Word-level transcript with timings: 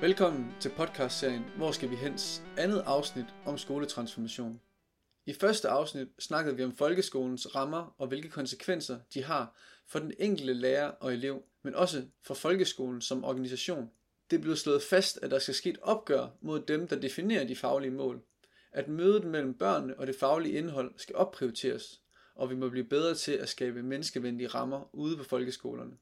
Velkommen 0.00 0.54
til 0.60 0.68
podcastserien 0.68 1.44
Hvor 1.56 1.72
skal 1.72 1.90
vi 1.90 1.96
hens? 1.96 2.42
Andet 2.56 2.82
afsnit 2.86 3.24
om 3.46 3.58
skoletransformation. 3.58 4.60
I 5.26 5.32
første 5.32 5.68
afsnit 5.68 6.08
snakkede 6.18 6.56
vi 6.56 6.64
om 6.64 6.72
folkeskolens 6.72 7.54
rammer 7.54 7.94
og 7.98 8.06
hvilke 8.08 8.28
konsekvenser 8.28 8.98
de 9.14 9.24
har 9.24 9.56
for 9.86 9.98
den 9.98 10.12
enkelte 10.18 10.52
lærer 10.52 10.88
og 10.88 11.12
elev, 11.12 11.42
men 11.62 11.74
også 11.74 12.04
for 12.22 12.34
folkeskolen 12.34 13.00
som 13.00 13.24
organisation. 13.24 13.90
Det 14.30 14.40
blev 14.40 14.56
slået 14.56 14.82
fast, 14.82 15.18
at 15.22 15.30
der 15.30 15.38
skal 15.38 15.54
ske 15.54 15.70
et 15.70 15.78
opgør 15.82 16.26
mod 16.40 16.60
dem, 16.60 16.88
der 16.88 16.96
definerer 16.96 17.46
de 17.46 17.56
faglige 17.56 17.90
mål. 17.90 18.22
At 18.72 18.88
mødet 18.88 19.24
mellem 19.24 19.54
børnene 19.54 19.98
og 19.98 20.06
det 20.06 20.16
faglige 20.16 20.58
indhold 20.58 20.94
skal 20.96 21.16
opprioriteres, 21.16 22.00
og 22.34 22.50
vi 22.50 22.54
må 22.54 22.68
blive 22.68 22.84
bedre 22.84 23.14
til 23.14 23.32
at 23.32 23.48
skabe 23.48 23.82
menneskevenlige 23.82 24.48
rammer 24.48 24.90
ude 24.92 25.16
på 25.16 25.24
folkeskolerne. 25.24 25.92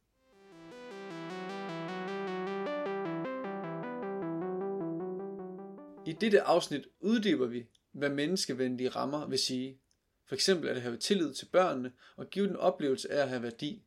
I 6.07 6.13
dette 6.13 6.43
afsnit 6.43 6.87
uddyber 7.01 7.46
vi, 7.46 7.67
hvad 7.93 8.11
menneskevenlige 8.11 8.89
rammer 8.89 9.27
vil 9.27 9.39
sige. 9.39 9.79
For 10.27 10.35
eksempel 10.35 10.69
at 10.69 10.82
have 10.82 10.96
tillid 10.96 11.35
til 11.35 11.46
børnene 11.46 11.93
og 12.17 12.31
give 12.31 12.49
den 12.49 12.57
oplevelse 12.57 13.13
af 13.13 13.23
at 13.23 13.29
have 13.29 13.43
værdi. 13.43 13.82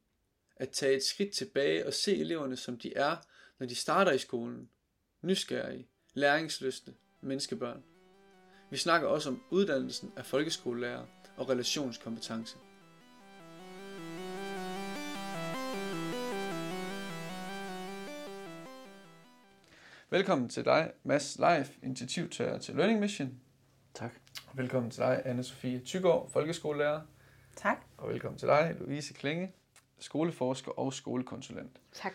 At 0.55 0.69
tage 0.69 0.95
et 0.95 1.03
skridt 1.03 1.33
tilbage 1.33 1.85
og 1.85 1.93
se 1.93 2.15
eleverne 2.17 2.55
som 2.55 2.77
de 2.77 2.93
er, 2.93 3.15
når 3.59 3.67
de 3.67 3.75
starter 3.75 4.11
i 4.11 4.17
skolen. 4.17 4.69
Nysgerrige, 5.21 5.87
læringsløste 6.13 6.93
menneskebørn. 7.21 7.83
Vi 8.71 8.77
snakker 8.77 9.07
også 9.07 9.29
om 9.29 9.43
uddannelsen 9.49 10.11
af 10.17 10.25
folkeskolelærer 10.25 11.05
og 11.37 11.49
relationskompetence. 11.49 12.57
Velkommen 20.11 20.49
til 20.49 20.65
dig, 20.65 20.91
Mads 21.03 21.37
Leif, 21.39 21.69
initiativtager 21.83 22.57
til 22.57 22.75
Learning 22.75 22.99
Mission. 22.99 23.29
Tak. 23.93 24.11
Velkommen 24.53 24.91
til 24.91 25.01
dig, 25.01 25.21
Anne-Sophie 25.25 25.83
Tygård, 25.85 26.29
folkeskolelærer. 26.29 27.01
Tak. 27.55 27.77
Og 27.97 28.09
velkommen 28.09 28.39
til 28.39 28.47
dig, 28.47 28.75
Louise 28.79 29.13
Klinge, 29.13 29.51
skoleforsker 29.99 30.79
og 30.79 30.93
skolekonsulent. 30.93 31.79
Tak. 31.93 32.13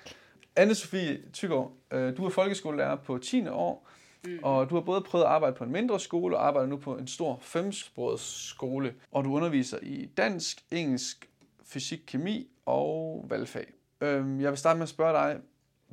Anne-Sophie 0.60 1.30
Tygård, 1.32 1.72
øh, 1.90 2.16
du 2.16 2.24
er 2.24 2.30
folkeskolelærer 2.30 2.96
på 2.96 3.18
10. 3.18 3.46
år, 3.48 3.88
mm. 4.24 4.38
og 4.42 4.70
du 4.70 4.74
har 4.74 4.82
både 4.82 5.00
prøvet 5.02 5.24
at 5.24 5.30
arbejde 5.30 5.56
på 5.56 5.64
en 5.64 5.72
mindre 5.72 6.00
skole 6.00 6.36
og 6.36 6.46
arbejder 6.46 6.68
nu 6.68 6.76
på 6.76 6.96
en 6.96 7.06
stor 7.06 7.38
femsproget 7.42 8.20
skole. 8.20 8.94
Og 9.12 9.24
du 9.24 9.34
underviser 9.34 9.78
i 9.82 10.06
dansk, 10.06 10.64
engelsk, 10.70 11.30
fysik, 11.64 12.00
kemi 12.06 12.50
og 12.66 13.24
valgfag. 13.28 13.66
Øhm, 14.00 14.40
Jeg 14.40 14.50
vil 14.50 14.58
starte 14.58 14.78
med 14.78 14.82
at 14.82 14.88
spørge 14.88 15.12
dig, 15.12 15.40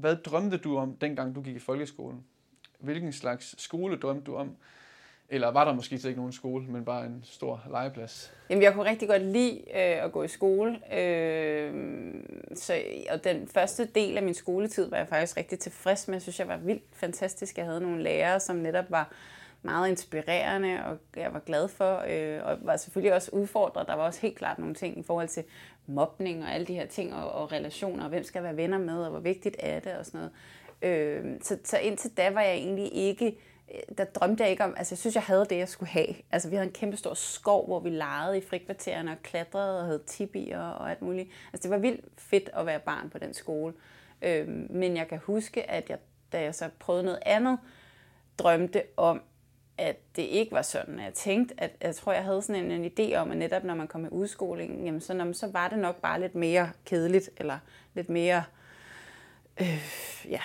hvad 0.01 0.15
drømte 0.15 0.57
du 0.57 0.77
om, 0.77 0.97
dengang 1.01 1.35
du 1.35 1.41
gik 1.41 1.55
i 1.55 1.59
folkeskolen? 1.59 2.23
Hvilken 2.79 3.13
slags 3.13 3.63
skole 3.63 3.97
drømte 3.97 4.25
du 4.25 4.35
om? 4.35 4.55
Eller 5.29 5.51
var 5.51 5.65
der 5.65 5.73
måske 5.73 5.97
slet 5.97 6.09
ikke 6.09 6.19
nogen 6.19 6.33
skole, 6.33 6.65
men 6.65 6.85
bare 6.85 7.05
en 7.05 7.23
stor 7.23 7.63
legeplads? 7.69 8.33
Jamen, 8.49 8.63
jeg 8.63 8.73
kunne 8.73 8.89
rigtig 8.89 9.07
godt 9.07 9.21
lide 9.21 9.57
øh, 9.59 10.03
at 10.03 10.11
gå 10.11 10.23
i 10.23 10.27
skole. 10.27 10.97
Øh, 10.99 11.73
så, 12.55 12.81
og 13.09 13.23
den 13.23 13.47
første 13.47 13.85
del 13.85 14.17
af 14.17 14.23
min 14.23 14.33
skoletid 14.33 14.89
var 14.89 14.97
jeg 14.97 15.07
faktisk 15.07 15.37
rigtig 15.37 15.59
tilfreds 15.59 16.07
med. 16.07 16.15
Jeg 16.15 16.21
synes, 16.21 16.39
jeg 16.39 16.47
var 16.47 16.57
vildt 16.57 16.83
fantastisk. 16.93 17.57
Jeg 17.57 17.65
havde 17.65 17.81
nogle 17.81 18.03
lærere, 18.03 18.39
som 18.39 18.55
netop 18.55 18.91
var 18.91 19.11
meget 19.63 19.89
inspirerende, 19.89 20.85
og 20.85 20.97
jeg 21.15 21.33
var 21.33 21.39
glad 21.39 21.67
for, 21.67 22.03
øh, 22.07 22.39
og 22.45 22.57
var 22.61 22.77
selvfølgelig 22.77 23.13
også 23.13 23.31
udfordret. 23.33 23.87
Der 23.87 23.95
var 23.95 24.03
også 24.03 24.21
helt 24.21 24.37
klart 24.37 24.59
nogle 24.59 24.75
ting 24.75 24.99
i 24.99 25.03
forhold 25.03 25.27
til 25.27 25.43
mobning 25.87 26.43
og 26.43 26.53
alle 26.53 26.67
de 26.67 26.73
her 26.73 26.85
ting, 26.85 27.15
og, 27.15 27.31
og 27.31 27.51
relationer, 27.51 28.03
og 28.03 28.09
hvem 28.09 28.23
skal 28.23 28.43
være 28.43 28.57
venner 28.57 28.77
med, 28.77 29.03
og 29.03 29.09
hvor 29.09 29.19
vigtigt 29.19 29.55
er 29.59 29.79
det, 29.79 29.93
og 29.93 30.05
sådan 30.05 30.19
noget. 30.19 30.31
Øh, 30.81 31.25
så, 31.41 31.57
så 31.63 31.77
indtil 31.77 32.17
da 32.17 32.29
var 32.29 32.41
jeg 32.41 32.55
egentlig 32.55 32.93
ikke 32.93 33.37
øh, 33.73 33.97
der 33.97 34.03
drømte 34.03 34.43
jeg 34.43 34.51
ikke 34.51 34.63
om, 34.63 34.73
altså 34.77 34.93
jeg 34.93 34.97
synes, 34.97 35.15
jeg 35.15 35.23
havde 35.23 35.45
det, 35.49 35.57
jeg 35.57 35.69
skulle 35.69 35.89
have. 35.89 36.15
Altså 36.31 36.49
vi 36.49 36.55
havde 36.55 36.67
en 36.67 36.73
kæmpe 36.73 36.97
stor 36.97 37.13
skov, 37.13 37.65
hvor 37.65 37.79
vi 37.79 37.89
legede 37.89 38.37
i 38.37 38.41
frikvartererne 38.41 39.11
og 39.11 39.17
klatrede 39.23 39.79
og 39.79 39.85
havde 39.85 40.01
tibier 40.05 40.59
og 40.59 40.91
alt 40.91 41.01
muligt. 41.01 41.29
Altså 41.53 41.63
det 41.63 41.71
var 41.71 41.77
vildt 41.77 42.05
fedt 42.17 42.49
at 42.53 42.65
være 42.65 42.79
barn 42.79 43.09
på 43.09 43.17
den 43.17 43.33
skole. 43.33 43.73
Øh, 44.21 44.47
men 44.69 44.97
jeg 44.97 45.07
kan 45.07 45.17
huske, 45.17 45.71
at 45.71 45.89
jeg, 45.89 45.97
da 46.31 46.41
jeg 46.41 46.55
så 46.55 46.69
prøvede 46.79 47.03
noget 47.03 47.19
andet, 47.25 47.59
drømte 48.37 48.83
om, 48.97 49.21
at 49.81 50.15
det 50.15 50.21
ikke 50.21 50.51
var 50.51 50.61
sådan. 50.61 50.99
Jeg 50.99 51.13
tænkte, 51.13 51.55
at 51.57 51.71
jeg 51.81 51.95
tror, 51.95 52.13
jeg 52.13 52.23
havde 52.23 52.41
sådan 52.41 52.71
en, 52.71 52.71
en 52.71 52.91
idé 52.91 53.15
om, 53.15 53.31
at 53.31 53.37
netop 53.37 53.63
når 53.63 53.75
man 53.75 53.87
kom 53.87 54.05
i 54.05 54.09
udskoling, 54.09 54.85
jamen 54.85 55.01
så, 55.01 55.13
når, 55.13 55.31
så 55.31 55.47
var 55.47 55.67
det 55.67 55.79
nok 55.79 56.01
bare 56.01 56.19
lidt 56.19 56.35
mere 56.35 56.71
kedeligt, 56.85 57.29
eller 57.37 57.59
lidt 57.93 58.09
mere, 58.09 58.43
øh, 59.61 59.81
ja, 60.29 60.41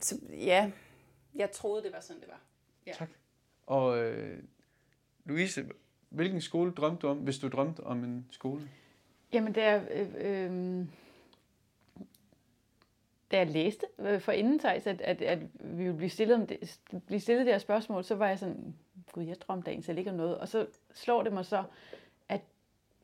så, 0.00 0.18
ja, 0.30 0.70
jeg 1.34 1.50
troede, 1.50 1.82
det 1.82 1.92
var 1.92 2.00
sådan, 2.00 2.20
det 2.20 2.28
var. 2.28 2.40
Ja. 2.86 2.92
Tak. 2.92 3.08
Og 3.66 3.98
øh, 3.98 4.42
Louise, 5.24 5.66
hvilken 6.08 6.40
skole 6.40 6.72
drømte 6.72 7.02
du 7.02 7.08
om, 7.08 7.18
hvis 7.18 7.38
du 7.38 7.48
drømte 7.48 7.80
om 7.80 8.04
en 8.04 8.26
skole? 8.30 8.68
Jamen, 9.32 9.52
da 9.52 9.70
jeg, 9.70 9.82
øh, 9.90 10.08
øh, 10.18 10.86
da 13.30 13.38
jeg 13.38 13.46
læste 13.46 13.86
øh, 13.98 14.20
for 14.20 14.32
inden 14.32 14.60
at, 14.64 14.86
at, 14.86 15.22
at 15.22 15.38
vi 15.54 15.82
ville 15.82 15.96
blive 15.96 16.10
stillet, 16.10 16.36
om 16.36 16.46
det, 16.46 16.80
blive 17.06 17.20
stillet 17.20 17.46
det 17.46 17.54
her 17.54 17.58
spørgsmål, 17.58 18.04
så 18.04 18.14
var 18.14 18.28
jeg 18.28 18.38
sådan, 18.38 18.74
gud, 19.12 19.24
jeg 19.24 19.40
drømte 19.40 19.70
egentlig 19.70 19.98
ikke 19.98 20.10
om 20.10 20.16
noget. 20.16 20.38
Og 20.38 20.48
så 20.48 20.66
slår 20.94 21.22
det 21.22 21.32
mig 21.32 21.44
så, 21.44 21.64
at 22.28 22.40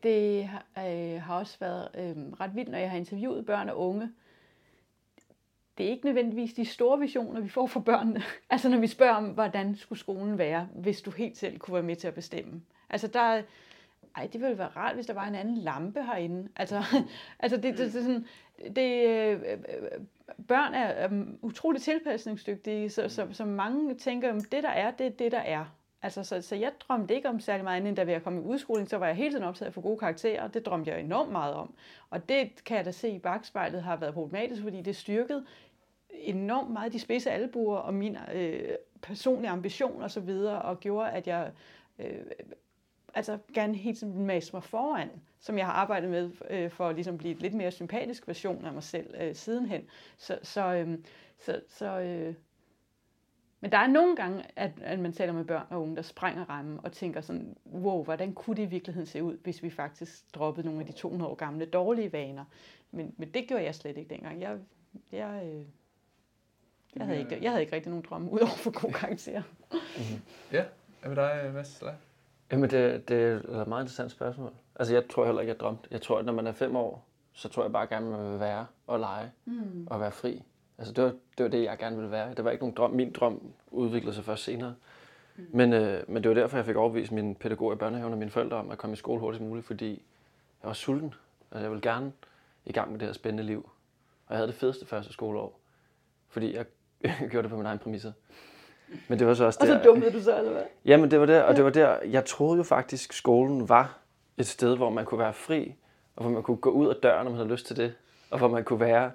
det 0.02 0.50
øh, 0.78 1.22
har 1.22 1.38
også 1.38 1.56
været 1.60 1.88
øh, 1.94 2.32
ret 2.40 2.54
vildt, 2.54 2.70
når 2.70 2.78
jeg 2.78 2.90
har 2.90 2.96
interviewet 2.96 3.46
børn 3.46 3.68
og 3.68 3.78
unge, 3.78 4.12
det 5.78 5.86
er 5.86 5.90
ikke 5.90 6.04
nødvendigvis 6.04 6.54
de 6.54 6.64
store 6.64 6.98
visioner, 6.98 7.40
vi 7.40 7.48
får 7.48 7.66
for 7.66 7.80
børnene. 7.80 8.22
Altså 8.50 8.68
når 8.68 8.78
vi 8.78 8.86
spørger 8.86 9.14
om, 9.14 9.24
hvordan 9.24 9.76
skulle 9.76 9.98
skolen 9.98 10.38
være, 10.38 10.68
hvis 10.74 11.02
du 11.02 11.10
helt 11.10 11.36
selv 11.36 11.58
kunne 11.58 11.74
være 11.74 11.82
med 11.82 11.96
til 11.96 12.08
at 12.08 12.14
bestemme. 12.14 12.62
Altså 12.90 13.06
der, 13.06 13.42
ej, 14.16 14.28
det 14.32 14.40
ville 14.40 14.58
være 14.58 14.68
rart, 14.68 14.94
hvis 14.94 15.06
der 15.06 15.14
var 15.14 15.26
en 15.26 15.34
anden 15.34 15.56
lampe 15.56 16.02
herinde. 16.02 16.48
Altså, 16.56 16.82
altså 17.40 17.56
det, 17.56 17.78
det, 17.78 17.92
det, 17.92 17.92
sådan, 17.92 18.26
det, 18.76 19.08
øh, 19.08 19.40
øh 19.42 20.00
børn 20.48 20.74
er, 20.74 20.84
er 20.84 21.24
utroligt 21.42 21.84
tilpasningsdygtige, 21.84 22.90
så, 22.90 23.08
så, 23.08 23.28
så 23.32 23.44
mange 23.44 23.94
tænker, 23.94 24.32
at 24.32 24.42
det 24.52 24.62
der 24.62 24.68
er, 24.68 24.90
det 24.90 25.06
er 25.06 25.10
det, 25.10 25.32
der 25.32 25.38
er. 25.38 25.64
Altså, 26.02 26.22
så, 26.22 26.42
så 26.42 26.56
jeg 26.56 26.72
drømte 26.80 27.14
ikke 27.14 27.28
om 27.28 27.40
særlig 27.40 27.64
meget 27.64 27.80
andet, 27.80 27.96
da 27.96 28.12
jeg 28.12 28.22
kom 28.22 28.36
i 28.38 28.40
udskoling, 28.40 28.88
så 28.88 28.98
var 28.98 29.06
jeg 29.06 29.16
hele 29.16 29.30
tiden 29.30 29.44
optaget 29.44 29.74
for 29.74 29.80
gode 29.80 29.98
karakterer, 29.98 30.42
og 30.42 30.54
det 30.54 30.66
drømte 30.66 30.90
jeg 30.90 31.00
enormt 31.00 31.32
meget 31.32 31.54
om. 31.54 31.74
Og 32.10 32.28
det 32.28 32.64
kan 32.64 32.76
jeg 32.76 32.84
da 32.84 32.90
se 32.90 33.08
i 33.08 33.18
bagspejlet 33.18 33.82
har 33.82 33.96
været 33.96 34.14
problematisk, 34.14 34.62
fordi 34.62 34.82
det 34.82 34.96
styrkede 34.96 35.44
enormt 36.10 36.70
meget 36.70 36.92
de 36.92 37.00
spidse 37.00 37.30
albuer 37.30 37.76
og 37.76 37.94
min 37.94 38.16
øh, 38.34 38.74
personlige 39.02 39.50
ambition 39.50 40.02
og 40.02 40.10
så 40.10 40.20
videre, 40.20 40.62
og 40.62 40.80
gjorde, 40.80 41.10
at 41.10 41.26
jeg 41.26 41.50
øh, 41.98 42.20
altså 43.16 43.38
gerne 43.54 43.74
helt 43.74 43.98
sådan 43.98 44.26
mase 44.26 44.52
mig 44.52 44.62
foran, 44.62 45.08
som 45.40 45.58
jeg 45.58 45.66
har 45.66 45.72
arbejdet 45.72 46.10
med 46.10 46.30
øh, 46.50 46.70
for 46.70 46.88
at 46.88 46.94
ligesom 46.94 47.18
blive 47.18 47.34
et 47.34 47.42
lidt 47.42 47.54
mere 47.54 47.70
sympatisk 47.70 48.28
version 48.28 48.64
af 48.64 48.72
mig 48.72 48.82
selv 48.82 49.14
øh, 49.20 49.34
sidenhen. 49.34 49.82
Så, 50.16 50.38
så, 50.42 50.74
øh, 50.74 50.98
så, 51.38 51.60
så 51.68 52.00
øh, 52.00 52.34
men 53.60 53.72
der 53.72 53.78
er 53.78 53.86
nogle 53.86 54.16
gange, 54.16 54.44
at, 54.56 54.70
at 54.82 54.98
man 54.98 55.12
taler 55.12 55.32
med 55.32 55.44
børn 55.44 55.66
og 55.70 55.82
unge, 55.82 55.96
der 55.96 56.02
sprænger 56.02 56.44
rammen 56.44 56.80
og 56.82 56.92
tænker 56.92 57.20
sådan, 57.20 57.56
wow, 57.72 58.04
hvordan 58.04 58.34
kunne 58.34 58.56
det 58.56 58.62
i 58.62 58.66
virkeligheden 58.66 59.06
se 59.06 59.22
ud, 59.22 59.38
hvis 59.42 59.62
vi 59.62 59.70
faktisk 59.70 60.34
droppede 60.34 60.66
nogle 60.66 60.80
af 60.80 60.86
de 60.86 60.92
200 60.92 61.30
år 61.30 61.34
gamle 61.34 61.64
dårlige 61.66 62.12
vaner. 62.12 62.44
Men, 62.90 63.14
men 63.16 63.30
det 63.34 63.48
gjorde 63.48 63.64
jeg 63.64 63.74
slet 63.74 63.96
ikke 63.98 64.14
dengang. 64.14 64.40
Jeg, 64.40 64.58
jeg, 65.12 65.42
øh, 65.44 65.64
jeg 66.96 67.06
havde, 67.06 67.18
ikke, 67.18 67.38
jeg 67.42 67.50
havde 67.50 67.62
ikke 67.62 67.76
rigtig 67.76 67.90
nogen 67.90 68.04
drømme, 68.08 68.30
udover 68.30 68.56
for 68.56 68.80
gode 68.80 68.92
karakterer. 68.92 69.42
Mm-hmm. 69.72 70.22
Ja, 70.52 70.64
er 71.02 71.08
med 71.08 71.16
dig, 71.16 71.50
Mads? 71.54 71.82
Jamen, 72.52 72.70
det, 72.70 73.08
det 73.08 73.22
er 73.22 73.60
et 73.60 73.68
meget 73.68 73.82
interessant 73.82 74.10
spørgsmål. 74.10 74.52
Altså, 74.76 74.94
jeg 74.94 75.08
tror 75.10 75.24
heller 75.24 75.40
ikke, 75.40 75.52
jeg 75.52 75.60
drømte. 75.60 75.88
Jeg 75.90 76.02
tror, 76.02 76.18
at 76.18 76.24
når 76.24 76.32
man 76.32 76.46
er 76.46 76.52
fem 76.52 76.76
år, 76.76 77.06
så 77.32 77.48
tror 77.48 77.62
jeg 77.62 77.72
bare 77.72 77.86
gerne, 77.86 78.10
man 78.10 78.32
vil 78.32 78.40
være 78.40 78.66
og 78.86 79.00
lege 79.00 79.30
mm. 79.44 79.86
og 79.90 80.00
være 80.00 80.12
fri. 80.12 80.42
Altså, 80.78 80.92
det 80.92 81.04
var, 81.04 81.10
det 81.10 81.44
var 81.44 81.48
det, 81.48 81.62
jeg 81.62 81.78
gerne 81.78 81.96
ville 81.96 82.10
være. 82.10 82.34
Det 82.34 82.44
var 82.44 82.50
ikke 82.50 82.62
nogen 82.62 82.76
drøm. 82.76 82.90
Min 82.90 83.12
drøm 83.12 83.42
udviklede 83.70 84.14
sig 84.14 84.24
først 84.24 84.44
senere. 84.44 84.74
Mm. 85.36 85.46
Men, 85.52 85.72
øh, 85.72 86.02
men 86.08 86.22
det 86.22 86.28
var 86.28 86.34
derfor, 86.34 86.56
jeg 86.56 86.66
fik 86.66 86.76
overbevist 86.76 87.12
min 87.12 87.34
pædagog 87.34 87.72
i 87.72 87.76
børnehaven 87.76 88.12
og 88.12 88.18
mine 88.18 88.30
forældre 88.30 88.56
om 88.56 88.70
at 88.70 88.78
komme 88.78 88.94
i 88.94 88.96
skole 88.96 89.20
hurtigst 89.20 89.42
muligt, 89.42 89.66
fordi 89.66 89.90
jeg 90.62 90.68
var 90.68 90.72
sulten. 90.72 91.14
Altså, 91.50 91.62
jeg 91.62 91.70
ville 91.70 91.82
gerne 91.82 92.12
i 92.66 92.72
gang 92.72 92.90
med 92.90 92.98
det 92.98 93.08
her 93.08 93.12
spændende 93.12 93.44
liv. 93.44 93.70
Og 94.26 94.34
jeg 94.34 94.36
havde 94.36 94.48
det 94.48 94.56
fedeste 94.56 94.86
første 94.86 95.12
skoleår, 95.12 95.60
fordi 96.28 96.54
jeg 96.54 96.66
gjorde 97.30 97.42
det 97.42 97.50
på 97.50 97.56
min 97.56 97.66
egen 97.66 97.78
præmisser. 97.78 98.12
Men 99.08 99.18
det 99.18 99.26
var 99.26 99.34
så 99.34 99.44
også 99.44 99.58
der... 99.62 99.74
Og 99.74 99.82
så 99.82 99.88
dummede 99.88 100.12
du 100.12 100.20
så, 100.20 100.38
eller 100.38 100.52
hvad? 100.52 100.62
Jamen, 100.84 101.10
det 101.10 101.20
var 101.20 101.26
der, 101.26 101.42
og 101.42 101.56
det 101.56 101.64
var 101.64 101.70
der, 101.70 101.96
jeg 102.04 102.24
troede 102.24 102.56
jo 102.56 102.62
faktisk, 102.62 103.12
skolen 103.12 103.68
var 103.68 103.98
et 104.36 104.46
sted, 104.46 104.76
hvor 104.76 104.90
man 104.90 105.04
kunne 105.04 105.18
være 105.18 105.32
fri, 105.32 105.74
og 106.16 106.22
hvor 106.22 106.32
man 106.32 106.42
kunne 106.42 106.56
gå 106.56 106.70
ud 106.70 106.88
af 106.88 106.94
døren, 107.02 107.24
når 107.24 107.30
man 107.30 107.38
havde 107.38 107.50
lyst 107.50 107.66
til 107.66 107.76
det, 107.76 107.94
og 108.30 108.38
hvor 108.38 108.48
man 108.48 108.64
kunne 108.64 108.80
være 108.80 109.10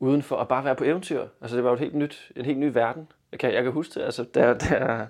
udenfor 0.00 0.36
og 0.36 0.48
bare 0.48 0.64
være 0.64 0.74
på 0.74 0.84
eventyr. 0.84 1.26
Altså, 1.40 1.56
det 1.56 1.64
var 1.64 1.70
jo 1.70 1.74
et 1.74 1.80
helt 1.80 1.94
nyt, 1.94 2.32
en 2.36 2.44
helt 2.44 2.58
ny 2.58 2.72
verden. 2.72 3.08
Jeg 3.32 3.40
kan, 3.40 3.54
jeg 3.54 3.62
kan 3.62 3.72
huske 3.72 3.94
det, 3.94 4.04
altså, 4.04 4.24
der, 4.34 4.54
der, 4.54 5.06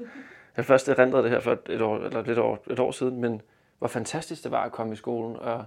jeg 0.57 0.65
først 0.65 0.89
erindrede 0.89 1.23
det 1.23 1.31
her 1.31 1.41
for 1.41 1.59
et 1.69 1.81
år, 1.81 1.99
eller 1.99 2.23
lidt 2.23 2.39
år, 2.39 2.65
et 2.71 2.79
år 2.79 2.91
siden, 2.91 3.21
men 3.21 3.43
hvor 3.79 3.89
fantastisk 3.89 4.43
det 4.43 4.51
var 4.51 4.65
at 4.65 4.73
komme 4.73 4.93
i 4.93 4.97
skolen 4.97 5.37
og, 5.37 5.65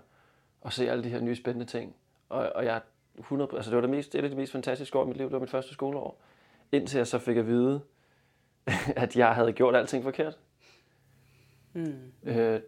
og 0.62 0.74
se 0.74 0.90
alle 0.90 1.04
de 1.04 1.10
her 1.10 1.20
nye 1.20 1.36
spændende 1.36 1.66
ting. 1.66 1.96
Og, 2.30 2.52
og 2.56 2.66
jeg 2.66 2.82
100, 3.20 3.52
altså 3.56 3.72
det 3.72 3.76
var 3.76 3.82
det, 3.82 3.90
mest, 3.90 4.14
det 4.14 4.24
er 4.24 4.28
det 4.28 4.38
mest 4.38 4.52
fantastiske 4.52 5.00
år 5.00 5.04
i 5.06 5.08
mit 5.08 5.18
liv, 5.18 5.26
det 5.26 5.34
var 5.34 5.40
mit 5.40 5.50
første 5.50 5.74
skoleår. 5.74 6.22
indtil 6.72 6.98
jeg 6.98 7.08
så 7.08 7.20
fik 7.20 7.38
at 7.38 7.48
vide, 7.48 7.82
at 9.04 9.16
jeg 9.16 9.36
havde 9.36 9.54
gjort 9.54 9.76
alting 9.76 10.04
forkert. 10.04 10.38
Mm. 11.74 12.12
Øh, 12.24 12.60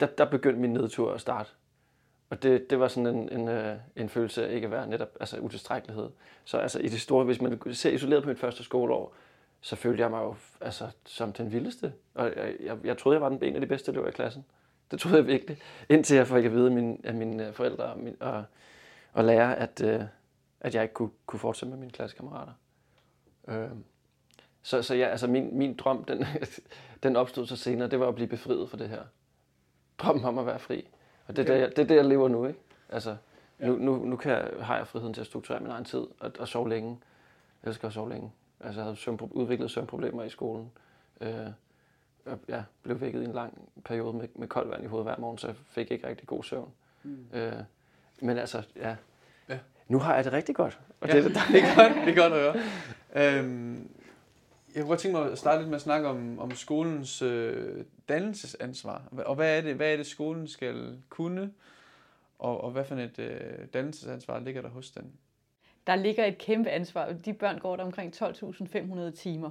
der, 0.00 0.06
der 0.06 0.24
begyndte 0.24 0.60
min 0.60 0.72
nedtur 0.72 1.12
at 1.12 1.20
starte. 1.20 1.50
Og 2.30 2.42
det, 2.42 2.70
det 2.70 2.80
var 2.80 2.88
sådan 2.88 3.16
en, 3.16 3.40
en, 3.40 3.48
øh, 3.48 3.76
en 3.96 4.08
følelse 4.08 4.48
af 4.48 4.54
ikke 4.54 4.64
at 4.64 4.70
være 4.70 4.86
netop 4.86 5.08
altså 5.20 5.38
utilstrækkelighed. 5.38 6.10
Så 6.44 6.58
altså 6.58 6.78
i 6.78 6.88
det 6.88 7.00
store, 7.00 7.24
hvis 7.24 7.40
man 7.40 7.74
ser 7.74 7.90
isoleret 7.90 8.22
på 8.22 8.28
mit 8.28 8.38
første 8.38 8.64
skoleår, 8.64 9.14
så 9.60 9.76
følte 9.76 10.02
jeg 10.02 10.10
mig 10.10 10.22
jo 10.22 10.34
altså, 10.60 10.90
som 11.04 11.32
den 11.32 11.52
vildeste. 11.52 11.92
Og 12.14 12.26
jeg, 12.36 12.54
jeg, 12.60 12.78
jeg 12.84 12.98
troede, 12.98 13.16
jeg 13.16 13.22
var 13.22 13.28
den 13.28 13.42
en 13.42 13.54
af 13.54 13.60
de 13.60 13.66
bedste 13.66 13.92
elever 13.92 14.08
i 14.08 14.10
klassen. 14.10 14.44
Det 14.90 15.00
troede 15.00 15.16
jeg 15.16 15.26
virkelig. 15.26 15.58
Indtil 15.88 16.16
jeg 16.16 16.26
fik 16.26 16.44
at 16.44 16.52
vide 16.52 16.66
af 16.66 16.72
mine, 16.72 16.98
af 17.04 17.14
mine 17.14 17.52
forældre 17.52 17.84
og, 17.84 17.98
min, 17.98 18.16
og, 18.20 18.44
og 19.12 19.24
lære, 19.24 19.56
at, 19.56 19.82
øh, 19.84 20.02
at 20.60 20.74
jeg 20.74 20.82
ikke 20.82 20.94
kunne, 20.94 21.10
kunne 21.26 21.40
fortsætte 21.40 21.70
med 21.70 21.78
mine 21.78 21.92
klassekammerater. 21.92 22.52
Øh, 23.48 23.68
så, 24.64 24.82
så 24.82 24.94
ja, 24.94 25.06
altså 25.06 25.26
min, 25.26 25.58
min 25.58 25.74
drøm, 25.74 26.04
den, 26.04 26.24
den 27.02 27.16
opstod 27.16 27.46
så 27.46 27.56
senere, 27.56 27.88
det 27.88 28.00
var 28.00 28.08
at 28.08 28.14
blive 28.14 28.28
befriet 28.28 28.70
fra 28.70 28.78
det 28.78 28.88
her. 28.88 29.02
Drømmen 29.98 30.24
om 30.24 30.38
at 30.38 30.46
være 30.46 30.58
fri. 30.58 30.88
Og 31.26 31.36
det 31.36 31.48
er, 31.50 31.54
okay. 31.54 31.66
det, 31.66 31.76
det, 31.76 31.82
er 31.82 31.86
det, 31.86 31.96
jeg 31.96 32.04
lever 32.04 32.28
nu, 32.28 32.46
ikke? 32.46 32.58
Altså, 32.88 33.16
ja. 33.60 33.66
nu, 33.66 33.76
nu, 33.76 34.04
nu 34.04 34.16
kan 34.16 34.32
jeg, 34.32 34.48
har 34.60 34.76
jeg 34.76 34.86
friheden 34.86 35.14
til 35.14 35.20
at 35.20 35.26
strukturere 35.26 35.60
min 35.60 35.70
egen 35.70 35.84
tid 35.84 36.06
og, 36.20 36.32
og 36.38 36.48
sove 36.48 36.68
længe. 36.68 36.98
Jeg 37.62 37.68
elsker 37.68 37.88
at 37.88 37.94
sove 37.94 38.08
længe. 38.08 38.32
Altså, 38.60 38.80
jeg 38.80 38.84
havde 38.84 38.96
søvn, 38.96 39.18
udviklet 39.30 39.70
søvnproblemer 39.70 40.22
i 40.22 40.28
skolen. 40.28 40.70
Øh, 41.20 41.28
jeg 42.26 42.38
ja, 42.48 42.62
blev 42.82 43.00
vækket 43.00 43.22
i 43.22 43.24
en 43.24 43.32
lang 43.32 43.68
periode 43.84 44.12
med, 44.12 44.28
med 44.34 44.48
koldt 44.48 44.70
vand 44.70 44.84
i 44.84 44.86
hovedet 44.86 45.06
hver 45.06 45.16
morgen, 45.18 45.38
så 45.38 45.46
jeg 45.46 45.56
fik 45.56 45.90
ikke 45.90 46.08
rigtig 46.08 46.26
god 46.26 46.44
søvn. 46.44 46.72
Mm. 47.02 47.26
Øh, 47.32 47.52
men 48.20 48.38
altså, 48.38 48.62
ja. 48.76 48.96
ja. 49.48 49.58
Nu 49.88 49.98
har 49.98 50.14
jeg 50.14 50.24
det 50.24 50.32
rigtig 50.32 50.54
godt. 50.54 50.78
Og 51.00 51.08
ja, 51.08 51.16
det, 51.16 51.24
er, 51.24 51.28
det, 51.28 51.62
er 51.62 51.76
godt, 51.76 52.06
det 52.06 52.18
er 52.18 52.22
godt 52.22 52.32
at 52.32 52.40
høre. 52.40 53.38
Øhm, 53.38 53.90
jeg 54.74 54.82
kunne 54.82 54.88
godt 54.88 55.00
tænke 55.00 55.18
mig 55.18 55.32
at 55.32 55.38
starte 55.38 55.58
lidt 55.58 55.68
med 55.68 55.76
at 55.76 55.82
snakke 55.82 56.08
om, 56.08 56.38
om 56.38 56.50
skolens 56.50 57.22
øh, 57.22 57.84
dannelsesansvar. 58.08 59.02
Og 59.26 59.34
hvad 59.34 59.58
er, 59.58 59.60
det, 59.60 59.74
hvad 59.74 59.92
er 59.92 59.96
det, 59.96 60.06
skolen 60.06 60.48
skal 60.48 60.98
kunne? 61.08 61.52
Og, 62.38 62.64
og 62.64 62.70
hvad 62.70 62.84
for 62.84 62.94
et 62.94 63.18
øh, 63.18 63.66
dannelsesansvar 63.74 64.40
ligger 64.40 64.62
der 64.62 64.68
hos 64.68 64.90
den? 64.90 65.12
Der 65.86 65.96
ligger 65.96 66.24
et 66.24 66.38
kæmpe 66.38 66.70
ansvar. 66.70 67.12
De 67.12 67.32
børn 67.32 67.58
går 67.58 67.76
der 67.76 67.84
omkring 67.84 68.14
12.500 68.22 69.10
timer. 69.10 69.50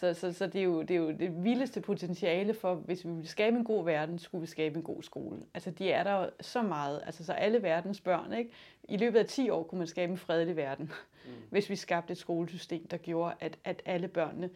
Så, 0.00 0.14
så, 0.14 0.32
så 0.32 0.46
det, 0.46 0.60
er 0.60 0.64
jo, 0.64 0.82
det 0.82 0.90
er 0.90 0.98
jo 0.98 1.10
det 1.10 1.44
vildeste 1.44 1.80
potentiale 1.80 2.54
for, 2.54 2.74
hvis 2.74 3.04
vi 3.04 3.10
vil 3.10 3.28
skabe 3.28 3.56
en 3.56 3.64
god 3.64 3.84
verden, 3.84 4.18
skulle 4.18 4.40
vi 4.40 4.46
skabe 4.46 4.76
en 4.76 4.82
god 4.82 5.02
skole. 5.02 5.42
Altså, 5.54 5.70
de 5.70 5.92
er 5.92 6.04
der 6.04 6.30
så 6.40 6.62
meget. 6.62 7.02
Altså, 7.06 7.24
så 7.24 7.32
alle 7.32 7.62
verdens 7.62 8.00
børn, 8.00 8.32
ikke? 8.32 8.50
I 8.84 8.96
løbet 8.96 9.18
af 9.18 9.26
10 9.26 9.50
år 9.50 9.62
kunne 9.62 9.78
man 9.78 9.86
skabe 9.86 10.12
en 10.12 10.18
fredelig 10.18 10.56
verden, 10.56 10.92
mm. 11.24 11.32
hvis 11.50 11.70
vi 11.70 11.76
skabte 11.76 12.12
et 12.12 12.18
skolesystem, 12.18 12.86
der 12.88 12.96
gjorde, 12.96 13.34
at, 13.40 13.58
at 13.64 13.82
alle 13.84 14.08
børnene, 14.08 14.50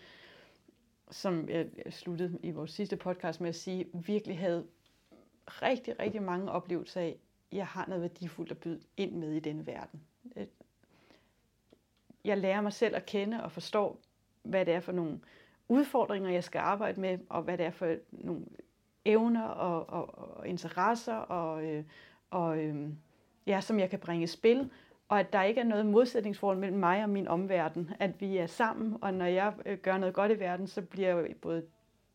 som 1.10 1.48
jeg 1.48 1.66
sluttede 1.90 2.38
i 2.42 2.50
vores 2.50 2.70
sidste 2.70 2.96
podcast 2.96 3.40
med 3.40 3.48
at 3.48 3.54
sige, 3.54 3.86
virkelig 3.92 4.38
havde 4.38 4.66
rigtig, 5.46 6.00
rigtig 6.00 6.22
mange 6.22 6.50
oplevelser 6.50 7.00
af, 7.00 7.16
jeg 7.52 7.66
har 7.66 7.86
noget 7.86 8.02
værdifuldt 8.02 8.50
at 8.50 8.58
byde 8.58 8.80
ind 8.96 9.12
med 9.12 9.32
i 9.32 9.40
denne 9.40 9.66
verden. 9.66 10.00
Jeg 12.24 12.38
lærer 12.38 12.60
mig 12.60 12.72
selv 12.72 12.96
at 12.96 13.06
kende 13.06 13.44
og 13.44 13.52
forstår, 13.52 14.00
hvad 14.44 14.66
det 14.66 14.74
er 14.74 14.80
for 14.80 14.92
nogle 14.92 15.20
udfordringer, 15.68 16.30
jeg 16.30 16.44
skal 16.44 16.58
arbejde 16.58 17.00
med, 17.00 17.18
og 17.28 17.42
hvad 17.42 17.58
det 17.58 17.66
er 17.66 17.70
for 17.70 17.94
nogle 18.10 18.42
evner 19.04 19.44
og, 19.44 19.88
og, 19.88 20.36
og 20.38 20.48
interesser, 20.48 21.14
og, 21.14 21.64
øh, 21.64 21.84
og 22.30 22.58
øh, 22.58 22.88
ja, 23.46 23.60
som 23.60 23.80
jeg 23.80 23.90
kan 23.90 23.98
bringe 23.98 24.24
i 24.24 24.26
spil, 24.26 24.70
og 25.08 25.20
at 25.20 25.32
der 25.32 25.42
ikke 25.42 25.60
er 25.60 25.64
noget 25.64 25.86
modsætningsforhold 25.86 26.58
mellem 26.58 26.78
mig 26.78 27.02
og 27.02 27.10
min 27.10 27.28
omverden, 27.28 27.90
at 27.98 28.20
vi 28.20 28.36
er 28.36 28.46
sammen, 28.46 28.96
og 29.00 29.14
når 29.14 29.26
jeg 29.26 29.52
øh, 29.66 29.78
gør 29.78 29.98
noget 29.98 30.14
godt 30.14 30.32
i 30.32 30.40
verden, 30.40 30.66
så 30.66 30.82
bliver 30.82 31.26
både 31.42 31.62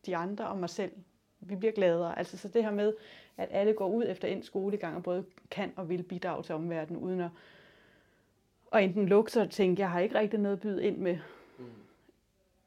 de 0.06 0.16
andre 0.16 0.48
og 0.48 0.58
mig 0.58 0.70
selv, 0.70 0.92
vi 1.40 1.56
bliver 1.56 1.72
gladere. 1.72 2.18
Altså 2.18 2.38
så 2.38 2.48
det 2.48 2.64
her 2.64 2.70
med, 2.70 2.94
at 3.36 3.48
alle 3.50 3.72
går 3.72 3.88
ud 3.88 4.04
efter 4.08 4.28
en 4.28 4.42
skolegang 4.42 4.96
og 4.96 5.02
både 5.02 5.24
kan 5.50 5.72
og 5.76 5.88
vil 5.88 6.02
bidrage 6.02 6.42
til 6.42 6.54
omverdenen, 6.54 7.02
uden 7.02 7.20
at, 7.20 7.30
og 8.70 8.84
enten 8.84 9.06
lukke 9.06 9.32
sig 9.32 9.42
og 9.42 9.50
tænke, 9.50 9.80
jeg 9.80 9.90
har 9.90 10.00
ikke 10.00 10.18
rigtig 10.18 10.40
noget 10.40 10.56
at 10.56 10.62
byde 10.62 10.84
ind 10.84 10.96
med, 10.96 11.18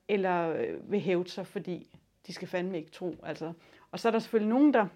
eller 0.08 0.50
øh, 0.50 0.92
vil 0.92 1.00
hæve 1.00 1.28
sig, 1.28 1.48
fordi 1.48 2.00
de 2.28 2.34
skal 2.34 2.48
fandme 2.48 2.78
ikke 2.78 2.92
tro. 2.92 3.16
Altså. 3.24 3.54
Og 3.92 4.00
så 4.00 4.08
er 4.08 4.12
der 4.12 4.20
selvfølgelig 4.20 4.50
nogen, 4.50 4.74
der 4.74 4.88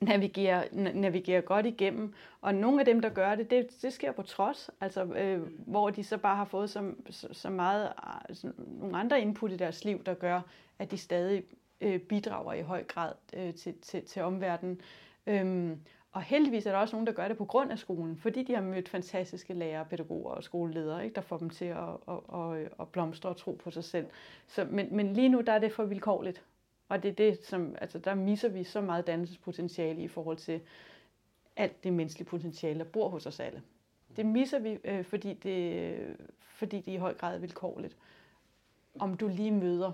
navigerer, 0.00 0.64
navigerer 0.94 1.40
godt 1.40 1.66
igennem, 1.66 2.14
og 2.40 2.54
nogle 2.54 2.80
af 2.80 2.84
dem, 2.84 3.00
der 3.00 3.08
gør 3.08 3.34
det, 3.34 3.50
det, 3.50 3.82
det 3.82 3.92
sker 3.92 4.12
på 4.12 4.22
trods, 4.22 4.70
altså, 4.80 5.04
øh, 5.04 5.40
hvor 5.66 5.90
de 5.90 6.04
så 6.04 6.16
bare 6.18 6.36
har 6.36 6.44
fået 6.44 6.70
så, 6.70 6.92
så, 7.10 7.28
så 7.32 7.50
meget 7.50 7.92
altså, 8.28 8.52
nogle 8.56 8.98
andre 8.98 9.20
input 9.20 9.52
i 9.52 9.56
deres 9.56 9.84
liv, 9.84 10.04
der 10.04 10.14
gør, 10.14 10.40
at 10.78 10.90
de 10.90 10.96
stadig 10.96 11.42
øh, 11.80 12.00
bidrager 12.00 12.52
i 12.52 12.62
høj 12.62 12.84
grad 12.84 13.12
øh, 13.32 13.54
til, 13.54 13.74
til, 13.82 14.04
til 14.04 14.22
omverdenen. 14.22 14.80
Øhm, 15.26 15.80
og 16.12 16.22
heldigvis 16.22 16.66
er 16.66 16.72
der 16.72 16.78
også 16.78 16.96
nogen, 16.96 17.06
der 17.06 17.12
gør 17.12 17.28
det 17.28 17.36
på 17.36 17.44
grund 17.44 17.72
af 17.72 17.78
skolen, 17.78 18.16
fordi 18.16 18.42
de 18.42 18.54
har 18.54 18.62
mødt 18.62 18.88
fantastiske 18.88 19.54
lærere, 19.54 19.84
pædagoger 19.84 20.30
og 20.30 20.44
skoleledere, 20.44 21.04
ikke, 21.04 21.14
der 21.14 21.20
får 21.20 21.38
dem 21.38 21.50
til 21.50 21.64
at, 21.64 21.88
at, 22.08 22.18
at, 22.34 22.68
at 22.80 22.88
blomstre 22.88 23.28
og 23.28 23.36
tro 23.36 23.52
på 23.52 23.70
sig 23.70 23.84
selv. 23.84 24.06
Så, 24.46 24.66
men, 24.70 24.96
men 24.96 25.12
lige 25.12 25.28
nu 25.28 25.40
der 25.40 25.52
er 25.52 25.58
det 25.58 25.72
for 25.72 25.84
vilkårligt. 25.84 26.42
Og 26.88 27.02
det 27.02 27.08
er 27.08 27.14
det, 27.14 27.44
som, 27.44 27.74
altså, 27.80 27.98
der 27.98 28.14
misser 28.14 28.48
vi 28.48 28.64
så 28.64 28.80
meget 28.80 29.06
dannelsespotentiale 29.06 30.02
i 30.02 30.08
forhold 30.08 30.36
til 30.36 30.60
alt 31.56 31.84
det 31.84 31.92
menneskelige 31.92 32.28
potentiale, 32.28 32.78
der 32.78 32.84
bor 32.84 33.08
hos 33.08 33.26
os 33.26 33.40
alle. 33.40 33.62
Det 34.16 34.26
misser 34.26 34.58
vi, 34.58 34.78
øh, 34.84 35.04
fordi, 35.04 35.32
det, 35.32 36.16
fordi 36.40 36.76
det 36.80 36.92
i 36.92 36.96
høj 36.96 37.14
grad 37.14 37.34
er 37.34 37.38
vilkårligt. 37.38 37.96
Om 38.98 39.16
du 39.16 39.28
lige 39.28 39.52
møder 39.52 39.92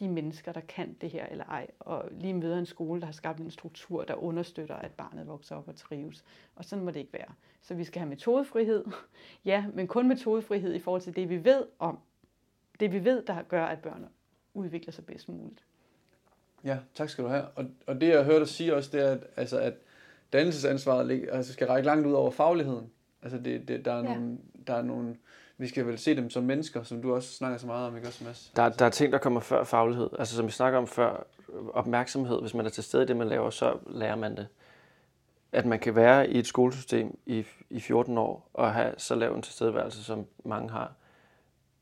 de 0.00 0.08
mennesker, 0.08 0.52
der 0.52 0.60
kan 0.60 0.96
det 1.00 1.10
her 1.10 1.26
eller 1.26 1.44
ej, 1.44 1.66
og 1.80 2.08
lige 2.10 2.34
møder 2.34 2.58
en 2.58 2.66
skole, 2.66 3.00
der 3.00 3.06
har 3.06 3.12
skabt 3.12 3.40
en 3.40 3.50
struktur, 3.50 4.04
der 4.04 4.14
understøtter, 4.14 4.76
at 4.76 4.90
barnet 4.90 5.26
vokser 5.26 5.56
op 5.56 5.68
og 5.68 5.76
trives. 5.76 6.24
Og 6.56 6.64
sådan 6.64 6.84
må 6.84 6.90
det 6.90 7.00
ikke 7.00 7.12
være. 7.12 7.32
Så 7.62 7.74
vi 7.74 7.84
skal 7.84 8.00
have 8.00 8.08
metodefrihed, 8.08 8.84
ja, 9.44 9.64
men 9.74 9.86
kun 9.86 10.08
metodefrihed 10.08 10.74
i 10.74 10.78
forhold 10.78 11.02
til 11.02 11.16
det, 11.16 11.28
vi 11.28 11.44
ved 11.44 11.66
om, 11.78 11.98
det 12.80 12.92
vi 12.92 13.04
ved, 13.04 13.22
der 13.22 13.42
gør, 13.42 13.64
at 13.64 13.78
børn 13.78 14.06
udvikler 14.54 14.92
sig 14.92 15.06
bedst 15.06 15.28
muligt. 15.28 15.64
Ja, 16.64 16.78
tak 16.94 17.08
skal 17.08 17.24
du 17.24 17.28
have. 17.28 17.44
Og, 17.44 17.64
og 17.86 18.00
det 18.00 18.08
jeg 18.08 18.24
hørte 18.24 18.40
dig 18.40 18.48
sige 18.48 18.74
også, 18.74 18.90
det 18.92 19.00
er, 19.00 19.10
at, 19.10 19.26
altså, 19.36 19.58
at 19.58 19.74
dannelsesansvaret 20.32 21.28
altså, 21.32 21.52
skal 21.52 21.66
række 21.66 21.86
langt 21.86 22.06
ud 22.06 22.12
over 22.12 22.30
fagligheden. 22.30 22.90
Altså 23.22 23.38
det, 23.38 23.68
det, 23.68 23.84
der, 23.84 23.92
er 23.92 24.10
ja. 24.10 24.14
nogle, 24.14 24.38
der 24.66 24.74
er 24.74 24.82
nogle 24.82 25.16
vi 25.58 25.68
skal 25.68 25.86
vel 25.86 25.98
se 25.98 26.16
dem 26.16 26.30
som 26.30 26.42
mennesker, 26.42 26.82
som 26.82 27.02
du 27.02 27.14
også 27.14 27.32
snakker 27.32 27.58
så 27.58 27.66
meget 27.66 27.86
om, 27.86 27.96
ikke 27.96 28.08
også, 28.08 28.24
Mads? 28.24 28.52
Der, 28.56 28.68
der 28.68 28.84
er 28.84 28.90
ting, 28.90 29.12
der 29.12 29.18
kommer 29.18 29.40
før 29.40 29.64
faglighed. 29.64 30.10
Altså 30.18 30.36
som 30.36 30.46
vi 30.46 30.50
snakker 30.50 30.78
om 30.78 30.86
før, 30.86 31.26
opmærksomhed. 31.72 32.40
Hvis 32.40 32.54
man 32.54 32.66
er 32.66 32.70
til 32.70 32.84
stede 32.84 33.02
i 33.02 33.06
det, 33.06 33.16
man 33.16 33.28
laver, 33.28 33.50
så 33.50 33.78
lærer 33.86 34.16
man 34.16 34.36
det. 34.36 34.48
At 35.52 35.66
man 35.66 35.78
kan 35.78 35.94
være 35.94 36.30
i 36.30 36.38
et 36.38 36.46
skolesystem 36.46 37.18
i, 37.26 37.44
i 37.70 37.80
14 37.80 38.18
år 38.18 38.50
og 38.54 38.74
have 38.74 38.94
så 38.96 39.14
lav 39.14 39.34
en 39.34 39.42
tilstedeværelse, 39.42 40.04
som 40.04 40.26
mange 40.44 40.70
har, 40.70 40.92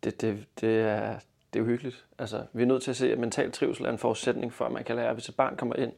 det, 0.05 0.21
det, 0.21 0.47
det, 0.61 0.81
er, 0.81 1.19
det 1.53 1.59
er 1.59 1.63
uhyggeligt. 1.63 2.05
Altså, 2.19 2.47
vi 2.53 2.63
er 2.63 2.67
nødt 2.67 2.83
til 2.83 2.91
at 2.91 2.97
se, 2.97 3.13
at 3.13 3.19
mental 3.19 3.53
trivsel 3.53 3.87
er 3.87 3.91
en 3.91 3.99
forudsætning 3.99 4.53
for, 4.53 4.65
at 4.65 4.73
man 4.73 4.85
kan 4.85 4.97
lære. 4.97 5.13
Hvis 5.13 5.29
et 5.29 5.37
barn 5.37 5.57
kommer 5.57 5.77
ind 5.77 5.93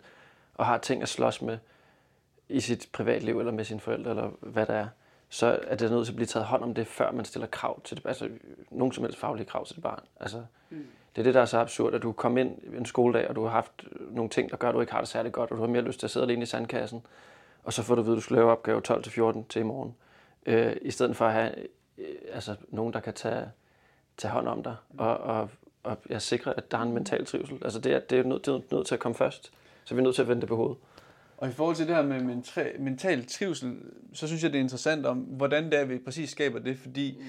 og 0.55 0.67
har 0.67 0.79
ting 0.79 1.03
at 1.03 1.09
slås 1.09 1.43
med 1.43 1.59
i 2.49 2.61
sit 2.61 2.89
privatliv, 2.93 3.39
eller 3.39 3.53
med 3.53 3.65
sine 3.65 3.81
forældre, 3.81 4.11
eller 4.11 4.31
hvad 4.41 4.67
der 4.67 4.75
er, 4.75 4.89
så 5.29 5.59
er 5.63 5.77
det 5.77 5.91
nødt 5.91 6.07
til 6.07 6.13
at 6.13 6.17
blive 6.17 6.27
taget 6.27 6.47
hånd 6.47 6.63
om 6.63 6.75
det, 6.75 6.87
før 6.87 7.13
man 7.13 7.25
stiller 7.25 7.47
krav 7.47 7.81
til 7.83 7.97
det, 7.97 8.07
altså 8.07 8.29
nogen 8.71 8.93
som 8.93 9.05
helst 9.05 9.19
faglige 9.19 9.47
krav 9.47 9.67
til 9.67 9.75
det 9.75 9.83
barn. 9.83 10.03
Altså, 10.21 10.45
mm. 10.71 10.87
Det 11.17 11.23
er 11.23 11.25
det, 11.25 11.35
der 11.35 11.41
er 11.41 11.45
så 11.45 11.59
absurd, 11.59 11.95
at 11.95 12.03
du 12.03 12.13
kommer 12.13 12.41
ind 12.41 12.59
en 12.79 12.87
skoledag, 12.87 13.29
og 13.29 13.37
du 13.37 13.43
har 13.43 13.51
haft 13.51 13.85
nogle 14.11 14.31
ting, 14.31 14.51
der 14.51 14.57
gør, 14.57 14.69
at 14.69 14.75
du 14.75 14.81
ikke 14.81 14.93
har 14.93 15.01
det 15.01 15.09
særlig 15.09 15.33
godt, 15.33 15.51
og 15.51 15.57
du 15.57 15.63
har 15.63 15.69
mere 15.69 15.83
lyst 15.83 15.99
til 15.99 16.07
at 16.07 16.11
sidde 16.11 16.27
alene 16.27 16.43
i 16.43 16.47
sandkassen, 16.47 17.03
og 17.65 17.73
så 17.73 17.83
får 17.83 17.95
du 17.95 18.01
at 18.01 18.07
vide, 18.07 18.15
at 18.15 18.17
du 18.17 18.23
skal 18.23 18.37
lave 18.37 18.51
opgave 18.51 18.83
12-14 18.89 19.43
til 19.49 19.61
i 19.61 19.63
morgen. 19.63 19.95
Øh, 20.47 20.77
I 20.83 20.91
stedet 20.91 21.17
for 21.17 21.27
at 21.27 21.33
have 21.33 21.53
øh, 21.99 22.15
altså, 22.33 22.57
nogen, 22.69 22.93
der 22.93 23.01
kan 23.01 23.15
tage, 23.15 23.51
tage 24.17 24.33
hånd 24.33 24.49
om 24.49 24.63
dig, 24.63 24.77
og, 24.99 25.17
og, 25.17 25.51
og 25.83 25.97
jeg 26.09 26.23
sikrer, 26.23 26.53
at 26.53 26.71
der 26.71 26.79
er 26.79 26.83
en 26.83 26.93
mental 26.93 27.27
trivsel. 27.27 27.59
Altså 27.65 27.81
det 27.81 27.93
er, 27.93 27.99
det 27.99 28.19
er 28.19 28.23
nødt, 28.23 28.47
det 28.47 28.55
er 28.55 28.61
nødt 28.77 28.87
til 28.87 28.95
at 28.95 29.01
komme 29.01 29.15
først, 29.15 29.53
så 29.85 29.95
vi 29.95 30.01
er 30.01 30.05
nødt 30.05 30.15
til 30.15 30.23
at 30.23 30.29
vende 30.29 30.41
det 30.41 30.49
på 30.49 30.57
hovedet. 30.57 30.77
Og 31.37 31.49
i 31.49 31.53
forhold 31.53 31.77
til 31.77 31.87
det 31.87 31.95
her 31.95 32.03
med 32.03 32.21
mental, 32.21 32.81
mental 32.81 33.27
trivsel, 33.27 33.77
så 34.13 34.27
synes 34.27 34.43
jeg, 34.43 34.53
det 34.53 34.59
er 34.59 34.63
interessant 34.63 35.07
om, 35.07 35.19
hvordan 35.19 35.65
det 35.65 35.81
er, 35.81 35.85
vi 35.85 35.99
præcis 35.99 36.31
skaber 36.31 36.59
det, 36.59 36.79
fordi 36.79 37.17
mm. 37.19 37.25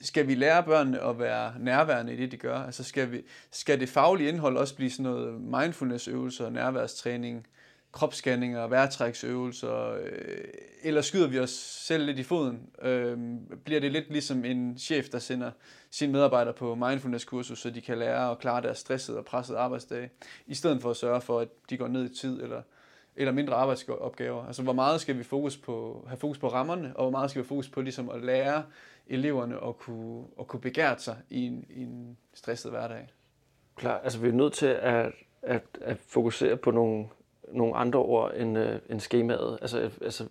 skal 0.00 0.26
vi 0.26 0.34
lære 0.34 0.62
børnene 0.62 1.00
at 1.00 1.18
være 1.18 1.54
nærværende 1.60 2.14
i 2.14 2.16
det, 2.16 2.32
de 2.32 2.36
gør? 2.36 2.58
Altså 2.58 2.84
skal, 2.84 3.12
vi, 3.12 3.22
skal 3.50 3.80
det 3.80 3.88
faglige 3.88 4.28
indhold 4.28 4.56
også 4.56 4.74
blive 4.76 4.90
sådan 4.90 5.04
noget 5.04 5.40
mindfulness-øvelser, 5.40 6.50
nærværstræning, 6.50 7.46
kropsscanninger, 7.92 8.66
vejrtræksøvelser, 8.66 9.92
øh, 9.92 10.44
eller 10.82 11.00
skyder 11.00 11.26
vi 11.26 11.38
os 11.38 11.50
selv 11.86 12.06
lidt 12.06 12.18
i 12.18 12.22
foden? 12.22 12.68
Øh, 12.82 13.18
bliver 13.64 13.80
det 13.80 13.92
lidt 13.92 14.10
ligesom 14.10 14.44
en 14.44 14.78
chef, 14.78 15.08
der 15.08 15.18
sender 15.18 15.50
sine 15.90 16.12
medarbejdere 16.12 16.54
på 16.54 16.74
mindfulness-kursus, 16.74 17.58
så 17.58 17.70
de 17.70 17.80
kan 17.80 17.98
lære 17.98 18.30
at 18.30 18.38
klare 18.38 18.62
deres 18.62 18.78
stressede 18.78 19.18
og 19.18 19.24
pressede 19.24 19.58
arbejdsdage, 19.58 20.10
i 20.46 20.54
stedet 20.54 20.82
for 20.82 20.90
at 20.90 20.96
sørge 20.96 21.20
for, 21.20 21.40
at 21.40 21.48
de 21.70 21.76
går 21.76 21.88
ned 21.88 22.10
i 22.10 22.14
tid, 22.14 22.42
eller 22.42 22.62
eller 23.16 23.32
mindre 23.32 23.54
arbejdsopgaver? 23.54 24.46
Altså, 24.46 24.62
hvor 24.62 24.72
meget 24.72 25.00
skal 25.00 25.18
vi 25.18 25.22
fokus 25.22 25.56
på, 25.56 26.04
have 26.08 26.18
fokus 26.18 26.38
på 26.38 26.48
rammerne, 26.48 26.92
og 26.96 27.04
hvor 27.04 27.10
meget 27.10 27.30
skal 27.30 27.40
vi 27.40 27.42
have 27.42 27.48
fokus 27.48 27.68
på 27.68 27.80
ligesom 27.80 28.10
at 28.10 28.22
lære 28.22 28.62
eleverne 29.06 29.56
at 29.68 29.78
kunne, 29.78 30.24
at 30.40 30.46
kunne 30.46 30.60
begære 30.60 30.98
sig 30.98 31.16
i 31.30 31.46
en, 31.46 31.64
i 31.70 31.82
en 31.82 32.16
stresset 32.34 32.70
hverdag? 32.70 33.06
Klar, 33.76 34.00
altså 34.04 34.18
vi 34.18 34.28
er 34.28 34.32
nødt 34.32 34.52
til 34.52 34.66
at, 34.66 35.12
at, 35.42 35.62
at 35.80 35.98
fokusere 35.98 36.56
på 36.56 36.70
nogle, 36.70 37.06
nogle 37.52 37.76
andre 37.76 37.98
ord 37.98 38.32
end, 38.36 38.58
uh, 38.58 38.64
end 38.90 39.00
skemaet, 39.00 39.58
altså, 39.60 39.90
altså 40.00 40.28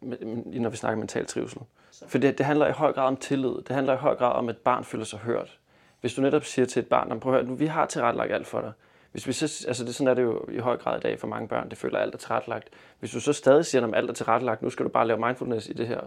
når 0.00 0.68
vi 0.68 0.76
snakker 0.76 0.98
mental 0.98 1.26
trivsel. 1.26 1.60
For 2.08 2.18
det, 2.18 2.38
det 2.38 2.46
handler 2.46 2.66
i 2.66 2.72
høj 2.72 2.92
grad 2.92 3.06
om 3.06 3.16
tillid. 3.16 3.54
Det 3.54 3.68
handler 3.68 3.92
i 3.92 3.96
høj 3.96 4.16
grad 4.16 4.32
om, 4.32 4.48
at 4.48 4.54
et 4.54 4.60
barn 4.60 4.84
føler 4.84 5.04
sig 5.04 5.18
hørt. 5.18 5.58
Hvis 6.00 6.14
du 6.14 6.22
netop 6.22 6.44
siger 6.44 6.66
til 6.66 6.80
et 6.80 6.86
barn, 6.86 7.20
prøv 7.20 7.34
at 7.34 7.46
høre, 7.46 7.58
vi 7.58 7.66
har 7.66 7.86
tilrettelagt 7.86 8.32
alt 8.32 8.46
for 8.46 8.60
dig. 8.60 8.72
Hvis 9.12 9.26
vi 9.26 9.32
så, 9.32 9.66
altså 9.68 9.84
det, 9.84 9.94
sådan 9.94 10.08
er 10.08 10.14
det 10.14 10.22
jo 10.22 10.44
i 10.50 10.58
høj 10.58 10.76
grad 10.76 10.98
i 10.98 11.00
dag 11.00 11.20
for 11.20 11.26
mange 11.26 11.48
børn, 11.48 11.70
det 11.70 11.78
føler, 11.78 11.96
at 11.98 12.02
alt 12.02 12.14
er 12.14 12.18
tilrettelagt. 12.18 12.68
Hvis 12.98 13.10
du 13.10 13.20
så 13.20 13.32
stadig 13.32 13.66
siger, 13.66 13.86
at 13.86 13.94
alt 13.94 14.10
er 14.10 14.14
tilrettelagt, 14.14 14.62
nu 14.62 14.70
skal 14.70 14.84
du 14.84 14.90
bare 14.90 15.06
lave 15.06 15.20
mindfulness 15.20 15.68
i 15.68 15.72
det 15.72 15.86
her 15.86 16.00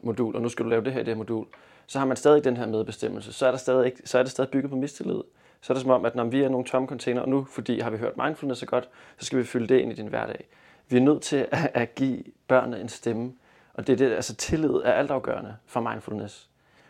modul, 0.00 0.36
og 0.36 0.42
nu 0.42 0.48
skal 0.48 0.64
du 0.64 0.70
lave 0.70 0.84
det 0.84 0.92
her 0.92 1.00
i 1.00 1.04
det 1.04 1.14
her 1.14 1.18
modul, 1.18 1.46
så 1.86 1.98
har 1.98 2.06
man 2.06 2.16
stadig 2.16 2.44
den 2.44 2.56
her 2.56 2.66
medbestemmelse. 2.66 3.32
Så 3.32 3.46
er, 3.46 3.50
der 3.50 3.58
stadig 3.58 3.86
ikke, 3.86 4.02
så 4.04 4.18
er 4.18 4.22
det 4.22 4.32
stadig 4.32 4.50
bygget 4.50 4.70
på 4.70 4.76
mistillid. 4.76 5.20
Så 5.60 5.72
er 5.72 5.74
det 5.74 5.82
som 5.82 5.90
om, 5.90 6.04
at 6.04 6.14
når 6.14 6.24
vi 6.24 6.42
er 6.42 6.48
nogle 6.48 6.66
tomme 6.66 6.88
container, 6.88 7.20
og 7.20 7.28
nu, 7.28 7.44
fordi 7.44 7.80
har 7.80 7.90
vi 7.90 7.96
hørt 7.96 8.16
mindfulness 8.16 8.60
så 8.60 8.66
godt, 8.66 8.88
så 9.18 9.26
skal 9.26 9.38
vi 9.38 9.44
fylde 9.44 9.66
det 9.66 9.80
ind 9.80 9.92
i 9.92 9.94
din 9.94 10.06
hverdag. 10.06 10.48
Vi 10.88 10.96
er 10.96 11.00
nødt 11.00 11.22
til 11.22 11.48
at, 11.50 11.70
at 11.74 11.94
give 11.94 12.24
børnene 12.48 12.80
en 12.80 12.88
stemme, 12.88 13.32
og 13.74 13.86
det 13.86 13.92
er 13.92 13.96
det, 13.96 14.14
altså 14.14 14.34
tillid 14.34 14.70
er 14.70 14.92
altafgørende 14.92 15.56
for 15.66 15.80
mindfulness. 15.80 16.48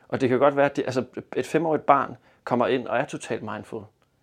Og 0.08 0.20
det 0.20 0.28
kan 0.28 0.38
godt 0.38 0.56
være, 0.56 0.66
at 0.66 0.76
det, 0.76 0.84
altså 0.84 1.04
et 1.36 1.46
femårigt 1.46 1.86
barn 1.86 2.16
kommer 2.44 2.66
ind 2.66 2.86
og 2.86 2.98
er 2.98 3.04
totalt 3.04 3.42
mindful. 3.42 3.82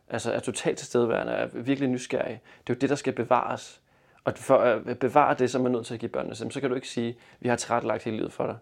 Altså 0.09 0.31
er 0.31 0.39
totalt 0.39 0.77
tilstedeværende, 0.77 1.33
er 1.33 1.47
virkelig 1.53 1.89
nysgerrig. 1.89 2.41
Det 2.67 2.73
er 2.73 2.75
jo 2.75 2.79
det, 2.79 2.89
der 2.89 2.95
skal 2.95 3.13
bevares. 3.13 3.81
Og 4.23 4.33
for 4.35 4.57
at 4.57 4.99
bevare 4.99 5.33
det, 5.33 5.51
så 5.51 5.57
er 5.57 5.61
man 5.61 5.71
nødt 5.71 5.85
til 5.85 5.93
at 5.93 5.99
give 5.99 6.09
børnene, 6.09 6.35
så 6.35 6.61
kan 6.61 6.69
du 6.69 6.75
ikke 6.75 6.87
sige, 6.87 7.17
vi 7.39 7.49
har 7.49 7.55
tilrettelagt 7.55 8.03
hele 8.03 8.17
livet 8.17 8.33
for 8.33 8.45
dig. 8.45 8.55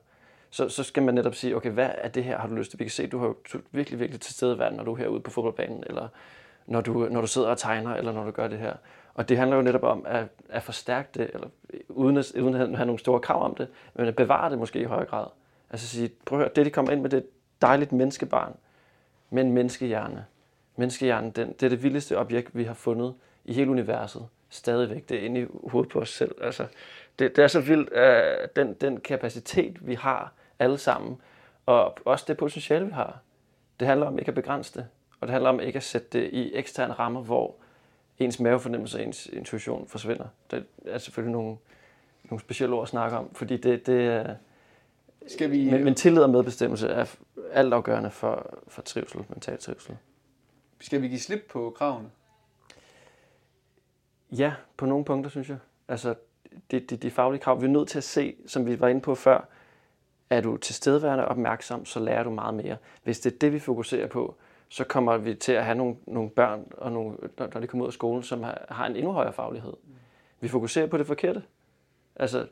Så, 0.49 0.69
så 0.69 0.83
skal 0.83 1.03
man 1.03 1.13
netop 1.13 1.35
sige, 1.35 1.55
okay, 1.55 1.71
hvad 1.71 1.89
er 1.97 2.07
det 2.07 2.23
her, 2.23 2.37
har 2.37 2.47
du 2.47 2.55
lyst 2.55 2.69
til? 2.69 2.79
Vi 2.79 2.83
kan 2.83 2.91
se, 2.91 3.07
du 3.07 3.19
har 3.19 3.35
virkelig, 3.71 3.99
virkelig 3.99 4.21
tilstedeværende, 4.21 4.77
når 4.77 4.83
du 4.83 4.93
er 4.93 4.97
herude 4.97 5.19
på 5.19 5.31
fodboldbanen, 5.31 5.83
eller 5.87 6.07
når 6.65 6.81
du, 6.81 7.07
når 7.11 7.21
du 7.21 7.27
sidder 7.27 7.47
og 7.47 7.57
tegner, 7.57 7.95
eller 7.95 8.11
når 8.11 8.23
du 8.23 8.31
gør 8.31 8.47
det 8.47 8.59
her. 8.59 8.73
Og 9.13 9.29
det 9.29 9.37
handler 9.37 9.57
jo 9.57 9.61
netop 9.63 9.83
om 9.83 10.05
at, 10.07 10.25
at 10.49 10.63
forstærke 10.63 11.09
det, 11.13 11.29
eller 11.33 11.47
uden 11.89 12.17
at, 12.17 12.31
uden 12.31 12.55
at 12.55 12.77
have 12.77 12.85
nogle 12.85 12.99
store 12.99 13.19
krav 13.19 13.43
om 13.43 13.55
det, 13.55 13.67
men 13.93 14.07
at 14.07 14.15
bevare 14.15 14.49
det 14.49 14.57
måske 14.57 14.79
i 14.79 14.83
højere 14.83 15.05
grad. 15.05 15.25
Altså 15.69 15.87
sige, 15.87 16.11
prøv 16.25 16.39
at 16.39 16.43
høre, 16.43 16.51
det 16.55 16.65
de 16.65 16.71
kommer 16.71 16.91
ind 16.91 17.01
med, 17.01 17.09
det 17.09 17.17
er 17.17 17.21
et 17.21 17.29
dejligt 17.61 17.91
menneskebarn, 17.91 18.55
med 19.29 19.43
en 19.43 19.51
menneskehjerne. 19.51 20.25
Menneskehjernen, 20.75 21.31
den, 21.31 21.47
det 21.47 21.63
er 21.63 21.69
det 21.69 21.83
vildeste 21.83 22.17
objekt, 22.17 22.57
vi 22.57 22.63
har 22.63 22.73
fundet 22.73 23.15
i 23.45 23.53
hele 23.53 23.71
universet. 23.71 24.27
Stadigvæk, 24.49 25.09
det 25.09 25.17
er 25.17 25.25
inde 25.25 25.41
i 25.41 25.45
hovedet 25.63 25.91
på 25.91 25.99
os 25.99 26.09
selv. 26.09 26.35
Altså, 26.41 26.65
det, 27.19 27.35
det 27.35 27.43
er 27.43 27.47
så 27.47 27.59
vildt, 27.61 27.89
uh, 27.89 28.47
den, 28.55 28.73
den 28.73 28.99
kapacitet, 28.99 29.87
vi 29.87 29.95
har 29.95 30.33
alle 30.59 30.77
sammen, 30.77 31.21
og 31.65 31.97
også 32.05 32.25
det 32.27 32.37
potentiale, 32.37 32.85
vi 32.85 32.91
har. 32.91 33.19
Det 33.79 33.87
handler 33.87 34.07
om 34.07 34.19
ikke 34.19 34.29
at 34.29 34.35
begrænse 34.35 34.73
det, 34.73 34.87
og 35.19 35.27
det 35.27 35.31
handler 35.31 35.49
om 35.49 35.59
ikke 35.59 35.77
at 35.77 35.83
sætte 35.83 36.07
det 36.19 36.29
i 36.33 36.55
eksterne 36.55 36.93
rammer, 36.93 37.21
hvor 37.21 37.55
ens 38.19 38.39
mavefornemmelse 38.39 38.97
og 38.97 39.03
ens 39.03 39.27
intuition 39.27 39.87
forsvinder. 39.87 40.25
Det 40.51 40.65
er 40.85 40.97
selvfølgelig 40.97 41.31
nogle, 41.31 41.57
nogle 42.23 42.39
specielle 42.39 42.75
ord 42.75 42.83
at 42.83 42.89
snakke 42.89 43.17
om, 43.17 43.33
fordi 43.33 43.57
det, 43.57 43.85
det 43.85 44.07
er... 44.07 44.35
Skal 45.27 45.51
vi... 45.51 45.69
men, 45.71 45.83
men 45.83 45.95
tillid 45.95 46.21
og 46.21 46.29
medbestemmelse 46.29 46.87
er 46.87 47.15
altafgørende 47.51 48.11
for, 48.11 48.59
for 48.67 48.81
trivsel, 48.81 49.25
mental 49.29 49.57
trivsel. 49.57 49.97
Skal 50.79 51.01
vi 51.01 51.07
give 51.07 51.19
slip 51.19 51.47
på 51.49 51.73
kravene? 51.77 52.09
Ja, 54.31 54.53
på 54.77 54.85
nogle 54.85 55.05
punkter, 55.05 55.29
synes 55.29 55.49
jeg. 55.49 55.57
Altså, 55.87 56.15
det, 56.71 56.89
det, 56.89 57.03
de 57.03 57.11
faglige 57.11 57.41
krav, 57.41 57.61
vi 57.61 57.65
er 57.65 57.69
nødt 57.69 57.87
til 57.87 57.97
at 57.97 58.03
se, 58.03 58.35
som 58.47 58.65
vi 58.65 58.79
var 58.79 58.87
inde 58.87 59.01
på 59.01 59.15
før, 59.15 59.47
er 60.29 60.41
du 60.41 60.57
tilstedeværende 60.57 61.25
og 61.25 61.31
opmærksom, 61.31 61.85
så 61.85 61.99
lærer 61.99 62.23
du 62.23 62.29
meget 62.29 62.53
mere. 62.53 62.77
Hvis 63.03 63.19
det 63.19 63.33
er 63.33 63.37
det, 63.37 63.53
vi 63.53 63.59
fokuserer 63.59 64.07
på, 64.07 64.35
så 64.69 64.83
kommer 64.83 65.17
vi 65.17 65.35
til 65.35 65.51
at 65.51 65.65
have 65.65 65.77
nogle, 65.77 65.95
nogle 66.07 66.29
børn, 66.29 66.65
og 66.77 66.91
nogle, 66.91 67.17
når 67.37 67.47
de 67.47 67.67
kommer 67.67 67.83
ud 67.83 67.89
af 67.89 67.93
skolen, 67.93 68.23
som 68.23 68.43
har, 68.43 68.65
har 68.69 68.85
en 68.85 68.95
endnu 68.95 69.11
højere 69.11 69.33
faglighed. 69.33 69.73
Vi 70.39 70.47
fokuserer 70.47 70.87
på 70.87 70.97
det 70.97 71.07
forkerte. 71.07 71.43
Altså, 72.15 72.47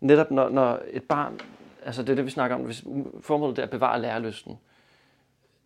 netop 0.00 0.30
når, 0.30 0.48
når 0.48 0.82
et 0.90 1.02
barn, 1.02 1.40
altså 1.84 2.02
det 2.02 2.10
er 2.10 2.14
det, 2.14 2.24
vi 2.24 2.30
snakker 2.30 2.56
om, 2.56 2.62
hvis 2.62 2.84
formålet 3.20 3.58
er 3.58 3.62
at 3.62 3.70
bevare 3.70 4.00
lærelysten, 4.00 4.58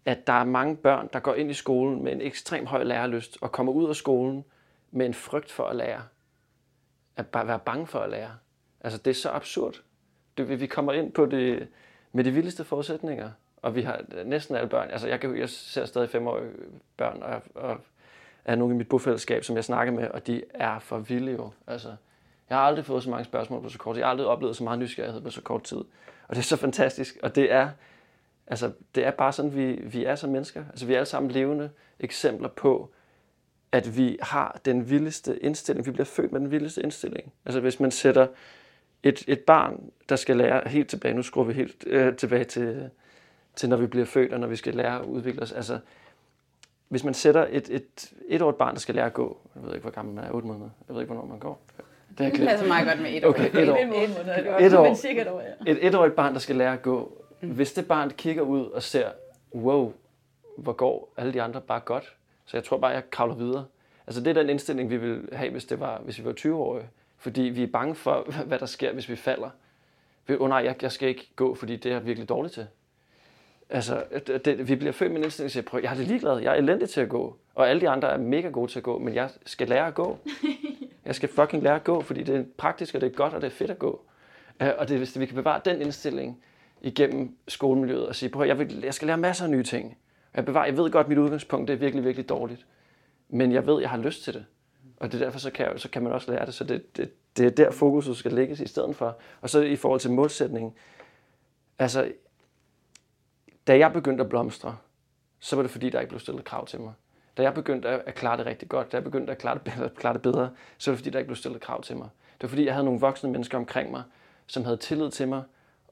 at 0.05 0.27
der 0.27 0.33
er 0.33 0.45
mange 0.45 0.77
børn, 0.77 1.09
der 1.13 1.21
går 1.21 1.35
ind 1.35 1.51
i 1.51 1.55
skolen 1.55 2.05
med 2.05 2.13
en 2.13 2.21
ekstrem 2.21 2.67
høj 2.67 2.83
lærelyst, 2.83 3.39
og 3.41 3.53
kommer 3.53 3.73
ud 3.73 3.89
af 3.89 3.97
skolen 3.97 4.45
med 4.91 5.07
en 5.07 5.15
frygt 5.15 5.51
for 5.51 5.65
at 5.65 5.77
lære. 5.77 6.03
At 7.17 7.27
bare 7.27 7.47
være 7.47 7.59
bange 7.59 7.87
for 7.87 7.99
at 7.99 8.11
lære. 8.11 8.31
Altså, 8.81 8.99
det 8.99 9.11
er 9.11 9.15
så 9.15 9.31
absurd. 9.31 9.83
Det, 10.37 10.61
vi 10.61 10.67
kommer 10.67 10.93
ind 10.93 11.13
på 11.13 11.27
det 11.27 11.69
med 12.13 12.25
de 12.25 12.31
vildeste 12.31 12.65
forudsætninger. 12.65 13.31
Og 13.57 13.75
vi 13.75 13.83
har 13.83 14.01
næsten 14.25 14.57
alle 14.57 14.69
børn. 14.69 14.91
Altså, 14.91 15.09
jeg, 15.09 15.21
kan, 15.21 15.39
jeg 15.39 15.49
ser 15.49 15.85
stadig 15.85 16.11
femårige 16.11 16.51
børn, 16.97 17.23
og, 17.23 17.43
og 17.55 17.79
er 18.45 18.55
nogle 18.55 18.75
i 18.75 18.79
mit 18.79 18.89
bofællesskab, 18.89 19.45
som 19.45 19.57
jeg 19.57 19.65
snakker 19.65 19.93
med, 19.93 20.09
og 20.09 20.27
de 20.27 20.43
er 20.55 20.79
for 20.79 20.99
vilde 20.99 21.33
jo. 21.33 21.51
Altså, 21.67 21.89
jeg 22.49 22.59
har 22.59 22.65
aldrig 22.65 22.85
fået 22.85 23.03
så 23.03 23.11
mange 23.11 23.25
spørgsmål 23.25 23.63
på 23.63 23.69
så 23.69 23.79
kort 23.79 23.95
tid. 23.95 24.01
Jeg 24.01 24.07
har 24.07 24.11
aldrig 24.11 24.27
oplevet 24.27 24.57
så 24.57 24.65
meget 24.65 24.79
nysgerrighed 24.79 25.21
på 25.21 25.31
så 25.31 25.41
kort 25.41 25.63
tid. 25.63 25.77
Og 26.29 26.37
det 26.37 26.39
er 26.39 26.43
så 26.43 26.57
fantastisk. 26.57 27.17
Og 27.23 27.35
det 27.35 27.53
er, 27.53 27.71
altså, 28.47 28.73
det 28.95 29.07
er 29.07 29.11
bare 29.11 29.33
sådan, 29.33 29.57
vi, 29.57 29.73
vi 29.73 30.05
er 30.05 30.15
som 30.15 30.31
mennesker. 30.31 30.65
Altså, 30.71 30.87
vi 30.87 30.93
er 30.93 30.97
alle 30.97 31.07
sammen 31.07 31.31
levende 31.31 31.71
eksempler 32.01 32.49
på, 32.49 32.91
at 33.73 33.97
vi 33.97 34.19
har 34.23 34.61
den 34.65 34.91
vildeste 34.91 35.39
indstilling. 35.39 35.87
Vi 35.87 35.91
bliver 35.91 36.05
født 36.05 36.33
med 36.33 36.41
den 36.41 36.51
vildeste 36.51 36.83
indstilling. 36.83 37.33
Altså, 37.45 37.61
hvis 37.61 37.81
man 37.81 37.91
sætter 37.91 38.27
et, 39.03 39.25
et 39.29 39.41
barn, 39.41 39.91
der 40.09 40.17
skal 40.17 40.37
lære 40.37 40.69
helt 40.69 40.89
tilbage, 40.89 41.15
nu 41.15 41.23
skruer 41.23 41.45
vi 41.45 41.53
helt 41.53 41.85
øh, 41.87 42.17
tilbage 42.17 42.45
til, 42.45 42.91
til 43.57 43.69
når 43.69 43.77
vi 43.77 43.87
bliver 43.87 44.07
født, 44.07 44.33
og 44.33 44.41
når 44.41 44.47
vi 44.47 44.57
skal 44.57 44.75
lære 44.75 45.01
at 45.01 45.05
udvikle 45.05 45.43
os. 45.43 45.53
Altså, 45.53 45.79
hvis 46.89 47.05
man 47.05 47.15
sætter 47.15 47.47
et, 47.51 47.71
et, 47.71 48.13
et 48.29 48.43
år 48.43 48.51
barn, 48.51 48.75
der 48.75 48.81
skal 48.81 48.95
lære 48.95 49.07
at 49.07 49.13
gå, 49.13 49.39
jeg 49.55 49.63
ved 49.63 49.75
ikke, 49.75 49.83
hvor 49.83 49.91
gammel 49.91 50.15
man 50.15 50.25
er, 50.25 50.31
8 50.31 50.49
måneder, 50.49 50.71
jeg 50.89 50.95
ved 50.95 51.03
ikke, 51.03 51.13
hvornår 51.13 51.29
man 51.29 51.39
går. 51.39 51.63
Det, 52.19 52.27
er 52.27 52.31
det 52.31 52.47
passer 52.49 52.67
meget 52.67 52.89
godt 52.89 53.03
med 53.03 53.11
et 53.13 53.25
år. 53.25 53.29
Okay, 53.29 53.45
et 53.45 53.71
år. 53.71 53.77
Et, 53.77 54.75
år. 54.75 54.87
Et, 54.87 55.29
år, 55.29 55.41
ja. 55.67 55.73
et 55.73 55.87
etårigt 55.87 56.15
barn, 56.15 56.33
der 56.33 56.39
skal 56.39 56.57
lære 56.57 56.73
at 56.73 56.83
gå. 56.83 57.22
Mm. 57.43 57.51
Hvis 57.51 57.73
det 57.73 57.89
barn 57.89 58.11
kigger 58.11 58.43
ud 58.43 58.67
og 58.67 58.83
ser, 58.83 59.11
wow, 59.55 59.93
hvor 60.57 60.73
går 60.73 61.13
alle 61.17 61.33
de 61.33 61.43
andre 61.43 61.61
bare 61.61 61.81
godt, 61.81 62.15
så 62.45 62.57
jeg 62.57 62.65
tror 62.65 62.79
bare, 62.79 62.91
jeg 62.91 63.11
kravler 63.11 63.35
videre. 63.35 63.65
Altså 64.07 64.21
det 64.21 64.31
er 64.31 64.35
den 64.35 64.51
indstilling, 64.51 64.91
vi 64.91 64.97
vil 64.97 65.29
have, 65.33 65.51
hvis, 65.51 65.65
det 65.65 65.81
var, 65.81 65.99
hvis 65.99 66.19
vi 66.19 66.25
var 66.25 66.35
20-årige. 66.41 66.89
Fordi 67.19 67.43
vi 67.43 67.63
er 67.63 67.67
bange 67.67 67.95
for, 67.95 68.27
hvad 68.49 68.59
der 68.59 68.67
sker, 68.67 68.93
hvis 68.93 69.09
vi 69.09 69.17
falder. 69.17 69.51
Åh 70.31 70.41
oh, 70.41 70.49
nej, 70.49 70.59
jeg, 70.59 70.83
jeg 70.83 70.93
skal 70.93 71.09
ikke 71.09 71.31
gå, 71.37 71.55
fordi 71.55 71.77
det 71.77 71.91
er 71.91 71.95
jeg 71.95 72.07
virkelig 72.07 72.29
dårligt 72.29 72.55
til. 72.55 72.67
Altså, 73.71 74.05
det, 74.45 74.69
vi 74.69 74.77
bliver 74.77 74.93
født 74.93 75.11
med 75.11 75.19
en 75.19 75.25
indstilling 75.25 75.53
til, 75.53 75.59
at 75.73 75.83
jeg 75.83 75.91
er 75.91 75.95
ligeglad, 75.95 76.39
jeg 76.39 76.53
er 76.53 76.57
elendig 76.57 76.89
til 76.89 77.01
at 77.01 77.09
gå. 77.09 77.37
Og 77.55 77.69
alle 77.69 77.81
de 77.81 77.89
andre 77.89 78.13
er 78.13 78.17
mega 78.17 78.49
gode 78.49 78.71
til 78.71 78.79
at 78.79 78.83
gå, 78.83 78.99
men 78.99 79.15
jeg 79.15 79.31
skal 79.47 79.69
lære 79.69 79.87
at 79.87 79.95
gå. 79.95 80.19
Jeg 81.05 81.15
skal 81.15 81.29
fucking 81.29 81.63
lære 81.63 81.75
at 81.75 81.85
gå, 81.85 82.01
fordi 82.01 82.23
det 82.23 82.37
er 82.37 82.45
praktisk, 82.57 82.95
og 82.95 83.01
det 83.01 83.07
er 83.07 83.17
godt, 83.17 83.35
og 83.35 83.41
det 83.41 83.47
er 83.47 83.51
fedt 83.51 83.71
at 83.71 83.79
gå. 83.79 84.01
Øh, 84.63 84.69
og 84.79 84.89
det, 84.89 84.99
hvis 84.99 85.21
vi 85.21 85.27
kan 85.27 85.35
bevare 85.35 85.61
den 85.65 85.81
indstilling 85.81 86.43
igennem 86.83 87.37
skolemiljøet 87.49 88.09
og 88.09 88.15
sige, 88.15 88.29
prøv, 88.29 88.47
jeg, 88.47 88.59
vil, 88.59 88.81
jeg 88.85 88.95
skal 88.95 89.07
lære 89.07 89.17
masser 89.17 89.45
af 89.45 89.51
nye 89.51 89.63
ting. 89.63 89.99
Jeg, 90.35 90.45
bevarer, 90.45 90.67
jeg 90.67 90.77
ved 90.77 90.91
godt, 90.91 91.05
at 91.05 91.09
mit 91.09 91.19
udgangspunkt 91.19 91.69
det 91.69 91.75
er 91.75 91.79
virkelig, 91.79 92.05
virkelig 92.05 92.29
dårligt. 92.29 92.67
Men 93.29 93.53
jeg 93.53 93.67
ved, 93.67 93.77
at 93.77 93.83
jeg 93.83 93.91
har 93.91 93.99
lyst 93.99 94.25
til 94.25 94.35
det. 94.35 94.45
Og 94.97 95.13
det 95.13 95.21
er 95.21 95.25
derfor, 95.25 95.39
så 95.39 95.51
kan, 95.51 95.79
så 95.79 95.91
kan 95.91 96.03
man 96.03 96.13
også 96.13 96.31
lære 96.33 96.47
det. 96.47 96.55
Så 96.55 96.65
det, 96.65 96.97
det, 96.97 97.13
det 97.37 97.47
er 97.47 97.51
der, 97.51 97.71
fokuset 97.71 98.17
skal 98.17 98.33
lægges 98.33 98.61
i 98.61 98.67
stedet 98.67 98.97
for. 98.97 99.19
Og 99.41 99.51
så 99.51 99.61
i 99.61 99.77
forhold 99.77 100.01
til 100.01 100.11
målsætningen. 100.11 100.75
Altså, 101.79 102.13
da 103.67 103.79
jeg 103.79 103.93
begyndte 103.93 104.25
at 104.25 104.31
blomstre, 104.31 104.77
så 105.39 105.57
var 105.57 105.63
det 105.63 105.71
fordi, 105.71 105.91
der 105.91 106.01
ikke 106.01 106.09
blev 106.09 106.21
stillet 106.21 106.45
krav 106.45 106.67
til 106.67 106.81
mig. 106.81 106.93
Da 107.37 107.43
jeg 107.43 107.55
begyndte 107.55 107.89
at 107.89 108.15
klare 108.15 108.37
det 108.37 108.47
rigtig 108.47 108.69
godt, 108.69 108.93
da 108.93 108.97
jeg 108.97 109.05
begyndte 109.05 109.33
at 109.33 109.39
klare 109.39 109.55
det, 109.55 109.63
bedre, 109.63 109.89
klare 110.01 110.15
det 110.15 110.23
bedre, 110.23 110.51
så 110.79 110.91
var 110.91 110.95
det 110.95 110.99
fordi, 110.99 111.11
der 111.11 111.19
ikke 111.19 111.29
blev 111.29 111.37
stillet 111.37 111.61
krav 111.61 111.83
til 111.83 111.97
mig. 111.97 112.09
Det 112.35 112.43
var 112.43 112.49
fordi, 112.49 112.65
jeg 112.65 112.75
havde 112.75 112.85
nogle 112.85 113.01
voksne 113.01 113.31
mennesker 113.31 113.59
omkring 113.59 113.91
mig, 113.91 114.03
som 114.47 114.65
havde 114.65 114.77
tillid 114.77 115.11
til 115.11 115.29
mig, 115.29 115.43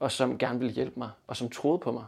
og 0.00 0.12
som 0.12 0.38
gerne 0.38 0.58
ville 0.58 0.74
hjælpe 0.74 0.98
mig, 0.98 1.10
og 1.26 1.36
som 1.36 1.50
troede 1.50 1.78
på 1.78 1.92
mig. 1.92 2.04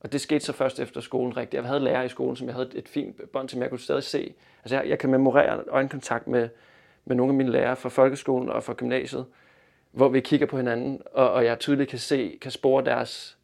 Og 0.00 0.12
det 0.12 0.20
skete 0.20 0.40
så 0.40 0.52
først 0.52 0.80
efter 0.80 1.00
skolen 1.00 1.36
rigtigt. 1.36 1.62
Jeg 1.62 1.68
havde 1.68 1.80
lærer 1.80 2.02
i 2.02 2.08
skolen, 2.08 2.36
som 2.36 2.46
jeg 2.46 2.54
havde 2.54 2.70
et 2.74 2.88
fint 2.88 3.30
bånd 3.32 3.48
til, 3.48 3.58
jeg 3.58 3.68
kunne 3.68 3.78
stadig 3.78 4.02
se. 4.02 4.34
Altså 4.64 4.76
jeg, 4.76 4.88
jeg 4.88 4.98
kan 4.98 5.10
memorere 5.10 5.64
øjenkontakt 5.68 6.26
med, 6.26 6.48
med 7.04 7.16
nogle 7.16 7.30
af 7.30 7.36
mine 7.36 7.50
lærere 7.50 7.76
fra 7.76 7.88
folkeskolen 7.88 8.48
og 8.48 8.64
fra 8.64 8.72
gymnasiet, 8.72 9.26
hvor 9.92 10.08
vi 10.08 10.20
kigger 10.20 10.46
på 10.46 10.56
hinanden, 10.56 11.02
og, 11.12 11.32
og 11.32 11.44
jeg 11.44 11.58
tydeligt 11.58 11.90
kan 11.90 11.98
se, 11.98 12.38
kan 12.40 12.50
spore 12.50 12.84
deres, 12.84 13.38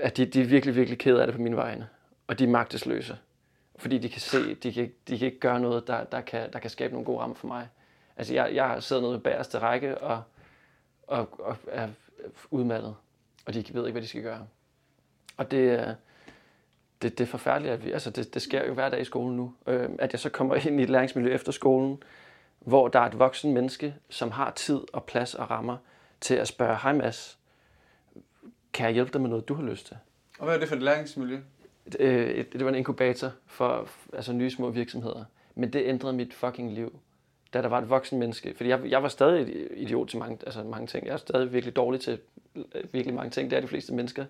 at 0.00 0.16
de, 0.16 0.26
de 0.26 0.40
er 0.40 0.44
virkelig, 0.44 0.76
virkelig 0.76 0.98
kede 0.98 1.20
af 1.20 1.26
det 1.26 1.36
på 1.36 1.42
mine 1.42 1.56
vegne. 1.56 1.88
Og 2.26 2.38
de 2.38 2.44
er 2.44 2.48
magtesløse. 2.48 3.18
Fordi 3.76 3.98
de 3.98 4.08
kan 4.08 4.20
se, 4.20 4.54
de 4.54 4.72
kan, 4.72 4.92
de 5.08 5.18
kan 5.18 5.26
ikke 5.26 5.40
gøre 5.40 5.60
noget, 5.60 5.86
der, 5.86 6.04
der, 6.04 6.20
kan, 6.20 6.52
der 6.52 6.58
kan 6.58 6.70
skabe 6.70 6.92
nogle 6.92 7.06
gode 7.06 7.18
rammer 7.18 7.36
for 7.36 7.46
mig. 7.46 7.68
Altså 8.16 8.34
jeg, 8.34 8.54
jeg 8.54 8.82
sidder 8.82 9.02
nede 9.02 9.12
ved 9.12 9.20
bagerste 9.20 9.58
række 9.58 9.98
og, 9.98 10.22
og, 11.06 11.40
og 11.40 11.56
er 11.66 11.88
udmattet. 12.50 12.94
Og 13.46 13.54
de 13.54 13.64
ved 13.74 13.86
ikke, 13.86 13.92
hvad 13.92 14.02
de 14.02 14.08
skal 14.08 14.22
gøre. 14.22 14.46
Og 15.36 15.50
det, 15.50 15.96
det, 17.02 17.18
det 17.18 17.24
er 17.24 17.28
forfærdeligt, 17.28 17.74
at 17.74 17.84
vi, 17.84 17.92
altså 17.92 18.10
det, 18.10 18.34
det 18.34 18.42
sker 18.42 18.66
jo 18.66 18.74
hver 18.74 18.88
dag 18.88 19.00
i 19.00 19.04
skolen 19.04 19.36
nu. 19.36 19.54
Øh, 19.66 19.90
at 19.98 20.12
jeg 20.12 20.20
så 20.20 20.30
kommer 20.30 20.54
ind 20.54 20.80
i 20.80 20.82
et 20.82 20.90
læringsmiljø 20.90 21.34
efter 21.34 21.52
skolen, 21.52 22.02
hvor 22.58 22.88
der 22.88 23.00
er 23.00 23.06
et 23.06 23.18
voksen 23.18 23.52
menneske, 23.52 23.94
som 24.08 24.30
har 24.30 24.50
tid 24.50 24.80
og 24.92 25.04
plads 25.04 25.34
og 25.34 25.50
rammer 25.50 25.76
til 26.20 26.34
at 26.34 26.48
spørge, 26.48 26.76
hej 26.76 26.92
Mads, 26.92 27.38
kan 28.72 28.86
jeg 28.86 28.94
hjælpe 28.94 29.12
dig 29.12 29.20
med 29.20 29.30
noget, 29.30 29.48
du 29.48 29.54
har 29.54 29.62
lyst 29.62 29.86
til? 29.86 29.96
Og 30.38 30.44
hvad 30.44 30.54
er 30.54 30.58
det 30.58 30.68
for 30.68 30.76
et 30.76 30.82
læringsmiljø? 30.82 31.38
Øh, 31.98 32.44
det 32.52 32.64
var 32.64 32.68
en 32.68 32.74
inkubator 32.74 33.30
for 33.46 33.88
altså 34.12 34.32
nye 34.32 34.50
små 34.50 34.70
virksomheder. 34.70 35.24
Men 35.54 35.72
det 35.72 35.82
ændrede 35.86 36.12
mit 36.12 36.34
fucking 36.34 36.72
liv, 36.72 36.98
da 37.54 37.62
der 37.62 37.68
var 37.68 37.78
et 37.78 37.90
voksen 37.90 38.18
menneske. 38.18 38.54
Fordi 38.56 38.68
jeg, 38.68 38.80
jeg 38.84 39.02
var 39.02 39.08
stadig 39.08 39.66
idiot 39.76 40.08
til 40.08 40.18
mange, 40.18 40.38
altså 40.46 40.62
mange 40.62 40.86
ting. 40.86 41.06
Jeg 41.06 41.12
er 41.12 41.16
stadig 41.16 41.52
virkelig 41.52 41.76
dårlig 41.76 42.00
til 42.00 42.18
øh, 42.56 42.62
virkelig 42.92 43.14
mange 43.14 43.30
ting. 43.30 43.50
Det 43.50 43.56
er 43.56 43.60
de 43.60 43.68
fleste 43.68 43.94
mennesker. 43.94 44.24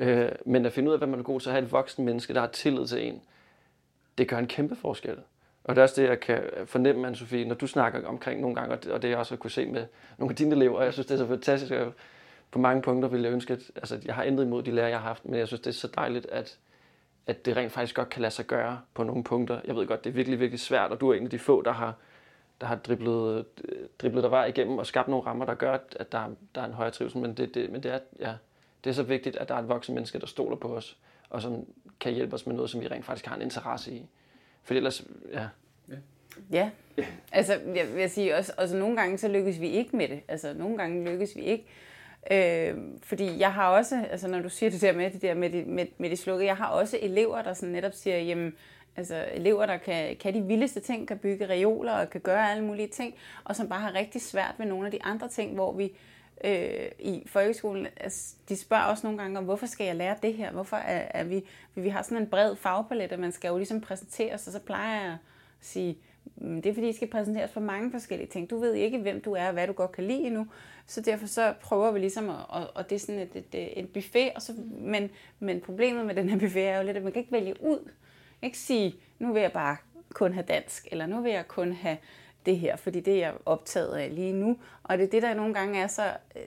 Øh, 0.00 0.28
men 0.46 0.66
at 0.66 0.72
finde 0.72 0.88
ud 0.88 0.92
af, 0.92 1.00
hvad 1.00 1.08
man 1.08 1.18
er 1.18 1.24
god 1.24 1.40
til, 1.40 1.48
at 1.48 1.52
have 1.52 1.64
et 1.64 1.72
voksen 1.72 2.04
menneske, 2.04 2.34
der 2.34 2.40
har 2.40 2.46
tillid 2.46 2.86
til 2.86 3.06
en, 3.06 3.22
det 4.18 4.28
gør 4.28 4.38
en 4.38 4.46
kæmpe 4.46 4.76
forskel. 4.76 5.16
Og 5.64 5.76
det 5.76 5.80
er 5.80 5.82
også 5.82 6.02
det, 6.02 6.08
jeg 6.08 6.20
kan 6.20 6.42
fornemme, 6.66 7.06
anne 7.06 7.16
Sofie, 7.16 7.44
når 7.44 7.54
du 7.54 7.66
snakker 7.66 8.06
omkring 8.06 8.40
nogle 8.40 8.56
gange, 8.56 8.92
og 8.92 9.02
det 9.02 9.10
jeg 9.10 9.18
også 9.18 9.34
har 9.34 9.36
kunne 9.36 9.50
se 9.50 9.66
med 9.66 9.86
nogle 10.18 10.32
af 10.32 10.36
dine 10.36 10.54
elever. 10.54 10.82
Jeg 10.82 10.92
synes, 10.92 11.06
det 11.06 11.14
er 11.14 11.18
så 11.18 11.26
fantastisk. 11.26 11.72
På 12.50 12.58
mange 12.58 12.82
punkter 12.82 13.08
vil 13.08 13.22
jeg 13.22 13.32
ønske, 13.32 13.52
at 13.52 13.60
altså, 13.76 14.00
jeg 14.04 14.14
har 14.14 14.22
ændret 14.22 14.44
imod 14.44 14.62
de 14.62 14.70
lærer, 14.70 14.88
jeg 14.88 14.98
har 14.98 15.08
haft, 15.08 15.24
men 15.24 15.38
jeg 15.38 15.46
synes, 15.46 15.60
det 15.60 15.70
er 15.70 15.74
så 15.74 15.88
dejligt, 15.94 16.26
at, 16.26 16.58
at 17.26 17.46
det 17.46 17.56
rent 17.56 17.72
faktisk 17.72 17.96
godt 17.96 18.08
kan 18.08 18.22
lade 18.22 18.34
sig 18.34 18.46
gøre 18.46 18.80
på 18.94 19.02
nogle 19.02 19.24
punkter. 19.24 19.60
Jeg 19.64 19.76
ved 19.76 19.86
godt, 19.86 20.04
det 20.04 20.10
er 20.10 20.14
virkelig, 20.14 20.40
virkelig 20.40 20.60
svært, 20.60 20.90
og 20.90 21.00
du 21.00 21.10
er 21.10 21.14
en 21.14 21.24
af 21.24 21.30
de 21.30 21.38
få, 21.38 21.62
der 21.62 21.72
har, 21.72 21.94
der 22.60 22.66
har 22.66 22.76
driblet, 22.76 23.44
driblet 23.98 24.22
der 24.22 24.28
var 24.28 24.44
igennem 24.44 24.78
og 24.78 24.86
skabt 24.86 25.08
nogle 25.08 25.26
rammer, 25.26 25.44
der 25.44 25.54
gør, 25.54 25.72
at 25.72 26.12
der, 26.12 26.30
der 26.54 26.60
er 26.60 26.64
en 26.66 26.72
højere 26.72 26.92
trivsel. 26.92 27.20
Men 27.20 27.34
det, 27.34 27.54
det, 27.54 27.70
men 27.70 27.82
det, 27.82 27.92
er, 27.92 27.98
ja, 28.20 28.34
det 28.84 28.90
er 28.90 28.94
så 28.94 29.02
vigtigt, 29.02 29.36
at 29.36 29.48
der 29.48 29.54
er 29.54 29.58
et 29.58 29.68
voksen 29.68 29.94
menneske, 29.94 30.18
der 30.18 30.26
stoler 30.26 30.56
på 30.56 30.76
os, 30.76 30.98
og 31.30 31.42
som 31.42 31.66
kan 32.00 32.12
hjælpe 32.12 32.34
os 32.34 32.46
med 32.46 32.54
noget, 32.54 32.70
som 32.70 32.80
vi 32.80 32.88
rent 32.88 33.04
faktisk 33.04 33.26
har 33.26 33.36
en 33.36 33.42
interesse 33.42 33.92
i. 33.92 34.06
For 34.62 34.74
ellers, 34.74 35.04
ja. 35.32 35.48
Ja, 36.50 36.70
altså 37.32 37.60
jeg 37.74 37.94
vil 37.94 38.10
sige 38.10 38.36
også, 38.36 38.52
altså 38.58 38.76
nogle 38.76 38.96
gange 38.96 39.18
så 39.18 39.28
lykkes 39.28 39.60
vi 39.60 39.68
ikke 39.68 39.96
med 39.96 40.08
det. 40.08 40.20
Altså 40.28 40.54
nogle 40.54 40.78
gange 40.78 41.10
lykkes 41.10 41.36
vi 41.36 41.40
ikke. 41.40 41.66
Øh, 42.30 42.76
fordi 43.02 43.38
jeg 43.38 43.52
har 43.52 43.68
også, 43.68 44.06
altså 44.10 44.28
når 44.28 44.40
du 44.40 44.48
siger 44.48 44.70
det 44.70 44.80
der 44.80 44.92
med 44.92 45.10
det 45.10 45.22
der 45.22 45.34
med 45.34 45.50
de, 45.50 45.64
med, 45.64 45.86
med 45.98 46.10
de 46.10 46.16
slukkede, 46.16 46.46
jeg 46.46 46.56
har 46.56 46.66
også 46.66 46.98
elever, 47.02 47.42
der 47.42 47.52
sådan 47.52 47.72
netop 47.72 47.92
siger, 47.92 48.18
jamen, 48.18 48.54
altså 48.96 49.24
elever, 49.32 49.66
der 49.66 49.76
kan, 49.76 50.16
kan 50.16 50.34
de 50.34 50.42
vildeste 50.42 50.80
ting, 50.80 51.08
kan 51.08 51.18
bygge 51.18 51.48
reoler 51.48 51.92
og 51.92 52.10
kan 52.10 52.20
gøre 52.20 52.50
alle 52.50 52.64
mulige 52.64 52.88
ting, 52.88 53.14
og 53.44 53.56
som 53.56 53.68
bare 53.68 53.80
har 53.80 53.94
rigtig 53.94 54.20
svært 54.22 54.54
ved 54.58 54.66
nogle 54.66 54.86
af 54.86 54.92
de 54.92 55.02
andre 55.02 55.28
ting, 55.28 55.54
hvor 55.54 55.72
vi 55.72 55.92
øh, 56.44 56.88
i 56.98 57.22
folkeskolen, 57.26 57.86
altså, 57.96 58.34
de 58.48 58.56
spørger 58.56 58.84
også 58.84 59.06
nogle 59.06 59.22
gange 59.22 59.38
om, 59.38 59.44
hvorfor 59.44 59.66
skal 59.66 59.86
jeg 59.86 59.96
lære 59.96 60.16
det 60.22 60.34
her? 60.34 60.52
Hvorfor 60.52 60.76
er, 60.76 61.06
er 61.10 61.24
vi, 61.24 61.44
vi 61.74 61.88
har 61.88 62.02
sådan 62.02 62.18
en 62.18 62.26
bred 62.26 62.56
fagpalet, 62.56 63.12
at 63.12 63.18
man 63.18 63.32
skal 63.32 63.48
jo 63.48 63.56
ligesom 63.56 63.80
præsenteres, 63.80 64.46
og 64.46 64.52
så 64.52 64.60
plejer 64.60 65.02
jeg 65.02 65.12
at 65.12 65.18
sige, 65.60 65.98
mm, 66.36 66.62
det 66.62 66.70
er 66.70 66.74
fordi, 66.74 66.88
I 66.88 66.92
skal 66.92 67.08
præsenteres 67.08 67.52
for 67.52 67.60
mange 67.60 67.90
forskellige 67.90 68.28
ting. 68.28 68.50
Du 68.50 68.58
ved 68.58 68.74
ikke, 68.74 68.98
hvem 68.98 69.20
du 69.20 69.32
er 69.32 69.46
og 69.46 69.52
hvad 69.52 69.66
du 69.66 69.72
godt 69.72 69.92
kan 69.92 70.04
lide 70.04 70.22
endnu. 70.22 70.46
Så 70.86 71.00
derfor 71.00 71.26
så 71.26 71.54
prøver 71.60 71.90
vi 71.90 71.98
ligesom 71.98 72.30
at, 72.30 72.36
og, 72.48 72.66
og 72.74 72.90
det 72.90 72.96
er 72.96 73.00
sådan 73.00 73.20
et, 73.20 73.36
et, 73.52 73.78
et 73.78 73.88
buffet, 73.88 74.30
og 74.34 74.42
så, 74.42 74.52
men, 74.78 75.10
men 75.38 75.60
problemet 75.60 76.06
med 76.06 76.14
den 76.14 76.28
her 76.28 76.38
buffet 76.38 76.66
er 76.66 76.78
jo 76.78 76.84
lidt, 76.84 76.96
at 76.96 77.02
man 77.02 77.12
kan 77.12 77.20
ikke 77.20 77.32
vælge 77.32 77.54
ud. 77.62 77.90
Ikke 78.44 78.58
sige, 78.58 78.94
nu 79.18 79.32
vil 79.32 79.42
jeg 79.42 79.52
bare 79.52 79.76
kun 80.14 80.32
have 80.32 80.46
dansk, 80.46 80.88
eller 80.90 81.06
nu 81.06 81.20
vil 81.20 81.32
jeg 81.32 81.48
kun 81.48 81.72
have 81.72 81.96
det 82.46 82.58
her, 82.58 82.76
fordi 82.76 83.00
det 83.00 83.14
er 83.14 83.18
jeg 83.18 83.34
optaget 83.46 83.96
af 83.96 84.14
lige 84.14 84.32
nu. 84.32 84.58
Og 84.82 84.98
det 84.98 85.04
er 85.04 85.10
det, 85.10 85.22
der 85.22 85.34
nogle 85.34 85.54
gange 85.54 85.80
er 85.80 85.86
så 85.86 86.12
øh, 86.36 86.42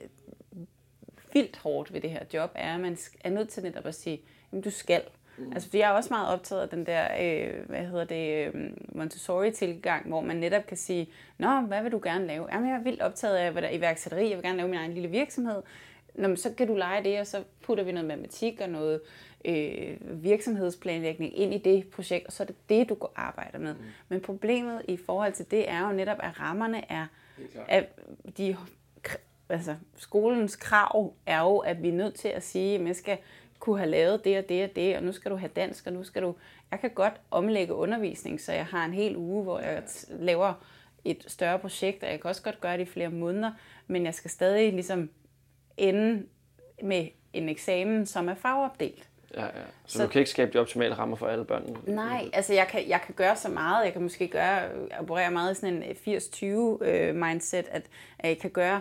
vildt 1.32 1.56
hårdt 1.56 1.92
ved 1.92 2.00
det 2.00 2.10
her 2.10 2.24
job, 2.34 2.50
er, 2.54 2.74
at 2.74 2.80
man 2.80 2.98
er 3.24 3.30
nødt 3.30 3.48
til 3.48 3.62
netop 3.62 3.86
at 3.86 3.94
sige, 3.94 4.20
at 4.52 4.64
du 4.64 4.70
skal. 4.70 5.02
Mm. 5.38 5.52
Altså, 5.52 5.68
fordi 5.68 5.78
jeg 5.78 5.90
er 5.90 5.94
også 5.94 6.10
meget 6.10 6.28
optaget 6.28 6.62
af 6.62 6.68
den 6.68 6.86
der, 6.86 7.08
øh, 7.20 7.68
hvad 7.68 7.86
hedder 7.86 8.04
det, 8.04 8.54
øh, 8.54 8.70
Montessori-tilgang, 8.88 10.08
hvor 10.08 10.20
man 10.20 10.36
netop 10.36 10.66
kan 10.66 10.76
sige, 10.76 11.08
Nå, 11.38 11.60
hvad 11.60 11.82
vil 11.82 11.92
du 11.92 12.00
gerne 12.02 12.26
lave? 12.26 12.46
Jamen, 12.52 12.68
jeg 12.68 12.76
er 12.76 12.82
vildt 12.82 13.02
optaget 13.02 13.36
af 13.36 13.52
hvad 13.52 13.62
der, 13.62 13.70
iværksætteri, 13.70 14.28
jeg 14.28 14.36
vil 14.36 14.44
gerne 14.44 14.56
lave 14.56 14.68
min 14.68 14.78
egen 14.78 14.92
lille 14.92 15.08
virksomhed. 15.08 15.62
Nå, 16.18 16.28
men 16.28 16.36
så 16.36 16.54
kan 16.54 16.66
du 16.66 16.74
lege 16.74 17.04
det, 17.04 17.20
og 17.20 17.26
så 17.26 17.44
putter 17.62 17.84
vi 17.84 17.92
noget 17.92 18.08
matematik 18.08 18.60
og 18.60 18.68
noget 18.68 19.00
øh, 19.44 19.96
virksomhedsplanlægning 20.24 21.38
ind 21.38 21.54
i 21.54 21.58
det 21.58 21.88
projekt, 21.88 22.26
og 22.26 22.32
så 22.32 22.42
er 22.42 22.46
det 22.46 22.56
det, 22.68 22.88
du 22.88 22.94
går 22.94 23.12
arbejder 23.16 23.58
med. 23.58 23.74
Mm. 23.74 23.80
Men 24.08 24.20
problemet 24.20 24.82
i 24.88 24.96
forhold 24.96 25.32
til 25.32 25.50
det 25.50 25.70
er 25.70 25.88
jo 25.88 25.92
netop, 25.92 26.18
at 26.22 26.40
rammerne 26.40 26.92
er, 26.92 27.06
at 27.68 27.84
de, 28.38 28.56
altså, 29.48 29.74
skolens 29.96 30.56
krav 30.56 31.14
er 31.26 31.40
jo, 31.40 31.58
at 31.58 31.82
vi 31.82 31.88
er 31.88 31.92
nødt 31.92 32.14
til 32.14 32.28
at 32.28 32.42
sige, 32.42 32.74
at 32.74 32.80
man 32.80 32.94
skal 32.94 33.18
kunne 33.58 33.78
have 33.78 33.90
lavet 33.90 34.24
det 34.24 34.38
og 34.38 34.48
det 34.48 34.64
og 34.64 34.76
det, 34.76 34.96
og 34.96 35.02
nu 35.02 35.12
skal 35.12 35.30
du 35.30 35.36
have 35.36 35.50
dansk, 35.56 35.86
og 35.86 35.92
nu 35.92 36.04
skal 36.04 36.22
du... 36.22 36.34
Jeg 36.70 36.80
kan 36.80 36.90
godt 36.90 37.20
omlægge 37.30 37.74
undervisning, 37.74 38.40
så 38.40 38.52
jeg 38.52 38.66
har 38.66 38.84
en 38.84 38.94
hel 38.94 39.16
uge, 39.16 39.42
hvor 39.42 39.60
jeg 39.60 39.82
laver 40.08 40.54
et 41.04 41.24
større 41.26 41.58
projekt, 41.58 42.02
og 42.02 42.10
jeg 42.10 42.20
kan 42.20 42.28
også 42.28 42.42
godt 42.42 42.60
gøre 42.60 42.76
det 42.76 42.82
i 42.82 42.90
flere 42.90 43.10
måneder, 43.10 43.52
men 43.86 44.04
jeg 44.04 44.14
skal 44.14 44.30
stadig 44.30 44.72
ligesom 44.72 45.10
ende 45.78 46.22
med 46.82 47.06
en 47.32 47.48
eksamen, 47.48 48.06
som 48.06 48.28
er 48.28 48.34
fagopdelt. 48.34 49.08
Ja, 49.34 49.44
ja. 49.44 49.48
Så, 49.86 49.98
så 49.98 50.02
du 50.02 50.08
kan 50.08 50.18
ikke 50.18 50.30
skabe 50.30 50.52
de 50.52 50.58
optimale 50.58 50.94
rammer 50.94 51.16
for 51.16 51.26
alle 51.26 51.44
børn? 51.44 51.76
Nej, 51.86 52.30
altså 52.32 52.54
jeg 52.54 52.66
kan, 52.68 52.88
jeg 52.88 53.00
kan 53.06 53.14
gøre 53.14 53.36
så 53.36 53.48
meget. 53.48 53.84
Jeg 53.84 53.92
kan 53.92 54.02
måske 54.02 54.28
gøre, 54.28 54.62
operere 54.98 55.30
meget 55.30 55.52
i 55.52 55.54
sådan 55.54 55.82
en 55.82 56.16
80-20 56.16 56.84
øh, 56.84 57.14
mindset, 57.14 57.66
at, 57.70 57.82
at 58.18 58.28
jeg 58.28 58.38
kan 58.38 58.50
gøre 58.50 58.80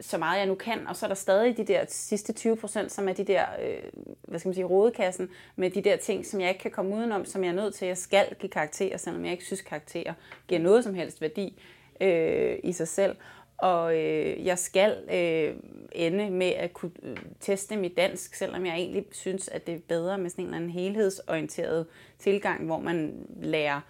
så 0.00 0.18
meget 0.18 0.38
jeg 0.38 0.46
nu 0.46 0.54
kan, 0.54 0.86
og 0.86 0.96
så 0.96 1.06
er 1.06 1.08
der 1.08 1.14
stadig 1.14 1.56
de 1.56 1.64
der 1.64 1.84
sidste 1.88 2.32
20 2.32 2.56
procent, 2.56 2.92
som 2.92 3.08
er 3.08 3.12
de 3.12 3.24
der, 3.24 3.44
øh, 3.62 3.78
hvad 4.22 4.38
skal 4.38 4.48
man 4.48 4.54
sige, 4.54 4.64
rodekassen, 4.64 5.28
med 5.56 5.70
de 5.70 5.82
der 5.82 5.96
ting, 5.96 6.26
som 6.26 6.40
jeg 6.40 6.48
ikke 6.48 6.60
kan 6.60 6.70
komme 6.70 6.96
udenom, 6.96 7.24
som 7.24 7.44
jeg 7.44 7.50
er 7.50 7.54
nødt 7.54 7.74
til, 7.74 7.84
at 7.84 7.88
jeg 7.88 7.98
skal 7.98 8.34
give 8.40 8.50
karakterer, 8.50 8.96
selvom 8.96 9.24
jeg 9.24 9.32
ikke 9.32 9.44
synes, 9.44 9.60
karakterer 9.60 10.12
giver 10.48 10.60
noget 10.60 10.84
som 10.84 10.94
helst 10.94 11.20
værdi 11.20 11.62
øh, 12.00 12.56
i 12.64 12.72
sig 12.72 12.88
selv. 12.88 13.16
Og 13.58 13.98
øh, 13.98 14.46
jeg 14.46 14.58
skal 14.58 14.96
øh, 15.12 15.56
ende 15.92 16.30
med 16.30 16.46
at 16.46 16.72
kunne 16.72 16.92
øh, 17.02 17.16
teste 17.40 17.76
mit 17.76 17.96
dansk, 17.96 18.34
selvom 18.34 18.66
jeg 18.66 18.74
egentlig 18.74 19.04
synes, 19.12 19.48
at 19.48 19.66
det 19.66 19.74
er 19.74 19.78
bedre 19.88 20.18
med 20.18 20.30
sådan 20.30 20.42
en 20.42 20.46
eller 20.46 20.56
anden 20.56 20.70
helhedsorienteret 20.70 21.86
tilgang, 22.18 22.66
hvor 22.66 22.78
man 22.78 23.26
lærer 23.42 23.80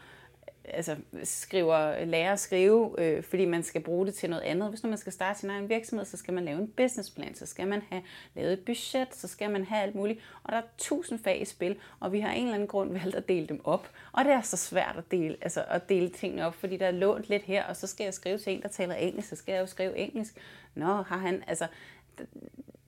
altså, 0.73 0.97
skriver, 1.25 2.05
lærer 2.05 2.33
at 2.33 2.41
skrive, 2.41 2.95
øh, 2.99 3.23
fordi 3.23 3.45
man 3.45 3.63
skal 3.63 3.81
bruge 3.81 4.07
det 4.07 4.15
til 4.15 4.31
noget 4.31 4.43
andet. 4.43 4.69
Hvis 4.69 4.83
nu 4.83 4.89
man 4.89 4.99
skal 4.99 5.13
starte 5.13 5.39
sin 5.39 5.51
egen 5.51 5.69
virksomhed, 5.69 6.07
så 6.07 6.17
skal 6.17 6.35
man 6.35 6.45
lave 6.45 6.59
en 6.59 6.69
businessplan, 6.69 7.35
så 7.35 7.47
skal 7.47 7.67
man 7.67 7.83
have 7.91 8.03
lavet 8.35 8.53
et 8.53 8.65
budget, 8.65 9.09
så 9.13 9.29
skal 9.29 9.51
man 9.51 9.65
have 9.65 9.83
alt 9.83 9.95
muligt. 9.95 10.21
Og 10.43 10.53
der 10.53 10.59
er 10.59 10.63
tusind 10.79 11.19
fag 11.19 11.41
i 11.41 11.45
spil, 11.45 11.77
og 12.01 12.13
vi 12.13 12.21
har 12.21 12.33
en 12.33 12.43
eller 12.43 12.55
anden 12.55 12.69
grund 12.69 12.93
valgt 12.93 13.17
at 13.17 13.29
dele 13.29 13.47
dem 13.47 13.61
op. 13.65 13.91
Og 14.13 14.25
det 14.25 14.33
er 14.33 14.41
så 14.41 14.57
svært 14.57 14.95
at 14.99 15.11
dele, 15.11 15.37
altså 15.41 15.65
at 15.69 15.89
dele 15.89 16.09
tingene 16.09 16.47
op, 16.47 16.55
fordi 16.55 16.77
der 16.77 16.87
er 16.87 16.91
lånt 16.91 17.29
lidt 17.29 17.43
her, 17.43 17.65
og 17.65 17.77
så 17.77 17.87
skal 17.87 18.05
jeg 18.05 18.15
skrive 18.15 18.39
til 18.39 18.53
en, 18.53 18.63
der 18.63 18.69
taler 18.69 18.95
engelsk, 18.95 19.29
så 19.29 19.37
skal 19.37 19.53
jeg 19.53 19.61
jo 19.61 19.67
skrive 19.67 19.97
engelsk. 19.97 20.35
Nå, 20.75 20.87
har 20.87 21.19
han, 21.19 21.45
altså, 21.47 21.67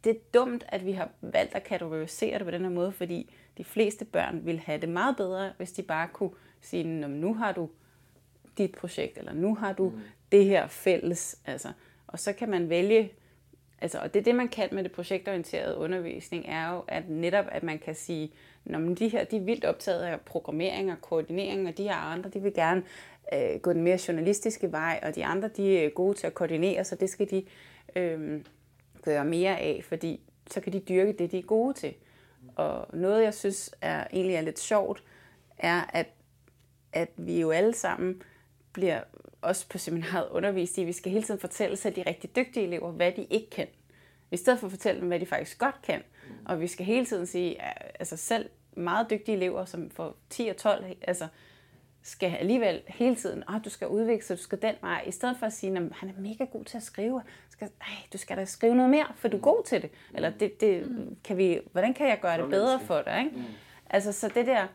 det 0.05 0.11
er 0.11 0.21
dumt, 0.35 0.65
at 0.69 0.87
vi 0.87 0.93
har 0.93 1.09
valgt 1.21 1.55
at 1.55 1.65
kategorisere 1.65 2.39
det 2.39 2.45
på 2.47 2.51
den 2.51 2.63
her 2.63 2.71
måde, 2.71 2.93
fordi 2.93 3.35
de 3.59 3.65
fleste 3.65 4.05
børn 4.05 4.47
vil 4.47 4.59
have 4.59 4.81
det 4.81 4.89
meget 4.89 5.17
bedre, 5.17 5.53
hvis 5.57 5.73
de 5.73 5.83
bare 5.83 6.09
kunne 6.09 6.31
sige, 6.61 6.85
nu 7.09 7.35
har 7.35 7.53
du 7.53 7.69
dit 8.59 8.73
projekt, 8.73 9.19
eller 9.19 9.33
nu 9.33 9.55
har 9.55 9.73
du 9.73 9.89
mm. 9.89 10.01
det 10.33 10.45
her 10.45 10.67
fælles. 10.67 11.39
Altså, 11.47 11.73
og 12.07 12.19
så 12.19 12.33
kan 12.33 12.51
man 12.51 12.69
vælge, 12.69 13.13
altså, 13.81 13.99
og 13.99 14.15
det 14.15 14.21
er 14.21 14.25
det, 14.25 14.35
man 14.35 14.49
kan 14.49 14.69
med 14.73 14.85
det 14.85 14.93
projektorienterede 14.93 15.77
undervisning, 15.77 16.45
er 16.49 16.73
jo 16.73 16.85
at 16.89 17.09
netop, 17.09 17.45
at 17.49 17.63
man 17.63 17.79
kan 17.79 17.95
sige, 17.95 18.33
når 18.65 18.79
de 18.95 19.09
her 19.09 19.25
de 19.25 19.37
er 19.37 19.41
vildt 19.41 19.65
optaget 19.65 20.03
af 20.03 20.21
programmering 20.21 20.93
og 20.93 21.01
koordinering, 21.01 21.69
og 21.69 21.77
de 21.77 21.83
her 21.83 21.97
andre, 21.97 22.31
de 22.31 22.43
vil 22.43 22.55
gerne 22.55 22.83
øh, 23.33 23.61
gå 23.61 23.73
den 23.73 23.83
mere 23.83 23.99
journalistiske 24.09 24.73
vej, 24.73 25.01
og 25.03 25.15
de 25.15 25.25
andre, 25.25 25.49
de 25.49 25.79
er 25.79 25.89
gode 25.89 26.19
til 26.19 26.27
at 26.27 26.35
koordinere, 26.35 26.85
så 26.85 26.97
det 26.97 27.11
skal 27.11 27.31
de 27.31 27.45
øh, 27.97 28.45
gøre 29.03 29.25
mere 29.25 29.59
af, 29.59 29.81
fordi 29.85 30.21
så 30.51 30.61
kan 30.61 30.73
de 30.73 30.81
dyrke 30.81 31.13
det, 31.13 31.33
de 31.33 31.39
er 31.39 31.43
gode 31.43 31.75
til. 31.75 31.95
Og 32.57 32.87
noget, 32.93 33.25
jeg 33.25 33.35
synes 33.35 33.75
er 33.81 34.07
egentlig 34.13 34.37
er 34.37 34.41
lidt 34.41 34.59
sjovt, 34.59 35.03
er, 35.59 35.83
at 35.93 36.07
at 36.93 37.09
vi 37.17 37.41
jo 37.41 37.51
alle 37.51 37.75
sammen 37.75 38.23
bliver 38.73 39.01
også 39.43 39.69
på 39.69 39.79
seminaret 39.79 40.29
undervist 40.31 40.79
i, 40.79 40.81
at 40.81 40.87
vi 40.87 40.93
skal 40.93 41.13
hele 41.13 41.25
tiden 41.25 41.41
fortælle 41.41 41.77
sig 41.77 41.97
de 41.97 42.03
rigtig 42.07 42.37
dygtige 42.37 42.67
elever, 42.67 42.91
hvad 42.91 43.13
de 43.13 43.27
ikke 43.31 43.51
kan. 43.51 43.67
I 44.31 44.37
stedet 44.37 44.59
for 44.59 44.67
at 44.67 44.71
fortælle 44.71 45.01
dem, 45.01 45.09
hvad 45.09 45.21
de 45.21 45.27
faktisk 45.27 45.59
godt 45.59 45.83
kan. 45.83 46.03
Og 46.45 46.61
vi 46.61 46.67
skal 46.67 46.87
hele 46.87 47.07
tiden 47.07 47.27
sige, 47.27 47.63
altså 48.01 48.17
selv 48.17 48.51
meget 48.77 49.11
dygtige 49.11 49.37
elever, 49.37 49.65
som 49.65 49.91
får 49.91 50.17
10 50.31 50.49
og 50.49 50.57
12, 50.57 50.85
altså 51.03 51.29
skal 52.03 52.35
alligevel 52.35 52.83
hele 52.87 53.17
tiden, 53.17 53.43
at 53.43 53.55
oh, 53.55 53.65
du 53.65 53.71
skal 53.71 53.89
udvikle 53.89 54.27
sig, 54.27 54.37
du 54.37 54.43
skal 54.43 54.63
den 54.63 54.75
vej, 54.81 55.05
i 55.07 55.11
stedet 55.11 55.37
for 55.39 55.47
at 55.47 55.53
sige, 55.53 55.77
at 55.77 55.83
han 55.93 56.09
er 56.09 56.21
mega 56.21 56.45
god 56.45 56.65
til 56.65 56.77
at 56.77 56.83
skrive, 56.83 57.23
skal, 57.51 57.71
ej, 57.81 57.87
du 58.13 58.19
skal 58.19 58.37
da 58.37 58.45
skrive 58.45 58.75
noget 58.75 58.91
mere, 58.91 59.07
for 59.17 59.29
du 59.29 59.37
er 59.37 59.41
god 59.41 59.65
til 59.65 59.83
det. 59.83 59.91
Eller 60.15 60.31
det, 60.31 60.61
det, 60.61 60.87
kan 61.25 61.37
vi, 61.37 61.61
hvordan 61.73 61.95
kan 61.95 62.09
jeg 62.09 62.19
gøre 62.21 62.43
det 62.43 62.51
bedre 62.51 62.81
for 62.81 63.03
dig? 63.03 63.19
Ikke? 63.25 63.47
Altså, 63.91 64.13
så 64.13 64.29
det 64.29 64.47
der, 64.47 64.67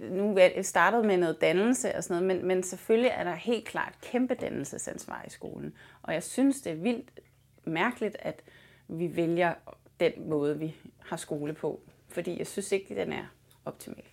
nu 0.00 0.36
er 0.36 0.48
jeg 0.56 0.64
startet 0.64 1.04
med 1.04 1.16
noget 1.16 1.40
dannelse 1.40 1.94
og 1.94 2.04
sådan 2.04 2.22
noget, 2.22 2.36
men, 2.36 2.48
men 2.48 2.62
selvfølgelig 2.62 3.10
er 3.14 3.24
der 3.24 3.34
helt 3.34 3.64
klart 3.64 3.94
kæmpe 4.02 4.34
dannelsesansvar 4.34 5.24
i 5.26 5.30
skolen. 5.30 5.74
Og 6.02 6.14
jeg 6.14 6.22
synes, 6.22 6.62
det 6.62 6.72
er 6.72 6.76
vildt 6.76 7.20
mærkeligt, 7.64 8.16
at 8.20 8.42
vi 8.88 9.16
vælger 9.16 9.54
den 10.00 10.12
måde, 10.28 10.58
vi 10.58 10.74
har 10.98 11.16
skole 11.16 11.52
på. 11.52 11.80
Fordi 12.08 12.38
jeg 12.38 12.46
synes 12.46 12.72
ikke, 12.72 12.94
den 12.94 13.12
er 13.12 13.24
optimal. 13.64 14.04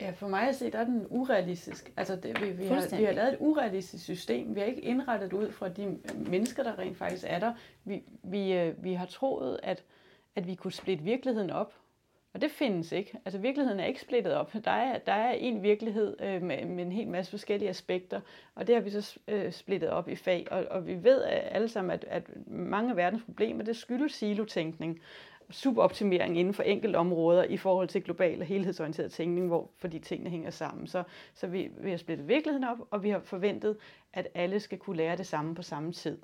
Ja, 0.00 0.10
for 0.10 0.28
mig 0.28 0.48
at 0.48 0.56
se, 0.56 0.70
der 0.70 0.78
er 0.78 0.84
den 0.84 1.06
urealistisk. 1.10 1.92
Altså, 1.96 2.16
det, 2.16 2.40
vi, 2.40 2.50
vi, 2.50 2.66
har, 2.66 2.96
vi 2.96 3.04
har 3.04 3.12
lavet 3.12 3.32
et 3.32 3.36
urealistisk 3.40 4.04
system. 4.04 4.54
Vi 4.54 4.60
har 4.60 4.66
ikke 4.66 4.80
indrettet 4.80 5.32
ud 5.32 5.52
fra 5.52 5.68
de 5.68 5.98
mennesker, 6.26 6.62
der 6.62 6.78
rent 6.78 6.96
faktisk 6.96 7.24
er 7.26 7.38
der. 7.38 7.52
Vi, 7.84 8.02
vi, 8.22 8.52
øh, 8.52 8.84
vi 8.84 8.92
har 8.92 9.06
troet, 9.06 9.60
at, 9.62 9.84
at 10.36 10.46
vi 10.46 10.54
kunne 10.54 10.72
splitte 10.72 11.04
virkeligheden 11.04 11.50
op. 11.50 11.74
Og 12.34 12.40
det 12.40 12.50
findes 12.50 12.92
ikke. 12.92 13.18
Altså, 13.24 13.38
virkeligheden 13.38 13.80
er 13.80 13.84
ikke 13.84 14.00
splittet 14.00 14.34
op. 14.34 14.52
Der 14.64 14.70
er, 14.70 14.98
der 14.98 15.12
er 15.12 15.32
en 15.32 15.62
virkelighed 15.62 16.16
øh, 16.20 16.42
med, 16.42 16.64
med 16.64 16.84
en 16.84 16.92
hel 16.92 17.08
masse 17.08 17.30
forskellige 17.30 17.68
aspekter, 17.68 18.20
og 18.54 18.66
det 18.66 18.74
har 18.74 18.82
vi 18.82 18.90
så 18.90 19.18
øh, 19.28 19.52
splittet 19.52 19.90
op 19.90 20.08
i 20.08 20.16
fag. 20.16 20.46
Og, 20.50 20.64
og 20.70 20.86
vi 20.86 21.04
ved 21.04 21.24
øh, 21.24 21.30
alle 21.32 21.68
sammen, 21.68 21.90
at, 21.90 22.04
at 22.08 22.30
mange 22.46 22.90
af 22.90 22.96
verdens 22.96 23.22
problemer, 23.22 23.64
det 23.64 23.76
skyldes 23.76 24.12
silotænkning 24.12 25.00
suboptimering 25.50 26.38
inden 26.38 26.54
for 26.54 26.62
enkelte 26.62 26.96
områder 26.96 27.44
i 27.44 27.56
forhold 27.56 27.88
til 27.88 28.02
global 28.02 28.40
og 28.40 28.46
helhedsorienteret 28.46 29.12
tænkning, 29.12 29.46
hvor, 29.46 29.70
fordi 29.78 29.98
tingene 29.98 30.30
hænger 30.30 30.50
sammen. 30.50 30.86
Så, 30.86 31.02
så 31.34 31.46
vi, 31.46 31.70
vi 31.78 31.90
har 31.90 31.96
splittet 31.96 32.28
virkeligheden 32.28 32.64
op, 32.64 32.78
og 32.90 33.02
vi 33.02 33.10
har 33.10 33.20
forventet, 33.20 33.76
at 34.12 34.28
alle 34.34 34.60
skal 34.60 34.78
kunne 34.78 34.96
lære 34.96 35.16
det 35.16 35.26
samme 35.26 35.54
på 35.54 35.62
samme 35.62 35.92
tid. 35.92 36.18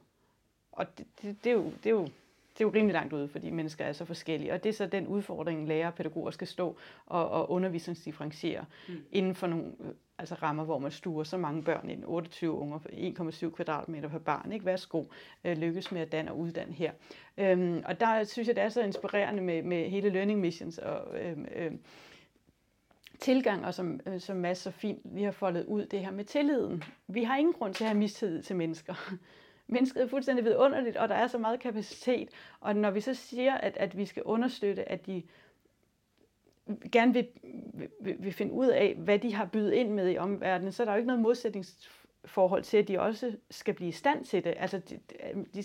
Og 0.73 0.99
det, 0.99 1.07
det, 1.23 1.37
det, 1.45 1.51
er, 1.51 1.55
jo, 1.55 1.65
det, 1.65 1.87
er, 1.87 1.91
jo, 1.91 2.09
det 2.55 2.61
er 2.61 2.65
jo 2.65 2.73
rimelig 2.75 2.93
langt 2.93 3.13
ude, 3.13 3.29
fordi 3.29 3.51
mennesker 3.51 3.85
er 3.85 3.93
så 3.93 4.05
forskellige. 4.05 4.53
Og 4.53 4.65
det 4.65 4.69
er 4.69 4.73
så 4.73 4.87
den 4.87 5.07
udfordring, 5.07 5.69
lærere 5.69 5.89
og 5.89 5.95
pædagoger 5.95 6.31
skal 6.31 6.47
stå 6.47 6.77
og, 7.07 7.29
og 7.29 7.51
undervisningsdifferentiere 7.51 8.65
mm. 8.89 8.95
inden 9.13 9.35
for 9.35 9.47
nogle 9.47 9.73
altså 10.19 10.35
rammer, 10.35 10.65
hvor 10.65 10.79
man 10.79 10.91
stuer 10.91 11.25
så 11.25 11.37
mange 11.37 11.63
børn 11.63 11.91
ind, 11.91 12.05
28 12.07 12.53
unger, 12.53 12.79
1,7 12.79 13.51
kvadratmeter 13.51 14.09
per 14.09 14.19
barn. 14.19 14.53
Ikke? 14.53 14.65
Værsgo, 14.65 15.05
øh, 15.45 15.57
lykkes 15.57 15.93
med 15.93 16.01
at 16.01 16.13
danne 16.13 16.31
og 16.31 16.39
uddanne 16.39 16.73
her. 16.73 16.93
Øhm, 17.39 17.83
og 17.87 18.01
der 18.01 18.25
synes 18.25 18.49
jeg, 18.49 18.57
det 18.57 18.65
er 18.65 18.69
så 18.69 18.83
inspirerende 18.83 19.43
med, 19.43 19.63
med 19.63 19.91
hele 19.91 20.09
Learning 20.09 20.41
Missions 20.41 20.79
og 20.79 21.21
øhm, 21.21 21.47
øhm, 21.57 21.81
tilgang, 23.19 23.65
og 23.65 23.75
som, 23.75 24.01
øh, 24.07 24.21
som 24.21 24.37
Mads 24.37 24.59
så 24.59 24.71
fint 24.71 25.01
vi 25.05 25.23
har 25.23 25.31
foldet 25.31 25.65
ud, 25.65 25.87
det 25.87 26.01
her 26.01 26.11
med 26.11 26.25
tilliden. 26.25 26.85
Vi 27.09 27.23
har 27.23 27.37
ingen 27.37 27.55
grund 27.55 27.75
til 27.75 27.85
at 27.85 27.89
have 27.89 27.99
mistillid 27.99 28.43
til 28.43 28.57
mennesker. 28.57 28.95
Mennesket 29.67 30.03
er 30.03 30.07
fuldstændig 30.07 30.45
vidunderligt, 30.45 30.97
og 30.97 31.09
der 31.09 31.15
er 31.15 31.27
så 31.27 31.39
meget 31.39 31.61
kapacitet. 31.61 32.29
Og 32.61 32.77
når 32.77 32.91
vi 32.91 33.01
så 33.01 33.15
siger, 33.15 33.55
at, 33.55 33.77
at 33.77 33.97
vi 33.97 34.07
skal 34.07 34.23
understøtte, 34.23 34.89
at 34.89 35.07
de 35.07 35.23
gerne 36.93 37.13
vil, 37.13 37.29
vil, 38.01 38.17
vil 38.19 38.33
finde 38.33 38.53
ud 38.53 38.67
af, 38.67 38.95
hvad 38.95 39.19
de 39.19 39.35
har 39.35 39.45
bydet 39.45 39.73
ind 39.73 39.91
med 39.91 40.11
i 40.11 40.19
omverdenen, 40.19 40.73
så 40.73 40.83
er 40.83 40.85
der 40.85 40.93
jo 40.93 40.97
ikke 40.97 41.07
noget 41.07 41.23
modsætningsforhold 41.23 42.63
til, 42.63 42.77
at 42.77 42.89
de 42.89 43.01
også 43.01 43.37
skal 43.51 43.75
blive 43.75 43.89
i 43.89 43.93
stand 43.93 44.25
til 44.25 44.45
det. 44.45 44.55
Altså, 44.57 44.79
de, 44.79 45.01
de, 45.55 45.65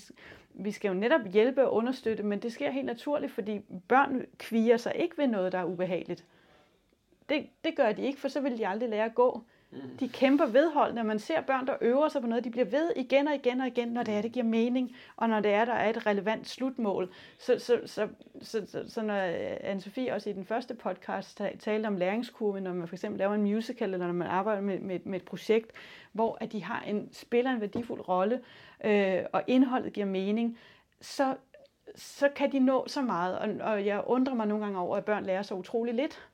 vi 0.53 0.71
skal 0.71 0.88
jo 0.88 0.93
netop 0.93 1.21
hjælpe 1.31 1.67
og 1.67 1.73
understøtte, 1.73 2.23
men 2.23 2.39
det 2.39 2.53
sker 2.53 2.71
helt 2.71 2.85
naturligt, 2.85 3.31
fordi 3.31 3.59
børn 3.88 4.25
kviger 4.38 4.77
sig 4.77 4.95
ikke 4.95 5.17
ved 5.17 5.27
noget, 5.27 5.51
der 5.51 5.57
er 5.57 5.65
ubehageligt. 5.65 6.25
Det, 7.29 7.49
det 7.63 7.75
gør 7.75 7.91
de 7.91 8.01
ikke, 8.05 8.19
for 8.19 8.27
så 8.27 8.41
vil 8.41 8.57
de 8.57 8.67
aldrig 8.67 8.89
lære 8.89 9.05
at 9.05 9.15
gå. 9.15 9.43
Mm. 9.71 9.97
De 9.99 10.10
kæmper 10.10 10.45
vedholdende, 10.45 11.01
når 11.01 11.08
man 11.08 11.19
ser 11.19 11.41
børn, 11.41 11.67
der 11.67 11.75
øver 11.82 12.10
sig 12.10 12.21
på 12.21 12.27
noget, 12.27 12.43
de 12.43 12.49
bliver 12.49 12.65
ved 12.65 12.91
igen 12.95 13.27
og 13.27 13.36
igen 13.36 13.62
og 13.62 13.67
igen, 13.67 13.88
når 13.88 14.03
det 14.03 14.13
er, 14.13 14.21
det 14.21 14.32
giver 14.32 14.45
mening, 14.45 14.95
og 15.15 15.29
når 15.29 15.39
det 15.39 15.51
er, 15.51 15.65
der 15.65 15.73
er 15.73 15.89
et 15.89 16.05
relevant 16.05 16.47
slutmål. 16.47 17.13
Så, 17.38 17.60
så, 17.60 17.82
så, 17.86 18.08
så, 18.41 18.65
så, 18.67 18.84
så 18.88 19.01
når 19.01 19.32
Anne-Sophie 19.73 20.13
også 20.13 20.29
i 20.29 20.34
den 20.34 20.45
første 20.45 20.73
podcast 20.73 21.41
talte 21.60 21.88
om 21.88 21.97
læringskurve, 21.97 22.62
når 22.62 22.73
man 22.73 22.88
for 22.88 22.95
eksempel 22.95 23.19
laver 23.19 23.34
en 23.34 23.41
musical, 23.41 23.93
eller 23.93 24.08
når 24.08 24.13
man 24.13 24.27
arbejder 24.27 24.62
med, 24.62 24.79
med, 24.79 24.99
med 25.03 25.19
et 25.19 25.25
projekt, 25.25 25.71
hvor 26.12 26.38
at 26.41 26.51
de 26.51 26.63
har 26.63 26.82
en, 26.82 27.10
spiller 27.13 27.51
en 27.51 27.62
værdifuld 27.62 28.10
rolle, 28.10 28.41
øh, 28.84 29.23
og 29.34 29.43
indholdet 29.47 29.93
giver 29.93 30.08
mening, 30.08 30.58
så, 31.01 31.36
så 31.95 32.29
kan 32.36 32.51
de 32.51 32.60
nå 32.60 32.88
så 32.88 33.01
meget. 33.01 33.39
Og, 33.39 33.71
og 33.71 33.86
jeg 33.86 34.03
undrer 34.08 34.34
mig 34.34 34.47
nogle 34.47 34.63
gange 34.63 34.79
over, 34.79 34.97
at 34.97 35.05
børn 35.05 35.23
lærer 35.23 35.41
så 35.41 35.55
utrolig 35.55 35.93
lidt 35.93 36.29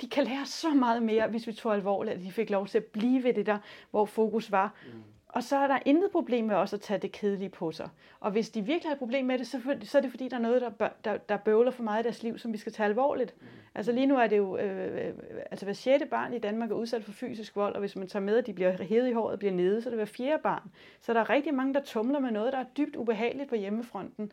de 0.00 0.08
kan 0.08 0.24
lære 0.24 0.46
så 0.46 0.74
meget 0.74 1.02
mere, 1.02 1.28
hvis 1.28 1.46
vi 1.46 1.52
tog 1.52 1.74
alvorligt, 1.74 2.16
at 2.16 2.22
de 2.22 2.32
fik 2.32 2.50
lov 2.50 2.66
til 2.66 2.78
at 2.78 2.84
blive 2.84 3.24
ved 3.24 3.34
det 3.34 3.46
der, 3.46 3.58
hvor 3.90 4.04
fokus 4.04 4.52
var. 4.52 4.74
Mm. 4.86 5.02
Og 5.28 5.42
så 5.42 5.56
er 5.56 5.66
der 5.66 5.78
intet 5.84 6.10
problem 6.10 6.44
med 6.44 6.56
også 6.56 6.76
at 6.76 6.82
tage 6.82 6.98
det 6.98 7.12
kedelige 7.12 7.48
på 7.48 7.72
sig. 7.72 7.88
Og 8.20 8.30
hvis 8.30 8.50
de 8.50 8.62
virkelig 8.62 8.88
har 8.88 8.92
et 8.92 8.98
problem 8.98 9.24
med 9.24 9.38
det, 9.38 9.46
så, 9.46 9.76
så 9.82 9.98
er 9.98 10.02
det 10.02 10.10
fordi, 10.10 10.28
der 10.28 10.36
er 10.36 10.40
noget, 10.40 10.62
der, 10.62 10.88
der, 11.04 11.16
der 11.16 11.36
bøvler 11.36 11.70
for 11.70 11.82
meget 11.82 12.02
i 12.02 12.04
deres 12.04 12.22
liv, 12.22 12.38
som 12.38 12.52
vi 12.52 12.58
skal 12.58 12.72
tage 12.72 12.86
alvorligt. 12.86 13.34
Mm. 13.40 13.46
Altså 13.74 13.92
lige 13.92 14.06
nu 14.06 14.16
er 14.16 14.26
det 14.26 14.36
jo, 14.36 14.56
øh, 14.56 15.14
altså 15.50 15.66
hver 15.66 15.72
sjette 15.72 16.06
barn 16.06 16.34
i 16.34 16.38
Danmark 16.38 16.70
er 16.70 16.74
udsat 16.74 17.04
for 17.04 17.12
fysisk 17.12 17.56
vold, 17.56 17.74
og 17.74 17.80
hvis 17.80 17.96
man 17.96 18.08
tager 18.08 18.24
med, 18.24 18.36
at 18.36 18.46
de 18.46 18.52
bliver 18.52 18.82
hævet 18.82 19.08
i 19.08 19.12
håret 19.12 19.32
og 19.32 19.38
bliver 19.38 19.54
nede, 19.54 19.82
så 19.82 19.88
er 19.88 19.90
det 19.90 19.98
hver 19.98 20.04
fjerde 20.04 20.42
barn. 20.42 20.70
Så 21.00 21.14
der 21.14 21.20
er 21.20 21.30
rigtig 21.30 21.54
mange, 21.54 21.74
der 21.74 21.80
tumler 21.80 22.18
med 22.18 22.30
noget, 22.30 22.52
der 22.52 22.58
er 22.58 22.64
dybt 22.76 22.96
ubehageligt 22.96 23.48
på 23.48 23.54
hjemmefronten 23.54 24.32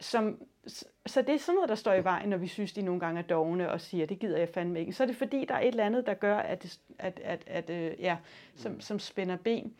som, 0.00 0.42
så 1.06 1.22
det 1.22 1.34
er 1.34 1.38
sådan 1.38 1.54
noget, 1.54 1.68
der 1.68 1.74
står 1.74 1.94
i 1.94 2.04
vejen, 2.04 2.28
når 2.28 2.36
vi 2.36 2.46
synes, 2.46 2.72
de 2.72 2.82
nogle 2.82 3.00
gange 3.00 3.18
er 3.18 3.26
dogne 3.26 3.70
og 3.70 3.80
siger, 3.80 4.06
det 4.06 4.18
gider 4.18 4.38
jeg 4.38 4.48
fandme 4.48 4.80
ikke. 4.80 4.92
Så 4.92 5.02
er 5.02 5.06
det 5.06 5.16
fordi, 5.16 5.44
der 5.44 5.54
er 5.54 5.60
et 5.60 5.68
eller 5.68 5.86
andet, 5.86 6.06
der 6.06 6.14
gør, 6.14 6.36
at, 6.36 6.62
det, 6.62 6.80
at, 6.98 7.20
at, 7.24 7.42
at 7.46 7.70
øh, 7.70 8.00
ja, 8.00 8.16
som, 8.54 8.80
som 8.80 8.98
spænder 8.98 9.36
ben. 9.36 9.74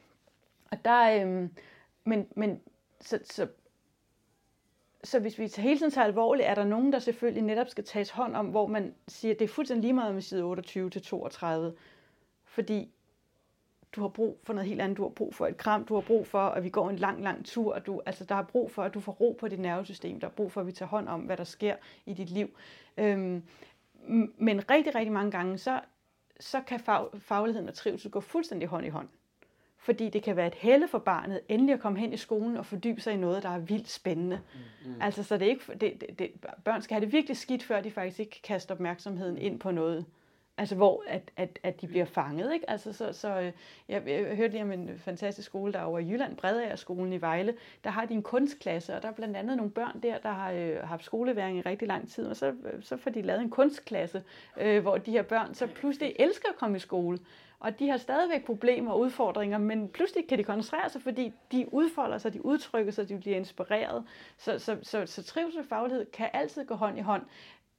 Og 0.70 0.84
der, 0.84 1.26
øh, 1.26 1.48
men, 2.04 2.28
men 2.36 2.60
så, 3.00 3.18
så, 3.24 3.48
så 5.04 5.20
hvis 5.20 5.38
vi 5.38 5.50
hele 5.56 5.78
tiden 5.78 5.92
tager 5.92 6.04
alvorligt, 6.04 6.48
er 6.48 6.54
der 6.54 6.64
nogen, 6.64 6.92
der 6.92 6.98
selvfølgelig 6.98 7.42
netop 7.42 7.68
skal 7.68 7.84
tages 7.84 8.10
hånd 8.10 8.36
om, 8.36 8.46
hvor 8.46 8.66
man 8.66 8.94
siger, 9.08 9.34
det 9.34 9.44
er 9.44 9.48
fuldstændig 9.48 9.82
lige 9.82 9.92
meget 9.92 10.14
med 10.14 10.22
side 10.22 10.42
28 10.42 10.90
til 10.90 11.02
32. 11.02 11.74
Fordi 12.44 12.92
du 13.96 14.00
har 14.00 14.08
brug 14.08 14.38
for 14.42 14.52
noget 14.52 14.68
helt 14.68 14.80
andet, 14.80 14.96
du 14.96 15.02
har 15.02 15.08
brug 15.08 15.34
for 15.34 15.46
et 15.46 15.56
kram, 15.56 15.84
du 15.84 15.94
har 15.94 16.00
brug 16.00 16.26
for, 16.26 16.38
at 16.38 16.64
vi 16.64 16.68
går 16.68 16.90
en 16.90 16.96
lang, 16.96 17.22
lang 17.22 17.44
tur, 17.46 17.74
og 17.74 17.86
du, 17.86 18.02
altså 18.06 18.24
der 18.24 18.34
er 18.34 18.42
brug 18.42 18.70
for, 18.70 18.82
at 18.82 18.94
du 18.94 19.00
får 19.00 19.12
ro 19.12 19.36
på 19.40 19.48
dit 19.48 19.58
nervesystem, 19.58 20.20
der 20.20 20.26
er 20.26 20.32
brug 20.32 20.52
for, 20.52 20.60
at 20.60 20.66
vi 20.66 20.72
tager 20.72 20.88
hånd 20.88 21.08
om, 21.08 21.20
hvad 21.20 21.36
der 21.36 21.44
sker 21.44 21.76
i 22.06 22.14
dit 22.14 22.30
liv. 22.30 22.50
Øhm, 22.96 23.42
men 24.38 24.70
rigtig, 24.70 24.94
rigtig 24.94 25.12
mange 25.12 25.30
gange, 25.30 25.58
så, 25.58 25.80
så 26.40 26.60
kan 26.60 26.80
fag, 26.80 27.06
fagligheden 27.18 27.68
og 27.68 27.74
trivsel 27.74 28.10
gå 28.10 28.20
fuldstændig 28.20 28.68
hånd 28.68 28.86
i 28.86 28.88
hånd. 28.88 29.08
Fordi 29.78 30.08
det 30.08 30.22
kan 30.22 30.36
være 30.36 30.46
et 30.46 30.54
helle 30.54 30.88
for 30.88 30.98
barnet 30.98 31.40
endelig 31.48 31.74
at 31.74 31.80
komme 31.80 31.98
hen 31.98 32.12
i 32.12 32.16
skolen 32.16 32.56
og 32.56 32.66
fordybe 32.66 33.00
sig 33.00 33.12
i 33.12 33.16
noget, 33.16 33.42
der 33.42 33.48
er 33.48 33.58
vildt 33.58 33.90
spændende. 33.90 34.40
Mm, 34.54 34.90
mm. 34.90 34.96
Altså, 35.00 35.22
så 35.22 35.38
det 35.38 35.46
er 35.46 35.50
ikke, 35.50 35.72
det, 35.72 35.80
det, 36.00 36.18
det, 36.18 36.30
børn 36.64 36.82
skal 36.82 36.94
have 36.94 37.04
det 37.04 37.12
virkelig 37.12 37.36
skidt, 37.36 37.62
før 37.62 37.80
de 37.80 37.90
faktisk 37.90 38.20
ikke 38.20 38.42
kaster 38.42 38.74
opmærksomheden 38.74 39.38
ind 39.38 39.60
på 39.60 39.70
noget, 39.70 40.06
Altså 40.58 40.74
hvor 40.74 41.04
at, 41.06 41.30
at, 41.36 41.58
at 41.62 41.80
de 41.80 41.86
bliver 41.86 42.04
fanget. 42.04 42.52
Ikke? 42.54 42.70
Altså, 42.70 42.92
så, 42.92 43.12
så, 43.12 43.40
øh, 43.40 43.52
jeg, 43.88 44.02
jeg 44.06 44.36
hørte 44.36 44.52
lige 44.52 44.62
om 44.62 44.72
en 44.72 44.98
fantastisk 44.98 45.46
skole 45.46 45.72
der 45.72 45.82
over 45.82 45.98
i 45.98 46.10
Jylland, 46.10 46.36
Bredager 46.36 46.76
skolen 46.76 47.12
i 47.12 47.20
Vejle. 47.20 47.54
Der 47.84 47.90
har 47.90 48.04
de 48.04 48.14
en 48.14 48.22
kunstklasse, 48.22 48.96
og 48.96 49.02
der 49.02 49.08
er 49.08 49.12
blandt 49.12 49.36
andet 49.36 49.56
nogle 49.56 49.72
børn 49.72 50.00
der, 50.02 50.18
der 50.18 50.30
har 50.30 50.52
øh, 50.52 50.76
haft 50.76 51.04
skoleværing 51.04 51.58
i 51.58 51.60
rigtig 51.60 51.88
lang 51.88 52.08
tid. 52.08 52.26
Og 52.26 52.36
så, 52.36 52.54
så 52.80 52.96
får 52.96 53.10
de 53.10 53.22
lavet 53.22 53.42
en 53.42 53.50
kunstklasse, 53.50 54.22
øh, 54.60 54.82
hvor 54.82 54.98
de 54.98 55.10
her 55.10 55.22
børn 55.22 55.54
så 55.54 55.66
pludselig 55.66 56.16
elsker 56.18 56.48
at 56.48 56.56
komme 56.56 56.76
i 56.76 56.80
skole. 56.80 57.18
Og 57.60 57.78
de 57.78 57.88
har 57.88 57.96
stadigvæk 57.96 58.46
problemer 58.46 58.92
og 58.92 59.00
udfordringer, 59.00 59.58
men 59.58 59.88
pludselig 59.88 60.28
kan 60.28 60.38
de 60.38 60.44
koncentrere 60.44 60.90
sig, 60.90 61.02
fordi 61.02 61.32
de 61.52 61.66
udfolder 61.72 62.18
sig, 62.18 62.32
de 62.32 62.44
udtrykker 62.44 62.92
sig, 62.92 63.08
de 63.08 63.18
bliver 63.18 63.36
inspireret. 63.36 64.04
Så, 64.36 64.58
så, 64.58 64.78
så, 64.82 65.06
så 65.06 65.22
trivsel 65.22 65.60
og 65.60 65.66
faglighed 65.66 66.06
kan 66.12 66.30
altid 66.32 66.64
gå 66.64 66.74
hånd 66.74 66.98
i 66.98 67.00
hånd, 67.00 67.22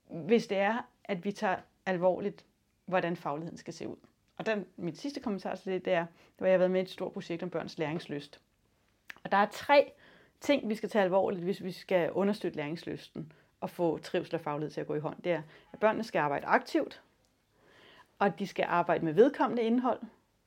hvis 0.10 0.48
det 0.48 0.58
er, 0.58 0.88
at 1.04 1.26
vi 1.26 1.32
tager 1.32 1.56
alvorligt 1.86 2.46
hvordan 2.90 3.16
fagligheden 3.16 3.58
skal 3.58 3.74
se 3.74 3.88
ud. 3.88 3.98
Og 4.38 4.46
den, 4.46 4.66
mit 4.78 4.98
sidste 4.98 5.20
kommentar 5.20 5.56
til 5.56 5.74
det, 5.74 5.86
det 5.86 5.94
er, 5.94 6.06
hvor 6.38 6.48
jeg 6.48 6.54
har 6.54 6.58
været 6.58 6.72
med 6.72 6.80
i 6.80 6.84
et 6.84 6.90
stort 6.90 7.14
projekt 7.14 7.44
om 7.44 7.50
børns 7.50 7.78
læringslyst. 7.78 8.42
Og 9.24 9.32
der 9.32 9.38
er 9.38 9.48
tre 9.52 9.92
ting, 10.40 10.70
vi 10.70 10.76
skal 10.76 10.90
tage 10.90 11.04
alvorligt, 11.04 11.44
hvis 11.44 11.64
vi 11.64 11.72
skal 11.72 12.12
understøtte 12.12 12.58
læringslysten 12.58 13.32
og 13.62 13.70
få 13.70 13.98
trivsel 13.98 14.36
og 14.36 14.42
faglighed 14.42 14.72
til 14.72 14.82
at 14.82 14.88
gå 14.88 14.96
i 14.96 15.00
hånd. 15.00 15.22
Det 15.22 15.32
er, 15.32 15.42
at 15.74 15.80
børnene 15.80 16.04
skal 16.04 16.20
arbejde 16.20 16.46
aktivt, 16.46 17.02
og 18.20 18.28
at 18.28 18.40
de 18.40 18.48
skal 18.48 18.66
arbejde 18.70 19.06
med 19.06 19.14
vedkommende 19.14 19.64
indhold, 19.64 20.00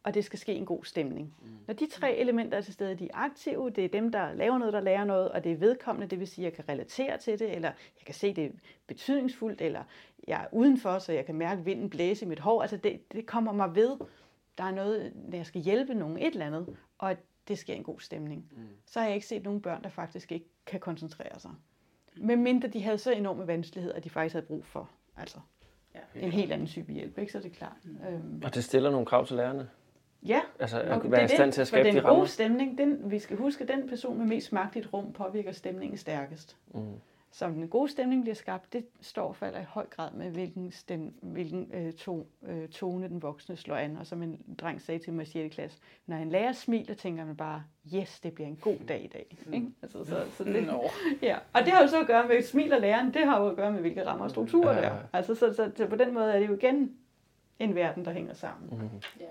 og 0.04 0.14
det 0.14 0.24
skal 0.24 0.38
ske 0.38 0.54
en 0.54 0.66
god 0.66 0.84
stemning. 0.84 1.34
Mm. 1.42 1.48
Når 1.66 1.74
de 1.74 1.86
tre 1.86 2.16
elementer 2.16 2.58
er 2.58 2.60
til 2.60 2.74
stede, 2.74 2.94
de 2.94 3.04
er 3.04 3.14
aktive, 3.14 3.70
det 3.70 3.84
er 3.84 3.88
dem, 3.88 4.12
der 4.12 4.32
laver 4.34 4.58
noget, 4.58 4.72
der 4.72 4.80
lærer 4.80 5.04
noget, 5.04 5.28
og 5.28 5.44
det 5.44 5.52
er 5.52 5.56
vedkommende, 5.56 6.06
det 6.06 6.18
vil 6.18 6.26
sige, 6.26 6.46
at 6.46 6.50
jeg 6.50 6.64
kan 6.64 6.72
relatere 6.72 7.18
til 7.18 7.38
det, 7.38 7.54
eller 7.54 7.68
jeg 7.68 8.04
kan 8.06 8.14
se, 8.14 8.34
det 8.34 8.44
er 8.44 8.50
betydningsfuldt, 8.86 9.60
eller 9.60 9.82
jeg 10.28 10.42
er 10.42 10.46
udenfor, 10.52 10.98
så 10.98 11.12
jeg 11.12 11.26
kan 11.26 11.34
mærke 11.34 11.64
vinden 11.64 11.90
blæse 11.90 12.24
i 12.24 12.28
mit 12.28 12.40
hår. 12.40 12.62
Altså 12.62 12.76
det, 12.76 13.12
det 13.12 13.26
kommer 13.26 13.52
mig 13.52 13.74
ved. 13.74 13.96
Der 14.58 14.64
er 14.64 14.70
noget, 14.70 15.12
når 15.14 15.36
jeg 15.36 15.46
skal 15.46 15.60
hjælpe 15.60 15.94
nogen 15.94 16.18
et 16.18 16.26
eller 16.26 16.46
andet, 16.46 16.76
og 16.98 17.10
at 17.10 17.18
det 17.48 17.58
sker 17.58 17.74
i 17.74 17.76
en 17.76 17.82
god 17.82 18.00
stemning. 18.00 18.46
Mm. 18.50 18.62
Så 18.86 19.00
har 19.00 19.06
jeg 19.06 19.14
ikke 19.14 19.26
set 19.26 19.42
nogen 19.42 19.60
børn, 19.60 19.82
der 19.82 19.88
faktisk 19.88 20.32
ikke 20.32 20.46
kan 20.66 20.80
koncentrere 20.80 21.40
sig. 21.40 21.50
Men 22.16 22.42
mindre 22.42 22.68
de 22.68 22.82
havde 22.82 22.98
så 22.98 23.12
enorme 23.12 23.46
vanskeligheder, 23.46 23.96
at 23.96 24.04
de 24.04 24.10
faktisk 24.10 24.32
havde 24.32 24.46
brug 24.46 24.64
for 24.64 24.90
altså, 25.16 25.38
ja. 25.94 26.20
en 26.20 26.32
helt 26.32 26.52
anden 26.52 26.66
type 26.66 26.92
hjælp. 26.92 27.18
Ikke? 27.18 27.32
Så 27.32 27.38
er 27.38 27.42
det 27.42 27.52
klart. 27.52 27.76
Mm. 27.84 28.06
Øhm. 28.06 28.42
Og 28.44 28.54
det 28.54 28.64
stiller 28.64 28.90
nogle 28.90 29.06
krav 29.06 29.26
til 29.26 29.36
lærerne? 29.36 29.68
Ja, 30.26 30.40
altså 30.60 30.80
at 30.80 31.10
være 31.10 31.24
i 31.24 31.28
stand 31.28 31.52
til 31.52 31.60
at 31.60 31.66
skabe 31.66 31.88
den 31.88 31.96
de 31.96 32.00
gode 32.00 32.28
stemning, 32.28 32.78
den, 32.78 33.10
vi 33.10 33.18
skal 33.18 33.36
huske, 33.36 33.62
at 33.62 33.68
den 33.68 33.88
person 33.88 34.18
med 34.18 34.26
mest 34.26 34.52
magt 34.52 34.76
i 34.76 34.78
et 34.78 34.92
rum 34.92 35.12
påvirker 35.12 35.52
stemningen 35.52 35.98
stærkest. 35.98 36.56
Mm. 36.74 36.80
Så 37.34 37.46
den 37.46 37.68
gode 37.68 37.90
stemning 37.90 38.22
bliver 38.22 38.34
skabt, 38.34 38.72
det 38.72 38.86
står 39.00 39.28
og 39.28 39.36
falder 39.36 39.60
i 39.60 39.64
høj 39.68 39.86
grad 39.86 40.12
med, 40.12 40.30
hvilken, 40.30 40.72
stem, 40.72 41.14
hvilken 41.22 41.70
øh, 41.74 41.92
to, 41.92 42.28
øh, 42.46 42.68
tone 42.68 43.08
den 43.08 43.22
voksne 43.22 43.56
slår 43.56 43.76
an. 43.76 43.96
Og 43.96 44.06
som 44.06 44.22
en 44.22 44.40
dreng 44.58 44.80
sagde 44.80 44.98
til 44.98 45.12
mig 45.12 45.22
i 45.22 45.30
6. 45.30 45.54
klasse, 45.54 45.78
når 46.06 46.16
en 46.16 46.28
lærer 46.28 46.52
smiler, 46.52 46.94
tænker 46.94 47.24
man 47.24 47.36
bare, 47.36 47.62
yes, 47.94 48.20
det 48.20 48.32
bliver 48.32 48.48
en 48.48 48.56
god 48.56 48.76
dag 48.88 49.04
i 49.04 49.06
dag. 49.06 49.36
Mm. 49.46 49.52
Ikke? 49.52 49.66
Altså, 49.82 50.04
så, 50.04 50.24
så 50.30 50.44
det, 50.44 50.66
no. 50.66 50.78
ja. 51.22 51.38
Og 51.52 51.60
det 51.60 51.68
har 51.72 51.82
jo 51.82 51.88
så 51.88 52.00
at 52.00 52.06
gøre 52.06 52.28
med, 52.28 52.42
smiler 52.42 52.78
læreren, 52.78 53.14
det 53.14 53.26
har 53.26 53.42
jo 53.42 53.48
at 53.48 53.56
gøre 53.56 53.72
med, 53.72 53.80
hvilke 53.80 54.06
rammer 54.06 54.24
og 54.24 54.30
strukturer 54.30 54.74
ja. 54.74 54.80
der 54.80 54.86
er. 54.86 54.98
Altså, 55.12 55.34
så, 55.34 55.52
så, 55.52 55.70
så 55.76 55.86
på 55.86 55.96
den 55.96 56.14
måde 56.14 56.32
er 56.32 56.38
det 56.38 56.48
jo 56.48 56.54
igen 56.54 56.96
en 57.58 57.74
verden, 57.74 58.04
der 58.04 58.12
hænger 58.12 58.34
sammen. 58.34 58.78
Mhm. 58.78 58.88
Ja. 59.20 59.26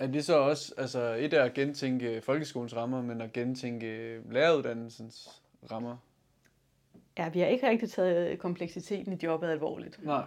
Er 0.00 0.06
det 0.06 0.24
så 0.24 0.38
også, 0.38 0.74
altså 0.78 1.14
et 1.18 1.34
er 1.34 1.42
at 1.42 1.54
gentænke 1.54 2.20
folkeskolens 2.20 2.76
rammer, 2.76 3.02
men 3.02 3.20
at 3.20 3.32
gentænke 3.32 4.18
læreruddannelsens 4.30 5.42
rammer? 5.72 5.96
Ja, 7.18 7.28
vi 7.28 7.40
har 7.40 7.46
ikke 7.46 7.68
rigtig 7.68 7.90
taget 7.90 8.38
kompleksiteten 8.38 9.12
i 9.12 9.18
jobbet 9.22 9.48
alvorligt. 9.48 10.04
Nej. 10.04 10.24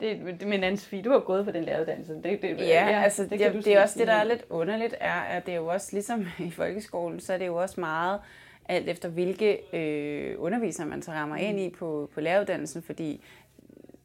Det, 0.00 0.40
det 0.40 0.48
men 0.48 0.64
anne 0.64 0.76
Sofie, 0.76 1.02
du 1.02 1.10
har 1.10 1.20
gået 1.20 1.44
på 1.44 1.50
den 1.50 1.64
læreruddannelse. 1.64 2.14
Det, 2.14 2.42
det, 2.42 2.58
Ja, 2.58 2.88
ja 2.88 3.02
altså 3.02 3.22
det, 3.22 3.38
kan 3.38 3.40
det, 3.40 3.52
du 3.52 3.56
det 3.56 3.64
sige 3.64 3.76
er 3.76 3.82
også 3.82 3.98
det, 3.98 4.06
der 4.06 4.14
er 4.14 4.24
lidt 4.24 4.44
underligt, 4.50 4.94
er, 5.00 5.20
at 5.20 5.46
det 5.46 5.52
er 5.54 5.58
jo 5.58 5.66
også 5.66 5.88
ligesom 5.92 6.26
i 6.48 6.50
folkeskolen, 6.50 7.20
så 7.20 7.32
er 7.32 7.38
det 7.38 7.46
jo 7.46 7.56
også 7.56 7.80
meget 7.80 8.20
alt 8.68 8.88
efter 8.88 9.08
hvilke 9.08 9.76
øh, 9.76 10.34
undervisere 10.38 10.86
man 10.86 11.02
så 11.02 11.10
rammer 11.10 11.36
ind 11.36 11.60
i 11.60 11.70
på, 11.70 12.10
på 12.14 12.20
læreruddannelsen, 12.20 12.82
fordi 12.82 13.24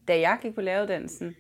da 0.08 0.20
jeg 0.20 0.38
gik 0.42 0.56
på 0.56 0.62
læreruddannelsen, 0.62 1.36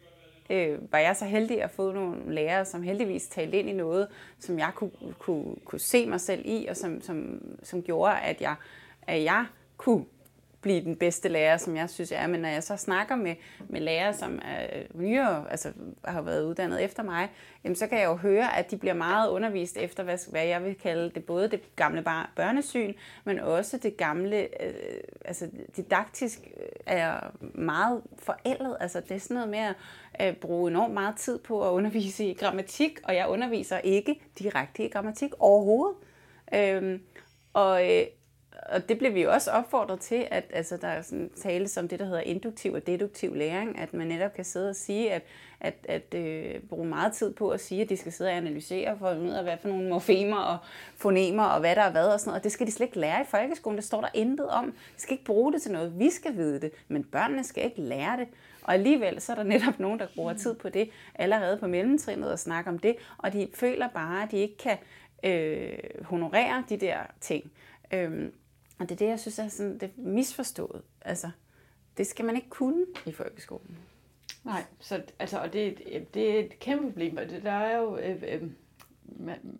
øh, 0.49 0.91
var 0.91 0.99
jeg 0.99 1.15
så 1.15 1.25
heldig 1.25 1.63
at 1.63 1.71
få 1.71 1.91
nogle 1.91 2.33
lærere, 2.33 2.65
som 2.65 2.81
heldigvis 2.81 3.27
talte 3.27 3.59
ind 3.59 3.69
i 3.69 3.73
noget, 3.73 4.07
som 4.39 4.59
jeg 4.59 4.71
kunne, 4.75 4.91
kunne, 5.19 5.55
kunne 5.65 5.79
se 5.79 6.05
mig 6.05 6.21
selv 6.21 6.41
i, 6.45 6.65
og 6.69 6.77
som, 6.77 7.01
som, 7.01 7.41
som 7.63 7.83
gjorde, 7.83 8.19
at 8.19 8.41
jeg, 8.41 8.55
at 9.01 9.23
jeg 9.23 9.45
kunne 9.77 10.05
blive 10.61 10.83
den 10.83 10.95
bedste 10.95 11.29
lærer, 11.29 11.57
som 11.57 11.75
jeg 11.75 11.89
synes, 11.89 12.11
jeg 12.11 12.23
er. 12.23 12.27
Men 12.27 12.39
når 12.39 12.49
jeg 12.49 12.63
så 12.63 12.77
snakker 12.77 13.15
med, 13.15 13.35
med 13.69 13.81
lærere, 13.81 14.13
som 14.13 14.39
er 14.41 14.83
nyere, 14.93 15.51
altså 15.51 15.71
har 16.05 16.21
været 16.21 16.45
uddannet 16.45 16.83
efter 16.83 17.03
mig, 17.03 17.29
jamen, 17.63 17.75
så 17.75 17.87
kan 17.87 17.99
jeg 17.99 18.05
jo 18.05 18.15
høre, 18.15 18.57
at 18.57 18.71
de 18.71 18.77
bliver 18.77 18.93
meget 18.93 19.29
undervist 19.29 19.77
efter, 19.77 20.03
hvad, 20.03 20.31
hvad 20.31 20.45
jeg 20.45 20.63
vil 20.63 20.75
kalde 20.75 21.09
det, 21.09 21.23
både 21.23 21.47
det 21.47 21.75
gamle 21.75 22.01
bar, 22.01 22.31
børnesyn, 22.35 22.93
men 23.23 23.39
også 23.39 23.77
det 23.77 23.97
gamle, 23.97 24.63
øh, 24.63 24.73
altså 25.25 25.49
didaktisk 25.75 26.39
øh, 26.57 26.65
er 26.85 27.35
meget 27.39 28.01
forældet. 28.17 28.77
Altså 28.79 28.99
det 28.99 29.11
er 29.11 29.19
sådan 29.19 29.35
noget 29.35 29.49
med 29.49 29.73
at 30.13 30.27
øh, 30.27 30.35
bruge 30.35 30.69
enormt 30.69 30.93
meget 30.93 31.15
tid 31.15 31.39
på 31.39 31.67
at 31.67 31.71
undervise 31.71 32.25
i 32.25 32.33
grammatik, 32.33 32.99
og 33.03 33.15
jeg 33.15 33.27
underviser 33.27 33.77
ikke 33.77 34.21
direkte 34.39 34.85
i 34.85 34.89
grammatik 34.89 35.31
overhovedet. 35.39 35.95
Øh, 36.53 36.99
og, 37.53 37.91
øh, 37.91 38.05
og 38.65 38.89
det 38.89 38.97
blev 38.97 39.13
vi 39.13 39.21
jo 39.21 39.31
også 39.31 39.51
opfordret 39.51 39.99
til, 39.99 40.27
at 40.31 40.43
altså, 40.53 40.77
der 40.77 40.87
er 40.87 41.01
sådan 41.01 41.29
tales 41.35 41.77
om 41.77 41.87
det, 41.87 41.99
der 41.99 42.05
hedder 42.05 42.21
induktiv 42.21 42.73
og 42.73 42.87
deduktiv 42.87 43.35
læring, 43.35 43.79
at 43.79 43.93
man 43.93 44.07
netop 44.07 44.33
kan 44.33 44.45
sidde 44.45 44.69
og 44.69 44.75
sige, 44.75 45.11
at, 45.11 45.21
at, 45.59 45.73
at 45.89 46.13
øh, 46.15 46.61
bruge 46.69 46.87
meget 46.87 47.13
tid 47.13 47.33
på 47.33 47.49
at 47.49 47.59
sige, 47.59 47.81
at 47.81 47.89
de 47.89 47.97
skal 47.97 48.11
sidde 48.11 48.29
og 48.29 48.37
analysere 48.37 48.97
for 48.97 49.07
at 49.07 49.15
finde 49.15 49.29
ud 49.29 49.35
af, 49.35 49.43
hvad 49.43 49.57
for 49.61 49.67
nogle 49.67 49.89
morfemer 49.89 50.37
og 50.37 50.57
fonemer 50.97 51.43
og 51.43 51.59
hvad 51.59 51.75
der 51.75 51.81
er 51.81 51.91
hvad 51.91 52.07
og 52.07 52.19
sådan 52.19 52.29
noget. 52.29 52.39
Og 52.39 52.43
det 52.43 52.51
skal 52.51 52.67
de 52.67 52.71
slet 52.71 52.85
ikke 52.85 52.99
lære 52.99 53.21
i 53.21 53.25
folkeskolen. 53.25 53.77
Der 53.77 53.83
står 53.83 54.01
der 54.01 54.09
intet 54.13 54.49
om. 54.49 54.65
De 54.65 55.01
skal 55.01 55.13
ikke 55.13 55.25
bruge 55.25 55.53
det 55.53 55.61
til 55.61 55.71
noget. 55.71 55.99
Vi 55.99 56.09
skal 56.09 56.37
vide 56.37 56.61
det, 56.61 56.71
men 56.87 57.03
børnene 57.03 57.43
skal 57.43 57.65
ikke 57.65 57.81
lære 57.81 58.17
det. 58.17 58.27
Og 58.63 58.73
alligevel 58.73 59.21
så 59.21 59.31
er 59.31 59.35
der 59.35 59.43
netop 59.43 59.79
nogen, 59.79 59.99
der 59.99 60.07
bruger 60.15 60.33
tid 60.33 60.55
på 60.55 60.69
det 60.69 60.89
allerede 61.15 61.57
på 61.57 61.67
mellemtrinnet 61.67 62.31
og 62.31 62.39
snakker 62.39 62.71
om 62.71 62.79
det, 62.79 62.95
og 63.17 63.33
de 63.33 63.47
føler 63.53 63.87
bare, 63.87 64.23
at 64.23 64.31
de 64.31 64.37
ikke 64.37 64.57
kan 64.57 64.77
øh, 65.23 66.03
honorere 66.03 66.63
de 66.69 66.77
der 66.77 66.97
ting. 67.21 67.51
Øhm, 67.93 68.33
og 68.79 68.89
det 68.89 68.91
er 68.91 68.95
det, 68.97 69.05
jeg 69.07 69.19
synes 69.19 69.39
er 69.39 69.47
sådan, 69.47 69.73
det 69.73 69.83
er 69.83 69.89
misforstået. 69.97 70.81
Altså, 71.01 71.29
det 71.97 72.07
skal 72.07 72.25
man 72.25 72.35
ikke 72.35 72.49
kunne 72.49 72.85
i 73.05 73.11
folkeskolen. 73.11 73.77
Nej, 74.43 74.63
så, 74.79 75.03
altså, 75.19 75.39
og 75.39 75.53
det, 75.53 75.79
det 76.13 76.35
er 76.35 76.39
et 76.39 76.59
kæmpe 76.59 76.87
problem. 76.91 77.17
og 77.17 77.29
det- 77.29 77.43
Der 77.43 77.51
er 77.51 77.77
jo, 77.77 77.97
øh, 77.97 78.23
øh, 78.27 78.43
man, 79.03 79.59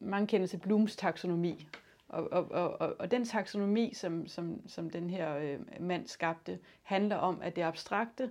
mange 0.00 0.26
kender 0.26 0.46
til 0.46 0.56
Blooms 0.56 0.96
taksonomi, 0.96 1.68
og, 2.08 2.32
og, 2.32 2.50
og, 2.50 2.80
og, 2.80 2.96
og 2.98 3.10
den 3.10 3.24
taksonomi, 3.24 3.92
som, 3.94 4.26
som, 4.26 4.68
som 4.68 4.90
den 4.90 5.10
her 5.10 5.36
øh, 5.36 5.58
mand 5.80 6.06
skabte, 6.06 6.58
handler 6.82 7.16
om, 7.16 7.38
at 7.42 7.56
det 7.56 7.62
abstrakte 7.62 8.30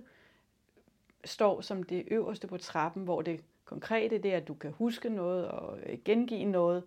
står 1.24 1.60
som 1.60 1.82
det 1.82 2.04
øverste 2.10 2.46
på 2.46 2.56
trappen, 2.58 3.04
hvor 3.04 3.22
det 3.22 3.40
konkrete, 3.64 4.18
det 4.18 4.32
er, 4.32 4.36
at 4.36 4.48
du 4.48 4.54
kan 4.54 4.70
huske 4.72 5.08
noget 5.08 5.48
og 5.48 5.78
øh, 5.86 5.98
gengive 6.04 6.44
noget, 6.44 6.82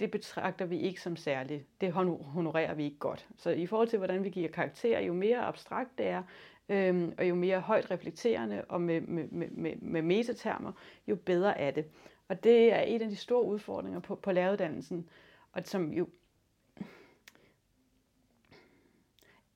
det 0.00 0.10
betragter 0.10 0.64
vi 0.64 0.78
ikke 0.78 1.00
som 1.00 1.16
særligt. 1.16 1.80
Det 1.80 1.92
honorerer 1.92 2.74
vi 2.74 2.84
ikke 2.84 2.98
godt. 2.98 3.28
Så 3.36 3.50
i 3.50 3.66
forhold 3.66 3.88
til, 3.88 3.98
hvordan 3.98 4.24
vi 4.24 4.30
giver 4.30 4.48
karakterer, 4.48 5.00
jo 5.00 5.12
mere 5.12 5.38
abstrakt 5.38 5.98
det 5.98 6.06
er, 6.06 6.22
øhm, 6.68 7.14
og 7.18 7.28
jo 7.28 7.34
mere 7.34 7.60
højt 7.60 7.90
reflekterende 7.90 8.64
og 8.68 8.80
med, 8.80 9.00
med, 9.00 9.28
med, 9.28 9.76
med, 9.76 10.02
metatermer, 10.02 10.72
jo 11.06 11.16
bedre 11.16 11.58
er 11.58 11.70
det. 11.70 11.86
Og 12.28 12.44
det 12.44 12.72
er 12.72 12.80
en 12.80 13.02
af 13.02 13.08
de 13.08 13.16
store 13.16 13.44
udfordringer 13.44 14.00
på, 14.00 14.14
på 14.14 14.32
læreruddannelsen, 14.32 15.08
og 15.52 15.62
som 15.64 15.92
jo 15.92 16.08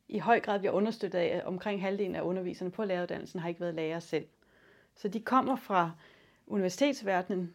i 0.08 0.18
høj 0.18 0.40
grad 0.40 0.58
bliver 0.58 0.72
understøttet 0.72 1.18
af, 1.18 1.26
at 1.26 1.44
omkring 1.44 1.80
halvdelen 1.80 2.14
af 2.14 2.22
underviserne 2.22 2.70
på 2.70 2.84
læreruddannelsen 2.84 3.40
har 3.40 3.48
ikke 3.48 3.60
været 3.60 3.74
lærere 3.74 4.00
selv. 4.00 4.26
Så 4.94 5.08
de 5.08 5.20
kommer 5.20 5.56
fra 5.56 5.90
universitetsverdenen, 6.46 7.54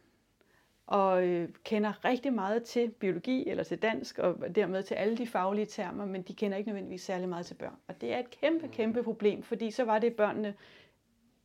og 0.87 1.27
øh, 1.27 1.49
kender 1.63 2.05
rigtig 2.05 2.33
meget 2.33 2.63
til 2.63 2.89
biologi 2.89 3.49
eller 3.49 3.63
til 3.63 3.77
dansk, 3.81 4.19
og 4.19 4.55
dermed 4.55 4.83
til 4.83 4.95
alle 4.95 5.17
de 5.17 5.27
faglige 5.27 5.65
termer, 5.65 6.05
men 6.05 6.21
de 6.21 6.33
kender 6.33 6.57
ikke 6.57 6.69
nødvendigvis 6.69 7.01
særlig 7.01 7.29
meget 7.29 7.45
til 7.45 7.53
børn. 7.53 7.75
Og 7.87 8.01
det 8.01 8.13
er 8.13 8.19
et 8.19 8.29
kæmpe, 8.41 8.67
kæmpe 8.67 9.03
problem, 9.03 9.43
fordi 9.43 9.71
så 9.71 9.83
var 9.83 9.99
det, 9.99 10.13
børnene 10.13 10.53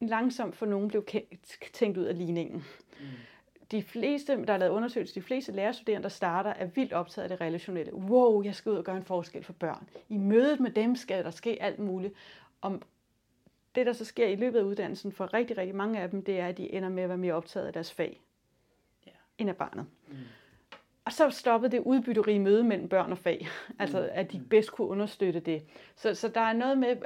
langsomt 0.00 0.56
for 0.56 0.66
nogen 0.66 0.88
blev 0.88 1.06
tænkt 1.72 1.98
ud 1.98 2.04
af 2.04 2.18
ligningen. 2.18 2.64
Mm. 3.00 3.06
De 3.70 3.82
fleste, 3.82 4.44
der 4.46 4.52
er 4.52 4.56
lavet 4.56 4.72
undersøgelser, 4.72 5.14
de 5.14 5.22
fleste 5.22 5.52
lærerstuderende, 5.52 6.02
der 6.02 6.08
starter, 6.08 6.50
er 6.50 6.66
vildt 6.66 6.92
optaget 6.92 7.22
af 7.22 7.28
det 7.28 7.40
relationelle. 7.40 7.94
Wow, 7.94 8.42
jeg 8.42 8.54
skal 8.54 8.72
ud 8.72 8.76
og 8.76 8.84
gøre 8.84 8.96
en 8.96 9.04
forskel 9.04 9.44
for 9.44 9.52
børn. 9.52 9.88
I 10.08 10.16
mødet 10.16 10.60
med 10.60 10.70
dem 10.70 10.96
skal 10.96 11.24
der 11.24 11.30
ske 11.30 11.62
alt 11.62 11.78
muligt. 11.78 12.14
Om 12.60 12.82
det, 13.74 13.86
der 13.86 13.92
så 13.92 14.04
sker 14.04 14.26
i 14.26 14.36
løbet 14.36 14.58
af 14.58 14.62
uddannelsen 14.62 15.12
for 15.12 15.34
rigtig, 15.34 15.58
rigtig 15.58 15.76
mange 15.76 16.00
af 16.00 16.10
dem, 16.10 16.24
det 16.24 16.40
er, 16.40 16.46
at 16.46 16.56
de 16.58 16.72
ender 16.72 16.88
med 16.88 17.02
at 17.02 17.08
være 17.08 17.18
mere 17.18 17.34
optaget 17.34 17.66
af 17.66 17.72
deres 17.72 17.92
fag 17.92 18.20
end 19.38 19.50
af 19.50 19.56
barnet. 19.56 19.86
Mm. 20.08 20.14
Og 21.08 21.12
så 21.12 21.30
stoppede 21.30 21.72
det 21.72 21.82
udbytterige 21.84 22.38
møde 22.38 22.64
mellem 22.64 22.88
børn 22.88 23.12
og 23.12 23.18
fag, 23.18 23.48
altså 23.78 24.08
at 24.12 24.32
de 24.32 24.40
bedst 24.50 24.72
kunne 24.72 24.88
understøtte 24.88 25.40
det. 25.40 25.62
Så, 25.96 26.14
så 26.14 26.28
der 26.28 26.40
er 26.40 26.52
noget 26.52 26.78
med, 26.78 26.96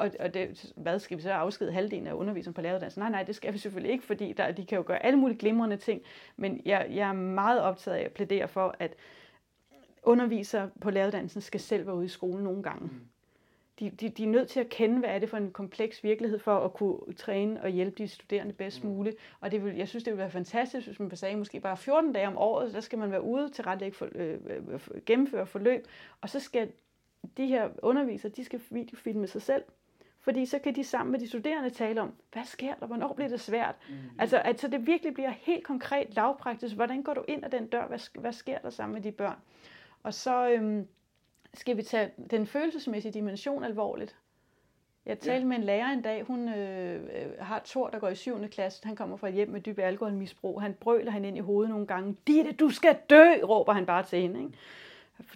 og, 0.00 0.10
og 0.20 0.34
det, 0.34 0.72
hvad 0.76 0.98
skal 0.98 1.16
vi 1.16 1.22
så 1.22 1.32
afskede 1.32 1.72
halvdelen 1.72 2.06
af 2.06 2.12
undervisningen 2.12 2.54
på 2.54 2.60
læreruddannelsen? 2.60 3.00
Nej, 3.00 3.10
nej, 3.10 3.22
det 3.22 3.36
skal 3.36 3.52
vi 3.52 3.58
selvfølgelig 3.58 3.92
ikke, 3.92 4.04
fordi 4.04 4.32
der, 4.32 4.52
de 4.52 4.66
kan 4.66 4.78
jo 4.78 4.84
gøre 4.86 5.06
alle 5.06 5.18
mulige 5.18 5.38
glimrende 5.38 5.76
ting, 5.76 6.02
men 6.36 6.62
jeg, 6.64 6.86
jeg 6.90 7.08
er 7.08 7.12
meget 7.12 7.60
optaget 7.60 7.96
af 7.96 8.04
at 8.04 8.12
plædere 8.12 8.48
for, 8.48 8.74
at 8.78 8.94
undervisere 10.02 10.70
på 10.80 10.90
læreruddannelsen 10.90 11.40
skal 11.40 11.60
selv 11.60 11.86
være 11.86 11.96
ude 11.96 12.04
i 12.04 12.08
skolen 12.08 12.44
nogle 12.44 12.62
gange. 12.62 12.84
Mm. 12.84 13.00
De, 13.80 13.90
de, 13.90 14.08
de 14.08 14.22
er 14.24 14.28
nødt 14.28 14.48
til 14.48 14.60
at 14.60 14.68
kende, 14.68 14.98
hvad 14.98 15.10
er 15.10 15.18
det 15.18 15.30
for 15.30 15.36
en 15.36 15.50
kompleks 15.50 16.04
virkelighed, 16.04 16.38
for 16.38 16.58
at 16.58 16.74
kunne 16.74 16.98
træne 17.16 17.62
og 17.62 17.68
hjælpe 17.68 18.02
de 18.02 18.08
studerende 18.08 18.52
bedst 18.52 18.84
muligt. 18.84 19.16
Og 19.40 19.50
det 19.50 19.64
vil, 19.64 19.76
jeg 19.76 19.88
synes, 19.88 20.04
det 20.04 20.10
ville 20.10 20.22
være 20.22 20.30
fantastisk, 20.30 20.86
hvis 20.86 21.00
man 21.00 21.16
sagde, 21.16 21.36
måske 21.36 21.60
bare 21.60 21.76
14 21.76 22.12
dage 22.12 22.26
om 22.26 22.38
året, 22.38 22.74
der 22.74 22.80
skal 22.80 22.98
man 22.98 23.10
være 23.10 23.22
ude 23.22 23.50
til 23.50 23.64
ret 23.64 23.94
for, 23.94 24.08
øh, 24.14 24.38
øh, 24.46 24.80
gennemføre 25.06 25.46
forløb, 25.46 25.86
og 26.20 26.28
så 26.28 26.40
skal 26.40 26.72
de 27.36 27.46
her 27.46 27.68
undervisere, 27.82 28.32
de 28.32 28.44
skal 28.44 28.60
videofilme 28.70 29.26
sig 29.26 29.42
selv. 29.42 29.62
Fordi 30.20 30.46
så 30.46 30.58
kan 30.58 30.74
de 30.74 30.84
sammen 30.84 31.12
med 31.12 31.20
de 31.20 31.28
studerende 31.28 31.70
tale 31.70 32.00
om, 32.00 32.12
hvad 32.32 32.44
sker 32.44 32.74
der, 32.74 32.86
hvornår 32.86 33.12
bliver 33.12 33.28
det 33.28 33.40
svært? 33.40 33.74
Mm-hmm. 33.88 34.10
Altså, 34.18 34.42
at 34.44 34.60
så 34.60 34.68
det 34.68 34.86
virkelig 34.86 35.14
bliver 35.14 35.30
helt 35.30 35.64
konkret 35.64 36.14
lavpraktisk. 36.14 36.74
Hvordan 36.74 37.02
går 37.02 37.14
du 37.14 37.24
ind 37.28 37.44
ad 37.44 37.50
den 37.50 37.66
dør? 37.66 37.86
Hvad, 37.86 38.20
hvad 38.20 38.32
sker 38.32 38.58
der 38.58 38.70
sammen 38.70 38.94
med 38.94 39.02
de 39.02 39.12
børn? 39.12 39.36
Og 40.02 40.14
så 40.14 40.50
øhm, 40.50 40.88
skal 41.54 41.76
vi 41.76 41.82
tage 41.82 42.10
den 42.30 42.46
følelsesmæssige 42.46 43.12
dimension 43.12 43.64
alvorligt. 43.64 44.16
Jeg 45.06 45.18
talte 45.18 45.40
ja. 45.40 45.46
med 45.46 45.56
en 45.56 45.62
lærer 45.62 45.92
en 45.92 46.02
dag, 46.02 46.22
hun 46.22 46.48
øh, 46.48 47.32
har 47.40 47.62
Thor, 47.64 47.88
der 47.88 47.98
går 47.98 48.08
i 48.08 48.14
7. 48.14 48.48
klasse. 48.48 48.80
Han 48.84 48.96
kommer 48.96 49.16
fra 49.16 49.28
et 49.28 49.34
hjem 49.34 49.48
med 49.48 49.60
dyb 49.60 49.78
alkoholmisbrug. 49.78 50.62
Han 50.62 50.74
brøler 50.74 51.10
han 51.10 51.24
ind 51.24 51.36
i 51.36 51.40
hovedet 51.40 51.70
nogle 51.70 51.86
gange. 51.86 52.16
Ditte, 52.26 52.52
du 52.52 52.70
skal 52.70 52.96
dø, 53.10 53.34
råber 53.42 53.72
han 53.72 53.86
bare 53.86 54.02
til 54.02 54.20
hende. 54.20 54.40
Ikke? 54.40 54.52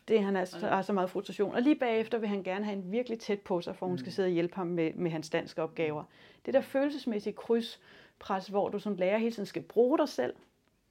Det 0.08 0.22
han 0.22 0.36
er, 0.36 0.66
har 0.68 0.82
så 0.82 0.92
meget 0.92 1.10
frustration. 1.10 1.54
Og 1.54 1.62
lige 1.62 1.74
bagefter 1.74 2.18
vil 2.18 2.28
han 2.28 2.42
gerne 2.42 2.64
have 2.64 2.76
en 2.76 2.92
virkelig 2.92 3.18
tæt 3.18 3.40
på 3.40 3.60
sig, 3.60 3.76
for 3.76 3.86
hun 3.86 3.98
skal 3.98 4.12
sidde 4.12 4.26
og 4.26 4.32
hjælpe 4.32 4.54
ham 4.56 4.66
med, 4.66 4.92
med 4.94 5.10
hans 5.10 5.30
danske 5.30 5.62
opgaver. 5.62 6.04
Det 6.46 6.54
der 6.54 6.60
følelsesmæssige 6.60 7.32
krydspres, 7.32 8.46
hvor 8.46 8.68
du 8.68 8.78
som 8.78 8.94
lærer 8.94 9.18
hele 9.18 9.32
tiden 9.32 9.46
skal 9.46 9.62
bruge 9.62 9.98
dig 9.98 10.08
selv, 10.08 10.34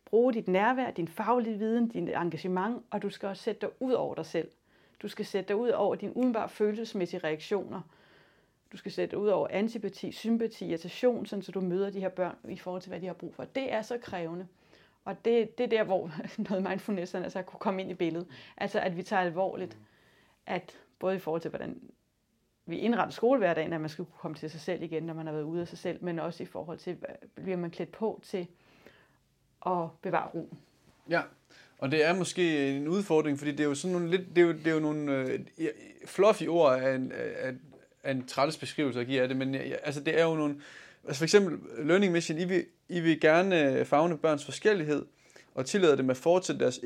bruge 0.06 0.34
dit 0.34 0.48
nærvær, 0.48 0.92
din 0.92 1.08
faglige 1.08 1.58
viden, 1.58 1.88
din 1.88 2.10
engagement, 2.10 2.84
og 2.92 3.02
du 3.02 3.10
skal 3.10 3.30
også 3.30 3.44
sætte 3.44 3.62
dig 3.62 3.70
ud 3.80 3.92
over 3.92 4.16
dig 4.16 4.26
selv. 4.26 4.48
Du 5.06 5.10
skal 5.10 5.26
sætte 5.26 5.48
dig 5.48 5.56
ud 5.56 5.70
over 5.70 5.96
dine 5.96 6.18
umiddelbare 6.18 6.50
følelsesmæssige 6.50 7.20
reaktioner. 7.24 7.82
Du 8.72 8.78
skal 8.78 8.92
sætte 8.92 9.12
dig 9.12 9.20
ud 9.20 9.28
over 9.28 9.48
antipati, 9.52 10.12
sympati, 10.12 10.66
irritation, 10.66 11.26
sådan 11.26 11.44
så 11.44 11.52
du 11.52 11.62
møder 11.62 11.90
de 11.90 12.00
her 12.00 12.10
børn 12.10 12.36
i 12.50 12.58
forhold 12.58 12.82
til, 12.82 12.90
hvad 12.90 13.00
de 13.00 13.06
har 13.06 13.14
brug 13.14 13.36
for. 13.36 13.44
Det 13.44 13.74
er 13.74 13.82
så 13.82 13.98
krævende. 13.98 14.48
Og 15.04 15.26
det, 15.26 15.58
det 15.58 15.64
er 15.64 15.68
der, 15.68 15.84
hvor 15.84 16.12
noget 16.50 16.64
mindfulness 16.64 17.16
altså, 17.16 17.42
kunne 17.42 17.60
komme 17.60 17.82
ind 17.82 17.92
i 17.92 17.94
billedet. 17.94 18.28
Altså, 18.58 18.80
at 18.80 18.98
vi 18.98 19.04
tager 19.04 19.22
alvorligt, 19.22 19.78
at 20.46 20.80
både 21.00 21.16
i 21.16 21.20
forhold 21.20 21.42
til, 21.42 21.50
hvordan 21.50 21.82
vi 22.66 22.78
indretter 22.78 23.12
skolehverdagen, 23.12 23.74
at 23.74 23.82
man 23.82 23.90
skal 23.90 24.06
kunne 24.06 24.20
komme 24.20 24.38
til 24.38 24.50
sig 24.50 24.62
selv 24.62 24.84
igen, 24.84 25.04
når 25.04 25.14
man 25.14 25.26
har 25.26 25.34
været 25.34 25.44
ude 25.44 25.62
af 25.62 25.68
sig 25.68 25.78
selv, 25.78 26.04
men 26.04 26.20
også 26.20 26.44
i 26.44 26.46
forhold 26.46 26.78
til, 26.78 26.98
bliver 27.36 27.58
man 27.58 27.72
klædt 27.72 27.92
på 27.92 28.20
til 28.24 28.48
at 29.66 29.88
bevare 30.02 30.30
ro. 30.34 30.56
Ja, 31.10 31.22
og 31.78 31.92
det 31.92 32.06
er 32.06 32.14
måske 32.14 32.70
en 32.70 32.88
udfordring, 32.88 33.38
fordi 33.38 33.52
det 33.52 33.60
er 33.60 33.64
jo 33.64 33.76
sådan 33.76 33.94
nogle 33.94 34.12
lidt, 34.12 34.30
det 34.36 34.38
er 34.38 34.46
jo, 34.46 34.52
det 34.52 34.68
er 34.68 34.74
jo 34.74 34.80
nogle 34.80 35.12
øh, 35.12 35.40
fluffy 36.06 36.48
ord 36.48 36.80
af 36.80 36.96
en, 36.96 37.12
af, 37.12 37.54
af 38.04 38.12
en 38.12 38.26
træls 38.26 38.58
beskrivelse 38.58 39.00
at 39.00 39.08
give 39.08 39.22
af 39.22 39.28
det, 39.28 39.38
men 39.38 39.56
ja, 39.56 39.76
altså 39.84 40.02
det 40.02 40.20
er 40.20 40.24
jo 40.24 40.36
nogle 40.36 40.56
altså 41.08 41.18
for 41.20 41.24
eksempel 41.24 41.60
Learning 41.86 42.12
Mission, 42.12 42.38
I 42.38 42.46
vil, 42.46 42.66
I 42.90 43.00
vil 43.00 43.20
gerne 43.20 43.72
øh, 43.72 43.86
fagne 43.86 44.18
børns 44.18 44.46
forskellighed, 44.46 45.06
og 45.56 45.66
tillade 45.66 45.98
dem 45.98 46.10
at 46.10 46.18
fortsætte 46.18 46.64
deres 46.64 46.80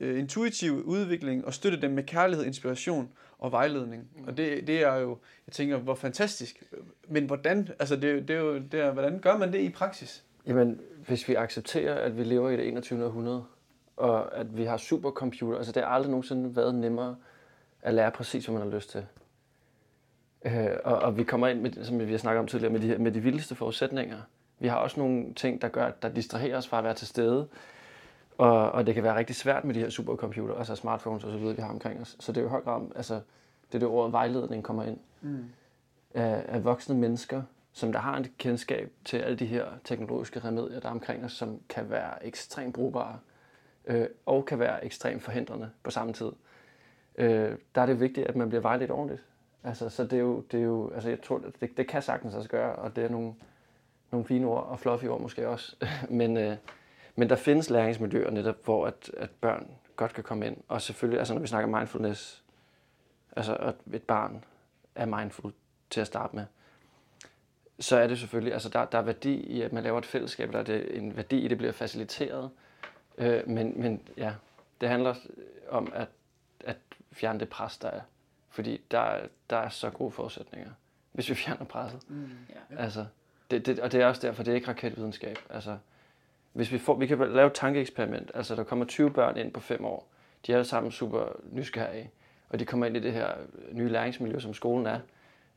øh, 0.00 0.18
intuitive 0.18 0.84
udvikling, 0.84 1.44
og 1.44 1.54
støtte 1.54 1.80
dem 1.80 1.90
med 1.90 2.02
kærlighed, 2.02 2.46
inspiration 2.46 3.08
og 3.38 3.52
vejledning. 3.52 4.08
Mm. 4.16 4.24
Og 4.24 4.36
det, 4.36 4.66
det 4.66 4.82
er 4.82 4.94
jo, 4.94 5.18
jeg 5.46 5.52
tænker, 5.52 5.76
hvor 5.76 5.94
fantastisk. 5.94 6.62
Men 7.08 7.24
hvordan, 7.24 7.68
altså 7.78 7.96
det, 7.96 8.28
det 8.28 8.36
er 8.36 8.40
jo, 8.40 8.58
det 8.58 8.80
er, 8.80 8.92
hvordan 8.92 9.18
gør 9.18 9.38
man 9.38 9.52
det 9.52 9.60
i 9.60 9.68
praksis? 9.68 10.24
Jamen, 10.46 10.80
hvis 11.06 11.28
vi 11.28 11.34
accepterer, 11.34 11.94
at 11.94 12.18
vi 12.18 12.24
lever 12.24 12.50
i 12.50 12.56
det 12.56 12.68
21. 12.68 13.04
århundrede, 13.04 13.44
og 13.96 14.36
at 14.36 14.56
vi 14.56 14.64
har 14.64 14.76
supercomputer, 14.76 15.56
altså 15.56 15.72
det 15.72 15.82
har 15.82 15.90
aldrig 15.90 16.10
nogensinde 16.10 16.56
været 16.56 16.74
nemmere 16.74 17.16
at 17.82 17.94
lære 17.94 18.10
præcis, 18.10 18.46
hvad 18.46 18.58
man 18.58 18.68
har 18.68 18.74
lyst 18.76 18.90
til. 18.90 19.06
Øh, 20.44 20.70
og, 20.84 20.98
og 20.98 21.16
vi 21.16 21.24
kommer 21.24 21.48
ind, 21.48 21.60
med, 21.60 21.84
som 21.84 22.06
vi 22.06 22.10
har 22.10 22.18
snakket 22.18 22.40
om 22.40 22.46
tidligere, 22.46 22.72
med 22.72 22.80
de, 22.80 22.98
med 22.98 23.12
de 23.12 23.20
vildeste 23.20 23.54
forudsætninger. 23.54 24.18
Vi 24.58 24.68
har 24.68 24.76
også 24.76 25.00
nogle 25.00 25.34
ting, 25.34 25.62
der 25.62 25.68
gør, 25.68 25.90
der 25.90 26.08
distraherer 26.08 26.58
os 26.58 26.68
fra 26.68 26.78
at 26.78 26.84
være 26.84 26.94
til 26.94 27.06
stede. 27.06 27.48
Og, 28.38 28.72
og 28.72 28.86
det 28.86 28.94
kan 28.94 29.04
være 29.04 29.16
rigtig 29.16 29.36
svært 29.36 29.64
med 29.64 29.74
de 29.74 29.80
her 29.80 29.90
supercomputer, 29.90 30.54
altså 30.54 30.74
smartphones 30.74 31.24
osv., 31.24 31.56
vi 31.56 31.62
har 31.62 31.70
omkring 31.70 32.00
os. 32.00 32.16
Så 32.20 32.32
det 32.32 32.38
er 32.38 32.42
jo 32.42 32.48
i 32.48 32.50
høj 32.50 32.60
grad, 32.60 32.82
altså, 32.96 33.14
det 33.68 33.74
er 33.74 33.78
det 33.78 33.88
ord, 33.88 34.10
vejledning 34.10 34.64
kommer 34.64 34.84
ind. 34.84 34.98
Mm. 35.20 35.44
Af, 36.14 36.44
af 36.48 36.64
voksne 36.64 36.94
mennesker, 36.94 37.42
som 37.72 37.92
der 37.92 37.98
har 37.98 38.16
en 38.16 38.26
kendskab 38.38 38.92
til 39.04 39.16
alle 39.16 39.36
de 39.36 39.46
her 39.46 39.66
teknologiske 39.84 40.40
remedier, 40.40 40.80
der 40.80 40.88
er 40.88 40.92
omkring 40.92 41.24
os, 41.24 41.32
som 41.32 41.60
kan 41.68 41.90
være 41.90 42.26
ekstremt 42.26 42.74
brugbare 42.74 43.18
øh, 43.86 44.06
og 44.26 44.44
kan 44.44 44.58
være 44.58 44.84
ekstremt 44.84 45.22
forhindrende 45.22 45.70
på 45.82 45.90
samme 45.90 46.12
tid. 46.12 46.32
Øh, 47.18 47.56
der 47.74 47.82
er 47.82 47.86
det 47.86 48.00
vigtigt, 48.00 48.26
at 48.26 48.36
man 48.36 48.48
bliver 48.48 48.62
vejledt 48.62 48.90
ordentligt. 48.90 49.22
Altså, 49.64 49.88
så 49.88 50.04
det 50.04 50.12
er 50.12 50.20
jo, 50.20 50.40
det 50.40 50.60
er 50.60 50.64
jo 50.64 50.90
altså 50.94 51.08
jeg 51.08 51.22
tror, 51.22 51.38
det, 51.60 51.76
det 51.76 51.88
kan 51.88 52.02
sagtens 52.02 52.34
også 52.34 52.48
gøre, 52.48 52.76
og 52.76 52.96
det 52.96 53.04
er 53.04 53.08
nogle, 53.08 53.34
nogle 54.10 54.26
fine 54.26 54.46
ord, 54.46 54.66
og 54.66 54.80
fluffy 54.80 55.04
ord 55.04 55.20
måske 55.20 55.48
også. 55.48 55.76
men, 56.10 56.36
øh, 56.36 56.56
men 57.16 57.28
der 57.28 57.36
findes 57.36 57.70
læringsmiljøer 57.70 58.30
netop, 58.30 58.64
hvor 58.64 58.86
at, 58.86 59.10
at 59.16 59.30
børn 59.30 59.68
godt 59.96 60.14
kan 60.14 60.24
komme 60.24 60.46
ind. 60.46 60.56
Og 60.68 60.82
selvfølgelig, 60.82 61.18
altså 61.18 61.34
når 61.34 61.40
vi 61.40 61.46
snakker 61.46 61.78
mindfulness, 61.78 62.42
altså 63.36 63.54
at 63.54 63.74
et 63.92 64.02
barn 64.02 64.44
er 64.94 65.06
mindful 65.06 65.52
til 65.90 66.00
at 66.00 66.06
starte 66.06 66.36
med, 66.36 66.44
så 67.78 67.96
er 67.96 68.06
det 68.06 68.18
selvfølgelig, 68.18 68.52
altså 68.52 68.68
der, 68.68 68.84
der 68.84 68.98
er 68.98 69.02
værdi 69.02 69.34
i, 69.34 69.62
at 69.62 69.72
man 69.72 69.82
laver 69.82 69.98
et 69.98 70.06
fællesskab, 70.06 70.52
der 70.52 70.58
er 70.58 70.62
det 70.62 70.98
en 70.98 71.16
værdi 71.16 71.38
i, 71.38 71.44
at 71.44 71.50
det 71.50 71.58
bliver 71.58 71.72
faciliteret. 71.72 72.50
Øh, 73.18 73.48
men, 73.48 73.80
men 73.80 74.02
ja, 74.16 74.32
det 74.80 74.88
handler 74.88 75.14
om 75.68 75.92
at, 75.94 76.08
at 76.60 76.76
fjerne 77.12 77.40
det 77.40 77.48
pres, 77.48 77.78
der 77.78 77.88
er. 77.88 78.00
Fordi 78.50 78.80
der, 78.90 79.20
der 79.50 79.56
er 79.56 79.68
så 79.68 79.90
gode 79.90 80.10
forudsætninger, 80.10 80.70
hvis 81.12 81.30
vi 81.30 81.34
fjerner 81.34 81.64
presset. 81.64 82.00
Mm, 82.08 82.30
ja. 82.50 82.82
Altså, 82.82 83.06
det, 83.50 83.66
det, 83.66 83.80
og 83.80 83.92
det 83.92 84.00
er 84.00 84.06
også 84.06 84.26
derfor, 84.26 84.42
det 84.42 84.50
er 84.50 84.54
ikke 84.54 84.68
raketvidenskab. 84.68 85.38
Altså, 85.50 85.78
hvis 86.52 86.72
vi, 86.72 86.78
får, 86.78 86.94
vi 86.94 87.06
kan 87.06 87.18
lave 87.18 87.46
et 87.46 87.52
tankeeksperiment. 87.52 88.30
Altså, 88.34 88.54
der 88.54 88.64
kommer 88.64 88.84
20 88.84 89.10
børn 89.10 89.36
ind 89.36 89.52
på 89.52 89.60
5 89.60 89.84
år. 89.84 90.08
De 90.46 90.52
er 90.52 90.56
alle 90.56 90.64
sammen 90.64 90.92
super 90.92 91.24
nysgerrige. 91.50 92.10
Og 92.48 92.58
de 92.58 92.64
kommer 92.64 92.86
ind 92.86 92.96
i 92.96 93.00
det 93.00 93.12
her 93.12 93.34
nye 93.72 93.88
læringsmiljø, 93.88 94.38
som 94.38 94.54
skolen 94.54 94.86
er. 94.86 95.00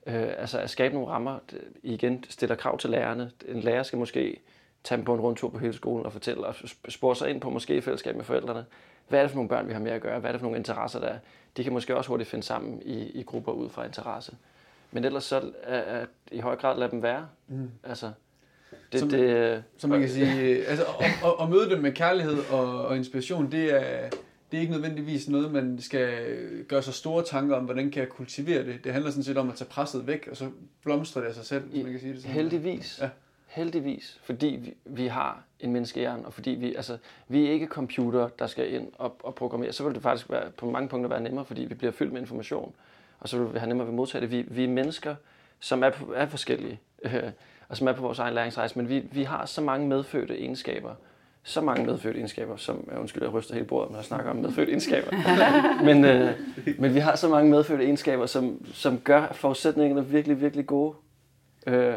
Øh, 0.05 0.33
altså 0.37 0.59
at 0.59 0.69
skabe 0.69 0.93
nogle 0.93 1.09
rammer, 1.09 1.39
igen 1.83 2.23
stiller 2.29 2.55
krav 2.55 2.77
til 2.77 2.89
lærerne. 2.89 3.31
En 3.47 3.59
lærer 3.59 3.83
skal 3.83 3.99
måske 3.99 4.41
tage 4.85 4.97
dem 4.97 5.05
på 5.05 5.13
en 5.13 5.19
rundtur 5.19 5.49
på 5.49 5.57
hele 5.57 5.73
skolen 5.73 6.05
og 6.05 6.11
fortælle 6.11 6.45
og 6.45 6.55
spore 6.89 7.15
sig 7.15 7.29
ind 7.29 7.41
på 7.41 7.49
måske 7.49 7.77
i 7.77 7.81
fællesskab 7.81 8.15
med 8.15 8.23
forældrene. 8.23 8.65
Hvad 9.07 9.19
er 9.19 9.23
det 9.23 9.31
for 9.31 9.35
nogle 9.35 9.49
børn, 9.49 9.67
vi 9.67 9.73
har 9.73 9.79
med 9.79 9.91
at 9.91 10.01
gøre? 10.01 10.19
Hvad 10.19 10.29
er 10.29 10.31
det 10.31 10.39
for 10.39 10.45
nogle 10.45 10.57
interesser, 10.57 10.99
der 10.99 11.07
er? 11.07 11.17
De 11.57 11.63
kan 11.63 11.73
måske 11.73 11.97
også 11.97 12.07
hurtigt 12.07 12.29
finde 12.29 12.45
sammen 12.45 12.81
i, 12.85 13.03
i 13.03 13.23
grupper 13.23 13.51
ud 13.51 13.69
fra 13.69 13.85
interesse. 13.85 14.35
Men 14.91 15.05
ellers 15.05 15.23
så 15.23 15.51
at, 15.63 15.79
at 15.79 16.07
i 16.31 16.39
høj 16.39 16.55
grad 16.55 16.79
lade 16.79 16.91
dem 16.91 17.03
være. 17.03 17.27
Mm. 17.47 17.69
Altså, 17.83 18.11
det, 18.91 18.99
som, 18.99 19.09
det, 19.09 19.63
som 19.77 19.89
man 19.89 19.99
kan 19.99 20.09
sige, 20.09 20.65
altså, 20.65 20.85
at, 20.99 21.11
at, 21.41 21.49
møde 21.49 21.69
dem 21.69 21.81
med 21.81 21.91
kærlighed 21.91 22.37
og, 22.51 22.85
og 22.85 22.97
inspiration, 22.97 23.51
det 23.51 23.73
er, 23.73 24.09
det 24.51 24.57
er 24.57 24.61
ikke 24.61 24.73
nødvendigvis 24.73 25.29
noget, 25.29 25.51
man 25.51 25.77
skal 25.81 26.37
gøre 26.67 26.81
sig 26.81 26.93
store 26.93 27.23
tanker 27.23 27.55
om, 27.55 27.65
hvordan 27.65 27.91
kan 27.91 27.99
jeg 27.99 28.09
kultivere 28.09 28.65
det. 28.65 28.83
Det 28.83 28.93
handler 28.93 29.11
sådan 29.11 29.23
set 29.23 29.37
om 29.37 29.49
at 29.49 29.55
tage 29.55 29.69
presset 29.69 30.07
væk, 30.07 30.27
og 30.31 30.37
så 30.37 30.49
blomstrer 30.83 31.21
det 31.21 31.29
af 31.29 31.35
sig 31.35 31.45
selv, 31.45 31.63
hvis 31.63 31.83
man 31.83 31.91
kan 31.91 32.01
sige 32.01 32.13
det 32.13 32.21
sådan. 32.21 32.35
Heldigvis. 32.35 32.99
Ja. 33.01 33.09
Heldigvis, 33.55 34.19
fordi 34.23 34.47
vi, 34.47 34.73
vi 34.85 35.07
har 35.07 35.43
en 35.59 35.73
menneskehjerne, 35.73 36.25
og 36.25 36.33
fordi 36.33 36.49
vi, 36.49 36.75
altså, 36.75 36.97
vi 37.27 37.45
er 37.45 37.51
ikke 37.51 37.67
computer, 37.67 38.29
der 38.39 38.47
skal 38.47 38.73
ind 38.73 38.87
og, 38.97 39.17
og 39.23 39.35
programmere. 39.35 39.71
Så 39.71 39.83
vil 39.83 39.93
det 39.93 40.01
faktisk 40.01 40.29
være, 40.29 40.51
på 40.57 40.71
mange 40.71 40.89
punkter 40.89 41.09
være 41.09 41.21
nemmere, 41.21 41.45
fordi 41.45 41.61
vi 41.65 41.73
bliver 41.73 41.91
fyldt 41.91 42.13
med 42.13 42.21
information, 42.21 42.73
og 43.19 43.29
så 43.29 43.37
vil 43.37 43.53
vi 43.53 43.59
have 43.59 43.67
nemmere 43.67 43.87
ved 43.87 43.93
at 43.93 43.95
modtage 43.95 44.21
det. 44.21 44.31
Vi, 44.31 44.45
vi 44.47 44.63
er 44.63 44.67
mennesker, 44.67 45.15
som 45.59 45.83
er, 45.83 45.91
er 46.15 46.25
forskellige, 46.25 46.79
øh, 47.03 47.23
og 47.69 47.77
som 47.77 47.87
er 47.87 47.91
på 47.91 48.01
vores 48.01 48.19
egen 48.19 48.33
læringsrejse, 48.33 48.77
men 48.77 48.89
vi, 48.89 48.99
vi 49.11 49.23
har 49.23 49.45
så 49.45 49.61
mange 49.61 49.87
medfødte 49.87 50.39
egenskaber, 50.39 50.95
så 51.43 51.61
mange 51.61 51.85
medfødte 51.85 52.17
egenskaber, 52.17 52.57
som, 52.57 52.87
jeg 52.91 52.99
undskyld, 52.99 53.23
jeg 53.23 53.33
ryster 53.33 53.53
hele 53.53 53.65
bordet, 53.65 53.91
når 53.91 53.97
jeg 53.97 54.05
snakker 54.05 54.31
om 54.31 54.37
medfødte 54.37 54.71
egenskaber. 54.71 55.11
men, 55.87 56.05
øh, 56.05 56.31
men 56.79 56.93
vi 56.93 56.99
har 56.99 57.15
så 57.15 57.29
mange 57.29 57.51
medfødte 57.51 57.83
egenskaber, 57.83 58.25
som, 58.25 58.65
som 58.73 58.99
gør 58.99 59.27
forudsætningerne 59.31 60.07
virkelig, 60.07 60.41
virkelig 60.41 60.65
gode. 60.65 60.95
Øh, 61.67 61.95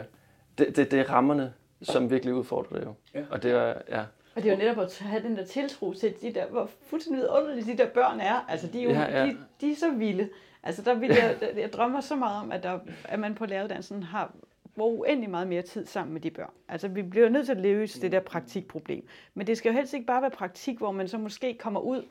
det, 0.58 0.76
det, 0.76 0.90
det 0.90 1.00
er 1.00 1.10
rammerne, 1.10 1.52
som 1.82 2.10
virkelig 2.10 2.34
udfordrer 2.34 2.78
det 2.78 2.86
jo. 2.86 2.94
Ja. 3.14 3.24
Og 3.30 3.42
det 3.42 3.50
er, 3.50 3.74
ja. 3.88 4.04
Og 4.34 4.42
det 4.42 4.46
er 4.46 4.52
jo 4.52 4.58
netop 4.58 4.78
at 4.78 4.98
have 4.98 5.22
den 5.22 5.36
der 5.36 5.44
tiltro 5.44 5.92
til 5.92 6.14
de 6.22 6.34
der, 6.34 6.46
hvor 6.46 6.70
fuldstændig 6.86 7.30
underligt 7.30 7.66
de 7.66 7.76
der 7.76 7.88
børn 7.88 8.20
er. 8.20 8.44
Altså, 8.48 8.66
de 8.66 8.80
er 8.80 8.84
jo, 8.84 8.90
ja, 8.90 9.18
ja. 9.18 9.26
De, 9.26 9.36
de 9.60 9.72
er 9.72 9.76
så 9.76 9.90
vilde. 9.90 10.28
Altså, 10.62 10.82
der 10.82 10.94
vil 10.94 11.08
jeg, 11.08 11.36
jeg 11.56 11.72
drømmer 11.72 12.00
så 12.00 12.16
meget 12.16 12.42
om, 12.42 12.52
at, 12.52 12.62
der, 12.62 12.78
at 13.04 13.18
man 13.18 13.34
på 13.34 13.46
læreruddannelsen 13.46 14.02
har 14.02 14.34
bruger 14.74 14.98
uendelig 14.98 15.30
meget 15.30 15.48
mere 15.48 15.62
tid 15.62 15.86
sammen 15.86 16.12
med 16.12 16.20
de 16.20 16.30
børn. 16.30 16.50
Altså, 16.68 16.88
vi 16.88 17.02
bliver 17.02 17.28
nødt 17.28 17.46
til 17.46 17.52
at 17.52 17.60
løse 17.60 18.00
det 18.00 18.12
der 18.12 18.20
praktikproblem. 18.20 19.06
Men 19.34 19.46
det 19.46 19.58
skal 19.58 19.70
jo 19.70 19.76
helst 19.76 19.94
ikke 19.94 20.06
bare 20.06 20.22
være 20.22 20.30
praktik, 20.30 20.78
hvor 20.78 20.92
man 20.92 21.08
så 21.08 21.18
måske 21.18 21.58
kommer 21.58 21.80
ud 21.80 22.02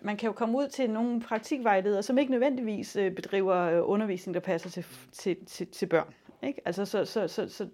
man 0.00 0.16
kan 0.16 0.26
jo 0.26 0.32
komme 0.32 0.58
ud 0.58 0.68
til 0.68 0.90
nogle 0.90 1.20
praktikvejledere, 1.20 2.02
som 2.02 2.18
ikke 2.18 2.30
nødvendigvis 2.30 2.96
øh, 2.96 3.12
bedriver 3.12 3.56
øh, 3.56 3.90
undervisning, 3.90 4.34
der 4.34 4.40
passer 4.40 4.70
til, 4.70 4.84
til, 5.12 5.36
til, 5.46 5.66
til 5.66 5.86
børn. 5.86 6.14
Ikke? 6.42 6.60
Altså, 6.64 6.84
så, 6.84 7.04
så, 7.04 7.28
så, 7.28 7.48
så 7.48 7.68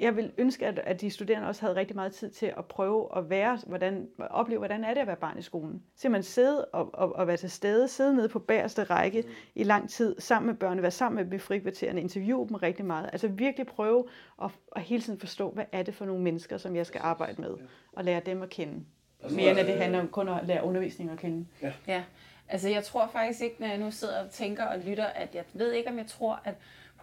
jeg 0.00 0.16
vil 0.16 0.32
ønske, 0.38 0.66
at, 0.66 0.78
at 0.78 1.00
de 1.00 1.10
studerende 1.10 1.48
også 1.48 1.60
havde 1.60 1.74
rigtig 1.74 1.96
meget 1.96 2.12
tid 2.12 2.30
til 2.30 2.46
at 2.46 2.64
prøve 2.64 3.18
at 3.18 3.30
være, 3.30 3.58
hvordan, 3.66 4.08
opleve, 4.18 4.58
hvordan 4.58 4.84
er 4.84 4.94
det 4.94 5.00
at 5.00 5.06
være 5.06 5.16
barn 5.16 5.38
i 5.38 5.42
skolen. 5.42 5.82
man 6.10 6.22
sidde 6.22 6.64
og, 6.64 6.94
og, 6.94 7.16
og 7.16 7.26
være 7.26 7.36
til 7.36 7.50
stede, 7.50 7.88
sidde 7.88 8.14
nede 8.14 8.28
på 8.28 8.38
bagerste 8.38 8.84
række 8.84 9.22
mm. 9.22 9.28
i 9.54 9.62
lang 9.62 9.90
tid, 9.90 10.16
sammen 10.18 10.46
med 10.46 10.54
børnene, 10.54 10.82
være 10.82 10.90
sammen 10.90 11.16
med 11.16 11.24
dem 11.24 11.32
i 11.32 11.38
frikvartererne, 11.38 12.00
interviewe 12.00 12.48
dem 12.48 12.56
rigtig 12.56 12.84
meget. 12.84 13.10
Altså 13.12 13.28
virkelig 13.28 13.66
prøve 13.66 14.04
at, 14.42 14.50
at 14.76 14.82
hele 14.82 15.02
tiden 15.02 15.20
forstå, 15.20 15.50
hvad 15.50 15.64
er 15.72 15.82
det 15.82 15.94
for 15.94 16.04
nogle 16.04 16.22
mennesker, 16.22 16.58
som 16.58 16.76
jeg 16.76 16.86
skal 16.86 17.00
arbejde 17.04 17.40
med, 17.40 17.50
og 17.92 18.04
lære 18.04 18.20
dem 18.20 18.42
at 18.42 18.50
kende. 18.50 18.84
Altså, 19.22 19.36
Mere 19.36 19.50
end 19.50 19.58
at 19.60 19.66
det 19.66 19.76
handler 19.76 20.00
om 20.00 20.08
kun 20.08 20.28
at 20.28 20.46
lære 20.46 20.64
undervisning 20.64 21.10
at 21.10 21.18
kende. 21.18 21.46
Ja. 21.62 21.72
ja. 21.86 22.04
Altså 22.48 22.68
jeg 22.68 22.84
tror 22.84 23.06
faktisk 23.12 23.42
ikke, 23.42 23.56
når 23.58 23.66
jeg 23.66 23.78
nu 23.78 23.90
sidder 23.90 24.24
og 24.24 24.30
tænker 24.30 24.64
og 24.64 24.78
lytter, 24.78 25.04
at 25.04 25.34
jeg 25.34 25.44
ved 25.52 25.72
ikke, 25.72 25.90
om 25.90 25.98
jeg 25.98 26.06
tror, 26.06 26.40
at 26.44 26.54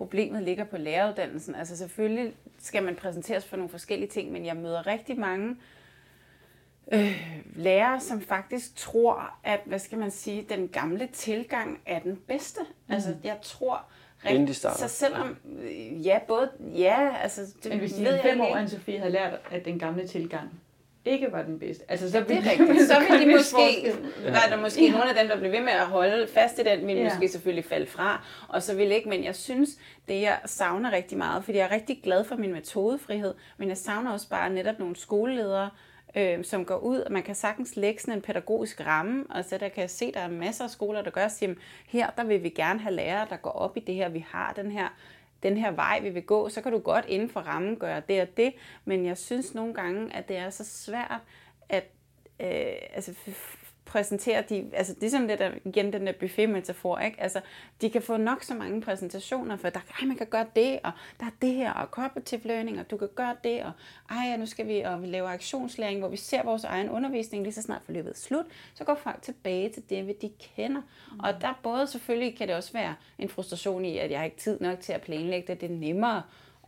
problemet 0.02 0.44
ligger 0.44 0.64
på 0.64 0.78
læreruddannelsen. 0.78 1.56
Altså 1.56 1.78
selvfølgelig 1.78 2.34
skal 2.60 2.84
man 2.84 2.96
præsenteres 2.96 3.46
for 3.46 3.58
nogle 3.58 3.70
forskellige 3.70 4.10
ting, 4.10 4.32
men 4.32 4.46
jeg 4.46 4.56
møder 4.56 4.88
rigtig 4.88 5.20
mange 5.20 5.56
øh, 6.94 7.44
lærere, 7.56 8.00
som 8.00 8.22
faktisk 8.22 8.76
tror, 8.76 9.40
at, 9.44 9.60
hvad 9.66 9.80
skal 9.80 9.98
man 9.98 10.12
sige, 10.12 10.46
den 10.50 10.68
gamle 10.68 11.08
tilgang 11.14 11.80
er 11.86 12.00
den 12.00 12.20
bedste. 12.28 12.60
Mm. 12.62 12.94
Altså 12.94 13.16
jeg 13.24 13.38
tror, 13.42 13.86
Inden 14.30 14.48
de 14.48 14.54
starter. 14.54 14.78
Så 14.78 14.88
selvom, 14.88 15.38
ja, 16.04 16.20
både, 16.28 16.50
ja, 16.60 17.16
altså... 17.22 17.42
Det 17.64 17.72
Men 17.72 17.80
hvis 17.80 17.94
de 17.94 18.20
fem 18.24 18.42
år, 18.42 18.56
Anne-Sophie 18.56 18.98
havde 18.98 19.12
lært, 19.12 19.40
at 19.52 19.66
den 19.66 19.80
gamle 19.80 20.08
tilgang 20.08 20.61
ikke 21.06 21.32
var 21.32 21.42
den 21.42 21.60
bedste. 21.60 21.84
Altså, 21.92 22.12
så 22.12 22.20
det 22.28 22.38
er 22.38 22.52
rigtigt. 22.52 22.88
Så 22.88 23.00
vil 23.10 23.22
de 23.22 23.36
måske, 23.38 23.94
var 24.24 24.46
der 24.50 24.62
måske 24.62 24.86
ja. 24.86 24.92
nogle 24.92 25.10
af 25.10 25.16
dem, 25.16 25.28
der 25.28 25.40
blev 25.40 25.52
ved 25.52 25.62
med 25.62 25.72
at 25.72 25.86
holde 25.86 26.28
fast 26.28 26.60
i 26.60 26.64
den, 26.64 26.88
ville 26.88 27.02
ja. 27.02 27.10
måske 27.10 27.28
selvfølgelig 27.28 27.66
falde 27.66 27.86
fra, 27.86 28.26
og 28.48 28.64
så 28.64 28.76
ville 28.76 28.96
ikke, 28.96 29.10
men 29.10 29.24
jeg 29.24 29.36
synes, 29.36 29.70
det 30.08 30.22
jeg 30.22 30.40
savner 30.46 30.92
rigtig 30.92 31.18
meget, 31.18 31.44
fordi 31.44 31.58
jeg 31.58 31.66
er 31.66 31.72
rigtig 31.72 32.00
glad 32.04 32.24
for 32.24 32.36
min 32.36 32.54
metodefrihed, 32.54 33.34
men 33.58 33.70
jeg 33.70 33.78
savner 33.78 34.12
også 34.12 34.30
bare 34.30 34.50
netop 34.50 34.80
nogle 34.80 34.96
skoleledere, 34.96 35.70
øh, 36.16 36.44
som 36.44 36.66
går 36.66 36.78
ud, 36.78 37.00
og 37.00 37.12
man 37.12 37.24
kan 37.24 37.36
sagtens 37.36 37.76
lægge 37.76 38.02
sådan 38.02 38.14
en 38.14 38.22
pædagogisk 38.22 38.86
ramme, 38.86 39.26
og 39.30 39.46
så 39.46 39.58
der 39.58 39.70
kan 39.70 39.82
jeg 39.82 39.90
se, 39.90 40.06
at 40.06 40.14
der 40.14 40.20
er 40.20 40.30
masser 40.30 40.64
af 40.64 40.70
skoler, 40.70 41.02
der 41.02 41.12
gør, 41.12 41.26
at 41.26 41.44
her 41.88 42.10
der 42.10 42.24
vil 42.24 42.44
vi 42.44 42.50
gerne 42.50 42.80
have 42.80 42.96
lærere, 42.96 43.28
der 43.30 43.38
går 43.38 43.52
op 43.52 43.78
i 43.78 43.80
det 43.80 43.96
her, 43.96 44.10
vi 44.10 44.26
har 44.30 44.54
den 44.54 44.72
her 44.72 44.88
den 45.44 45.58
her 45.58 45.72
vej, 45.72 46.00
vi 46.00 46.10
vil 46.10 46.24
gå, 46.24 46.50
så 46.50 46.62
kan 46.62 46.72
du 46.72 46.80
godt 46.80 47.06
inden 47.06 47.30
for 47.30 47.40
rammen 47.40 47.76
gøre 47.76 48.02
det 48.08 48.22
og 48.22 48.38
det, 48.38 48.54
men 48.86 49.06
jeg 49.06 49.18
synes 49.18 49.54
nogle 49.54 49.74
gange, 49.74 50.16
at 50.16 50.28
det 50.28 50.38
er 50.38 50.50
så 50.50 50.66
svært 50.66 51.22
at 51.70 51.84
øh, 52.40 52.74
altså, 52.94 53.14
præsentere 53.92 54.44
de, 54.50 54.70
altså 54.74 54.94
det 55.02 55.40
der, 55.40 55.52
igen 55.66 55.94
den 55.94 56.08
der 56.08 56.14
buffet-metafor, 56.20 57.00
ikke? 57.00 57.22
Altså, 57.22 57.42
de 57.82 57.90
kan 57.90 58.02
få 58.02 58.18
nok 58.18 58.44
så 58.44 58.54
mange 58.54 58.82
præsentationer, 58.82 59.58
for 59.58 59.70
der, 59.70 59.80
ej, 59.80 60.08
man 60.08 60.18
kan 60.18 60.28
gøre 60.28 60.46
det, 60.56 60.80
og 60.84 60.92
der 61.20 61.26
er 61.26 61.32
det 61.42 61.54
her, 61.54 61.74
og 61.74 61.88
cooperative 61.88 62.42
learning, 62.44 62.80
og 62.80 62.92
du 62.92 62.98
kan 62.98 63.10
gøre 63.16 63.36
det, 63.44 63.64
og 63.64 63.72
ej, 64.10 64.38
nu 64.38 64.46
skal 64.46 64.68
vi, 64.68 64.80
og 64.80 65.02
vi 65.02 65.08
laver 65.08 65.30
aktionslæring, 65.30 66.00
hvor 66.00 66.10
vi 66.10 66.18
ser 66.18 66.44
vores 66.44 66.64
egen 66.64 66.90
undervisning, 66.90 67.44
lige 67.44 67.54
så 67.54 67.62
snart 67.62 67.82
forløbet 67.86 68.12
er 68.12 68.18
slut, 68.18 68.46
så 68.74 68.84
går 68.84 68.96
folk 68.96 69.22
tilbage 69.22 69.70
til 69.70 69.84
det, 69.90 70.22
de 70.22 70.32
kender. 70.56 70.82
Mm. 71.12 71.20
Og 71.20 71.42
der 71.42 71.60
både 71.64 71.88
selvfølgelig 71.88 72.38
kan 72.38 72.48
det 72.48 72.56
også 72.56 72.74
være 72.74 72.96
en 73.20 73.30
frustration 73.30 73.86
i, 73.86 73.98
at 73.98 74.12
jeg 74.12 74.20
har 74.20 74.26
ikke 74.26 74.38
tid 74.38 74.60
nok 74.62 74.80
til 74.80 74.94
at 74.94 75.02
planlægge 75.02 75.48
det, 75.48 75.62
det 75.62 75.72
er 75.72 75.76
nemmere 75.76 76.22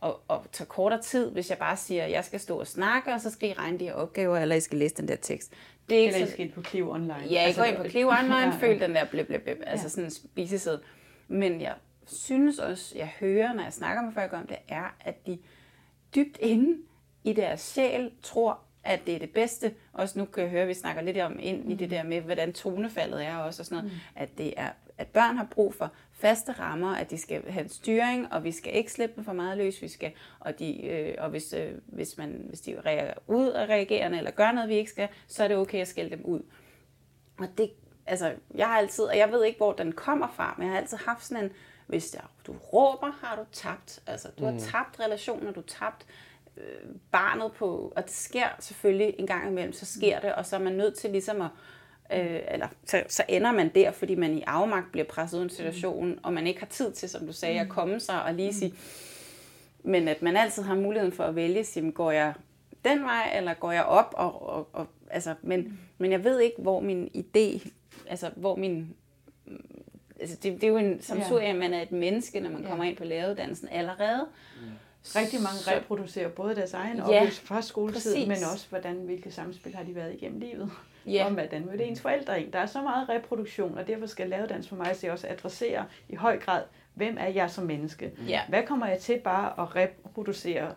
og, 0.04 0.20
og 0.28 0.46
tager 0.52 0.68
kortere 0.68 1.02
tid, 1.02 1.30
hvis 1.30 1.50
jeg 1.50 1.58
bare 1.58 1.76
siger, 1.76 2.04
at 2.04 2.10
jeg 2.10 2.24
skal 2.24 2.40
stå 2.40 2.60
og 2.60 2.66
snakke, 2.66 3.14
og 3.14 3.20
så 3.20 3.30
skal 3.30 3.50
I 3.50 3.52
regne 3.52 3.78
de 3.78 3.84
her 3.84 3.94
opgaver, 3.94 4.36
eller 4.36 4.56
I 4.56 4.60
skal 4.60 4.78
læse 4.78 4.94
den 4.94 5.08
der 5.08 5.16
tekst. 5.16 5.52
Det 5.88 5.98
er 5.98 6.02
ikke 6.02 6.14
eller 6.14 6.26
I 6.26 6.30
skal 6.30 6.44
ind 6.44 6.52
på 6.52 6.62
Clio 6.62 6.90
Online. 6.90 7.14
Ja, 7.14 7.32
jeg 7.32 7.42
altså, 7.42 7.60
går 7.60 7.68
ind 7.68 7.76
på 7.76 7.88
Clio 7.88 8.08
Online, 8.08 8.34
ja, 8.52 8.56
føl 8.60 8.80
den 8.80 8.94
der 8.94 9.04
blip, 9.04 9.26
blip, 9.26 9.42
blip, 9.42 9.58
altså 9.66 9.84
ja. 9.84 9.88
sådan 9.88 10.04
en 10.04 10.10
spisesæd. 10.10 10.78
Men 11.28 11.60
jeg 11.60 11.74
synes 12.06 12.58
også, 12.58 12.98
jeg 12.98 13.10
hører, 13.20 13.52
når 13.52 13.62
jeg 13.62 13.72
snakker 13.72 14.02
med 14.02 14.12
folk 14.12 14.32
om 14.32 14.46
det, 14.46 14.56
er, 14.68 14.96
at 15.00 15.26
de 15.26 15.38
dybt 16.14 16.38
inde 16.40 16.78
i 17.24 17.32
deres 17.32 17.60
sjæl 17.60 18.10
tror, 18.22 18.58
at 18.84 19.00
det 19.06 19.14
er 19.14 19.18
det 19.18 19.30
bedste. 19.30 19.74
Også 19.92 20.18
nu 20.18 20.24
kan 20.24 20.42
jeg 20.42 20.50
høre, 20.50 20.62
at 20.62 20.68
vi 20.68 20.74
snakker 20.74 21.02
lidt 21.02 21.18
om 21.18 21.38
ind 21.40 21.72
i 21.72 21.74
det 21.74 21.90
der 21.90 22.02
med, 22.02 22.20
hvordan 22.20 22.52
tonefaldet 22.52 23.24
er 23.24 23.36
også, 23.36 23.62
og 23.62 23.66
sådan 23.66 23.84
noget, 23.84 23.92
mm. 23.92 23.98
at 24.16 24.28
det 24.38 24.54
er 24.56 24.70
at 24.98 25.06
børn 25.06 25.36
har 25.36 25.46
brug 25.50 25.74
for 25.74 25.92
faste 26.12 26.52
rammer, 26.52 26.94
at 26.94 27.10
de 27.10 27.18
skal 27.18 27.50
have 27.50 27.62
en 27.62 27.68
styring, 27.68 28.32
og 28.32 28.44
vi 28.44 28.52
skal 28.52 28.76
ikke 28.76 28.92
slippe 28.92 29.24
for 29.24 29.32
meget 29.32 29.58
løs, 29.58 29.82
vi 29.82 29.88
skal, 29.88 30.12
og, 30.40 30.58
de, 30.58 30.86
øh, 30.86 31.14
og 31.18 31.30
hvis, 31.30 31.52
øh, 31.52 31.72
hvis, 31.86 32.18
man, 32.18 32.44
hvis 32.48 32.60
de 32.60 32.80
reagerer 32.86 33.14
ud 33.26 33.48
og 33.48 33.68
reagerende, 33.68 34.18
eller 34.18 34.30
gør 34.30 34.52
noget, 34.52 34.68
vi 34.68 34.74
ikke 34.74 34.90
skal, 34.90 35.08
så 35.26 35.44
er 35.44 35.48
det 35.48 35.56
okay 35.56 35.80
at 35.80 35.88
skælde 35.88 36.16
dem 36.16 36.24
ud. 36.24 36.40
Og 37.38 37.48
det, 37.58 37.70
altså, 38.06 38.32
jeg 38.54 38.66
har 38.66 38.78
altid, 38.78 39.04
og 39.04 39.18
jeg 39.18 39.32
ved 39.32 39.44
ikke, 39.44 39.58
hvor 39.58 39.72
den 39.72 39.92
kommer 39.92 40.28
fra, 40.28 40.54
men 40.58 40.66
jeg 40.66 40.72
har 40.72 40.80
altid 40.80 40.98
haft 41.06 41.24
sådan 41.24 41.44
en, 41.44 41.50
hvis 41.86 42.10
der, 42.10 42.30
du 42.46 42.52
råber, 42.52 43.10
har 43.20 43.36
du 43.36 43.44
tabt. 43.52 44.02
Altså, 44.06 44.28
du 44.38 44.44
har 44.44 44.52
mm. 44.52 44.58
tabt 44.58 45.00
relationer, 45.00 45.52
du 45.52 45.60
har 45.60 45.86
tabt 45.86 46.06
øh, 46.56 46.90
barnet 47.12 47.52
på, 47.52 47.92
og 47.96 48.04
det 48.04 48.12
sker 48.12 48.48
selvfølgelig 48.58 49.14
en 49.18 49.26
gang 49.26 49.50
imellem, 49.50 49.72
så 49.72 49.86
sker 49.86 50.20
det, 50.20 50.34
og 50.34 50.46
så 50.46 50.56
er 50.56 50.60
man 50.60 50.72
nødt 50.72 50.98
til 50.98 51.10
ligesom 51.10 51.40
at, 51.40 51.50
øh, 52.12 52.40
eller 52.48 52.68
så, 52.84 53.02
så 53.08 53.22
ender 53.28 53.52
man 53.52 53.68
der, 53.68 53.90
fordi 53.90 54.14
man 54.14 54.38
i 54.38 54.42
afmagt 54.46 54.92
bliver 54.92 55.06
presset 55.06 55.38
ud 55.38 55.42
i 55.42 55.44
en 55.44 55.50
situation, 55.50 56.08
mm. 56.08 56.18
og 56.22 56.32
man 56.32 56.46
ikke 56.46 56.60
har 56.60 56.66
tid 56.66 56.92
til, 56.92 57.08
som 57.08 57.26
du 57.26 57.32
sagde, 57.32 57.60
at 57.60 57.66
mm. 57.66 57.70
komme 57.70 58.00
sig 58.00 58.22
og 58.22 58.34
lige 58.34 58.48
mm. 58.48 58.52
sige, 58.52 58.74
men 59.82 60.08
at 60.08 60.22
man 60.22 60.36
altid 60.36 60.62
har 60.62 60.74
muligheden 60.74 61.12
for 61.12 61.24
at 61.24 61.36
vælge, 61.36 61.64
sige, 61.64 61.92
går 61.92 62.10
jeg 62.10 62.34
den 62.84 63.02
vej, 63.02 63.32
eller 63.36 63.54
går 63.54 63.72
jeg 63.72 63.84
op, 63.84 64.14
og, 64.16 64.48
og, 64.48 64.68
og 64.72 64.86
altså, 65.10 65.34
men, 65.42 65.60
mm. 65.60 65.78
men 65.98 66.12
jeg 66.12 66.24
ved 66.24 66.40
ikke, 66.40 66.56
hvor 66.58 66.80
min 66.80 67.10
idé, 67.14 67.68
altså 68.06 68.30
hvor 68.36 68.56
min 68.56 68.94
altså 70.20 70.36
det, 70.42 70.52
det 70.52 70.64
er 70.64 70.68
jo 70.68 70.76
en, 70.76 71.02
som 71.02 71.18
ja. 71.18 71.50
at 71.50 71.56
man 71.56 71.74
er 71.74 71.82
et 71.82 71.92
menneske, 71.92 72.40
når 72.40 72.50
man 72.50 72.62
ja. 72.62 72.68
kommer 72.68 72.84
ind 72.84 72.96
på 72.96 73.04
læreruddannelsen 73.04 73.68
allerede. 73.68 74.26
Mm. 74.60 74.66
Rigtig 75.16 75.40
mange 75.40 75.58
så, 75.58 75.70
reproducerer 75.70 76.28
både 76.28 76.56
deres 76.56 76.74
egen 76.74 76.96
ja, 76.96 77.02
oplevelse 77.02 77.42
fra 77.42 77.62
skoletid, 77.62 78.12
præcis. 78.12 78.28
men 78.28 78.36
også 78.52 78.66
hvordan, 78.68 78.96
hvilke 78.96 79.30
samspil 79.30 79.74
har 79.74 79.82
de 79.82 79.94
været 79.94 80.14
igennem 80.14 80.40
livet. 80.40 80.70
Ja. 81.06 81.26
Om 81.26 81.32
hvordan 81.32 81.66
mødte 81.66 81.84
ens 81.84 82.00
forældre 82.00 82.42
ind. 82.42 82.52
Der 82.52 82.58
er 82.58 82.66
så 82.66 82.82
meget 82.82 83.08
reproduktion, 83.08 83.78
og 83.78 83.86
derfor 83.86 84.06
skal 84.06 84.28
læreruddannelsen 84.28 84.76
for 84.76 84.84
mig 84.84 84.96
se 84.96 85.12
også 85.12 85.26
adressere 85.30 85.84
i 86.08 86.14
høj 86.14 86.38
grad, 86.38 86.62
hvem 86.94 87.16
er 87.20 87.28
jeg 87.28 87.50
som 87.50 87.64
menneske? 87.64 88.12
Ja. 88.28 88.40
Hvad 88.48 88.62
kommer 88.62 88.86
jeg 88.86 88.98
til 88.98 89.18
bare 89.18 89.62
at 89.62 89.76
reproducere 89.76 90.74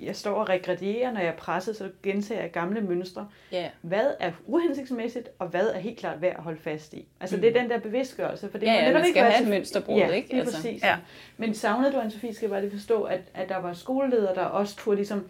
jeg 0.00 0.16
står 0.16 0.34
og 0.34 0.48
regredierer, 0.48 1.12
når 1.12 1.20
jeg 1.20 1.28
er 1.28 1.36
presset, 1.36 1.76
så 1.76 1.90
gentager 2.02 2.40
jeg 2.40 2.50
gamle 2.50 2.80
mønstre. 2.80 3.28
Yeah. 3.54 3.70
Hvad 3.80 4.10
er 4.20 4.32
uhensigtsmæssigt, 4.46 5.28
og 5.38 5.48
hvad 5.48 5.68
er 5.68 5.78
helt 5.78 5.98
klart 5.98 6.20
værd 6.20 6.36
at 6.36 6.42
holde 6.42 6.60
fast 6.60 6.94
i? 6.94 7.06
Altså 7.20 7.36
mm. 7.36 7.42
det 7.42 7.56
er 7.56 7.60
den 7.60 7.70
der 7.70 7.78
bevidstgørelse. 7.78 8.50
For 8.50 8.58
det 8.58 8.66
ja, 8.66 8.72
ja, 8.72 8.92
man 8.92 9.04
skal 9.10 9.24
have 9.24 9.42
et 9.42 9.48
mønsterbrud, 9.48 9.98
ja, 9.98 10.08
ikke? 10.08 10.36
Altså. 10.36 10.56
præcis. 10.56 10.82
Ja. 10.82 10.96
Men 11.36 11.54
savnede 11.54 11.92
du, 11.92 12.00
Anne-Sophie, 12.00 12.32
skal 12.32 12.40
jeg 12.40 12.50
bare 12.50 12.60
lige 12.60 12.70
forstå, 12.70 13.02
at, 13.02 13.20
at 13.34 13.48
der 13.48 13.56
var 13.56 13.72
skoleledere, 13.72 14.34
der 14.34 14.44
også 14.44 14.76
turde 14.76 14.96
ligesom 14.96 15.28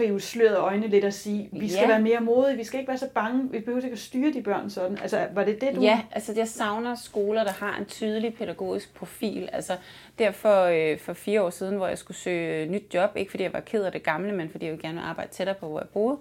rive 0.00 0.20
sløret 0.20 0.56
øjnene 0.56 0.86
lidt 0.86 1.04
og 1.04 1.12
sige, 1.12 1.48
vi 1.52 1.68
skal 1.68 1.80
ja. 1.80 1.86
være 1.86 2.00
mere 2.00 2.20
modige, 2.20 2.56
vi 2.56 2.64
skal 2.64 2.80
ikke 2.80 2.88
være 2.88 2.98
så 2.98 3.08
bange, 3.14 3.50
vi 3.50 3.58
behøver 3.58 3.82
ikke 3.82 3.92
at 3.92 3.98
styre 3.98 4.32
de 4.32 4.42
børn 4.42 4.70
sådan. 4.70 4.98
Altså, 5.02 5.26
var 5.34 5.44
det 5.44 5.60
det, 5.60 5.76
du... 5.76 5.80
Ja, 5.80 6.00
altså 6.10 6.32
jeg 6.36 6.48
savner 6.48 6.94
skoler, 6.94 7.44
der 7.44 7.52
har 7.52 7.76
en 7.76 7.84
tydelig 7.84 8.34
pædagogisk 8.34 8.94
profil. 8.94 9.48
Altså 9.52 9.76
derfor 10.18 10.62
øh, 10.62 10.98
for 10.98 11.12
fire 11.12 11.42
år 11.42 11.50
siden, 11.50 11.76
hvor 11.76 11.86
jeg 11.86 11.98
skulle 11.98 12.16
søge 12.16 12.66
nyt 12.66 12.94
job, 12.94 13.10
ikke 13.16 13.30
fordi 13.30 13.42
jeg 13.42 13.52
var 13.52 13.60
ked 13.60 13.84
af 13.84 13.92
det 13.92 14.02
gamle, 14.02 14.32
men 14.32 14.50
fordi 14.50 14.64
jeg 14.64 14.72
ville 14.72 14.88
gerne 14.88 15.02
arbejde 15.02 15.30
tættere 15.30 15.56
på, 15.56 15.68
hvor 15.68 15.80
jeg 15.80 15.88
boede, 15.88 16.18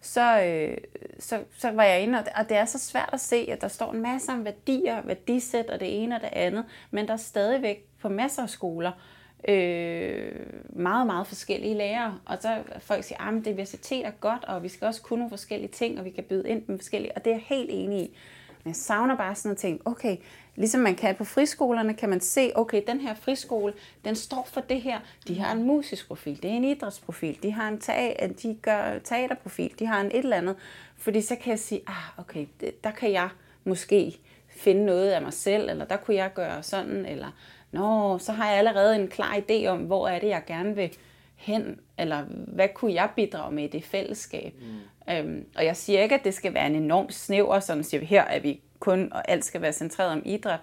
så, 0.00 0.42
øh, 0.42 0.76
så, 1.18 1.38
så 1.58 1.70
var 1.70 1.84
jeg 1.84 2.00
inde, 2.00 2.18
og 2.18 2.48
det 2.48 2.56
er 2.56 2.64
så 2.64 2.78
svært 2.78 3.10
at 3.12 3.20
se, 3.20 3.48
at 3.52 3.60
der 3.60 3.68
står 3.68 3.92
en 3.92 4.02
masse 4.02 4.32
om 4.32 4.44
værdier, 4.44 5.02
værdisæt 5.04 5.70
og 5.70 5.80
det 5.80 6.02
ene 6.02 6.14
og 6.14 6.20
det 6.20 6.30
andet, 6.32 6.64
men 6.90 7.06
der 7.06 7.12
er 7.12 7.16
stadigvæk 7.16 7.86
på 8.00 8.08
masser 8.08 8.42
af 8.42 8.50
skoler, 8.50 8.90
øh, 8.90 9.23
Øh, 9.48 10.32
meget, 10.68 11.06
meget 11.06 11.26
forskellige 11.26 11.74
lærere. 11.74 12.18
Og 12.24 12.36
så 12.40 12.62
folk 12.78 13.04
siger, 13.04 13.20
ah, 13.20 13.36
at 13.36 13.44
diversitet 13.44 14.06
er 14.06 14.10
godt, 14.10 14.44
og 14.44 14.62
vi 14.62 14.68
skal 14.68 14.86
også 14.86 15.02
kunne 15.02 15.18
nogle 15.18 15.30
forskellige 15.30 15.70
ting, 15.70 15.98
og 15.98 16.04
vi 16.04 16.10
kan 16.10 16.24
byde 16.24 16.48
ind 16.48 16.62
med 16.66 16.78
forskellige, 16.78 17.12
og 17.16 17.24
det 17.24 17.30
er 17.30 17.34
jeg 17.34 17.44
helt 17.46 17.70
enig 17.72 18.00
i. 18.02 18.16
Men 18.64 18.68
jeg 18.68 18.76
savner 18.76 19.16
bare 19.16 19.34
sådan 19.34 19.50
at 19.50 19.56
ting, 19.56 19.80
okay, 19.84 20.16
ligesom 20.56 20.80
man 20.80 20.94
kan 20.94 21.14
på 21.14 21.24
friskolerne, 21.24 21.94
kan 21.94 22.08
man 22.08 22.20
se, 22.20 22.52
okay, 22.54 22.82
den 22.86 23.00
her 23.00 23.14
friskole, 23.14 23.72
den 24.04 24.14
står 24.16 24.48
for 24.52 24.60
det 24.60 24.82
her. 24.82 25.00
De 25.28 25.40
har 25.40 25.52
en 25.52 25.62
musisk 25.62 26.08
profil, 26.08 26.42
det 26.42 26.50
er 26.50 26.54
en 26.54 26.64
idrætsprofil, 26.64 27.38
de 27.42 27.52
har 27.52 27.68
en 27.68 27.78
teater, 27.78 28.26
de 28.26 28.58
gør 28.62 28.98
teaterprofil, 28.98 29.74
de 29.78 29.86
har 29.86 30.00
en 30.00 30.06
et 30.06 30.18
eller 30.18 30.36
andet. 30.36 30.56
Fordi 30.96 31.20
så 31.20 31.36
kan 31.36 31.50
jeg 31.50 31.58
sige, 31.58 31.80
ah, 31.86 32.18
okay, 32.18 32.46
der 32.84 32.90
kan 32.90 33.12
jeg 33.12 33.28
måske 33.64 34.18
finde 34.48 34.86
noget 34.86 35.10
af 35.10 35.22
mig 35.22 35.32
selv, 35.32 35.70
eller 35.70 35.84
der 35.84 35.96
kunne 35.96 36.16
jeg 36.16 36.32
gøre 36.34 36.62
sådan, 36.62 37.06
eller 37.06 37.30
nå, 37.74 38.18
så 38.18 38.32
har 38.32 38.48
jeg 38.48 38.58
allerede 38.58 38.96
en 38.96 39.08
klar 39.08 39.34
idé 39.34 39.66
om, 39.66 39.78
hvor 39.78 40.08
er 40.08 40.18
det, 40.18 40.28
jeg 40.28 40.42
gerne 40.46 40.74
vil 40.74 40.90
hen, 41.36 41.80
eller 41.98 42.24
hvad 42.28 42.68
kunne 42.74 42.94
jeg 42.94 43.10
bidrage 43.16 43.54
med 43.54 43.64
i 43.64 43.68
det 43.68 43.84
fællesskab. 43.84 44.54
Mm. 44.60 45.12
Øhm, 45.12 45.46
og 45.56 45.64
jeg 45.64 45.76
siger 45.76 46.02
ikke, 46.02 46.14
at 46.14 46.24
det 46.24 46.34
skal 46.34 46.54
være 46.54 46.66
en 46.66 46.74
enorm 46.74 47.10
snæver, 47.10 47.60
sådan 47.60 47.84
siger 47.84 48.00
vi 48.00 48.06
her, 48.06 48.22
at 48.22 48.42
vi 48.42 48.60
kun, 48.78 49.12
og 49.12 49.30
alt 49.30 49.44
skal 49.44 49.62
være 49.62 49.72
centreret 49.72 50.12
om 50.12 50.22
idræt. 50.24 50.60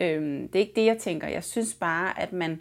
Øhm, 0.00 0.48
det 0.48 0.54
er 0.54 0.60
ikke 0.60 0.80
det, 0.80 0.86
jeg 0.86 0.98
tænker. 0.98 1.28
Jeg 1.28 1.44
synes 1.44 1.74
bare, 1.74 2.20
at 2.20 2.32
man, 2.32 2.60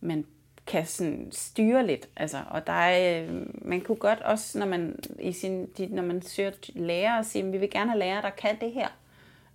man 0.00 0.24
kan 0.66 0.86
sådan 0.86 1.28
styre 1.32 1.86
lidt. 1.86 2.08
Altså, 2.16 2.38
og 2.50 2.66
der 2.66 2.72
er, 2.72 3.22
øh, 3.22 3.46
man 3.54 3.80
kunne 3.80 3.96
godt 3.96 4.20
også, 4.20 4.58
når 4.58 4.66
man, 4.66 4.98
i 5.20 5.32
sin, 5.32 5.66
de, 5.78 5.86
når 5.86 6.02
man 6.02 6.22
søger 6.22 6.50
lærer, 6.74 7.22
sige, 7.22 7.44
at 7.44 7.52
vi 7.52 7.58
vil 7.58 7.70
gerne 7.70 7.90
have 7.90 7.98
lærere, 7.98 8.22
der 8.22 8.30
kan 8.30 8.60
det 8.60 8.72
her 8.72 8.88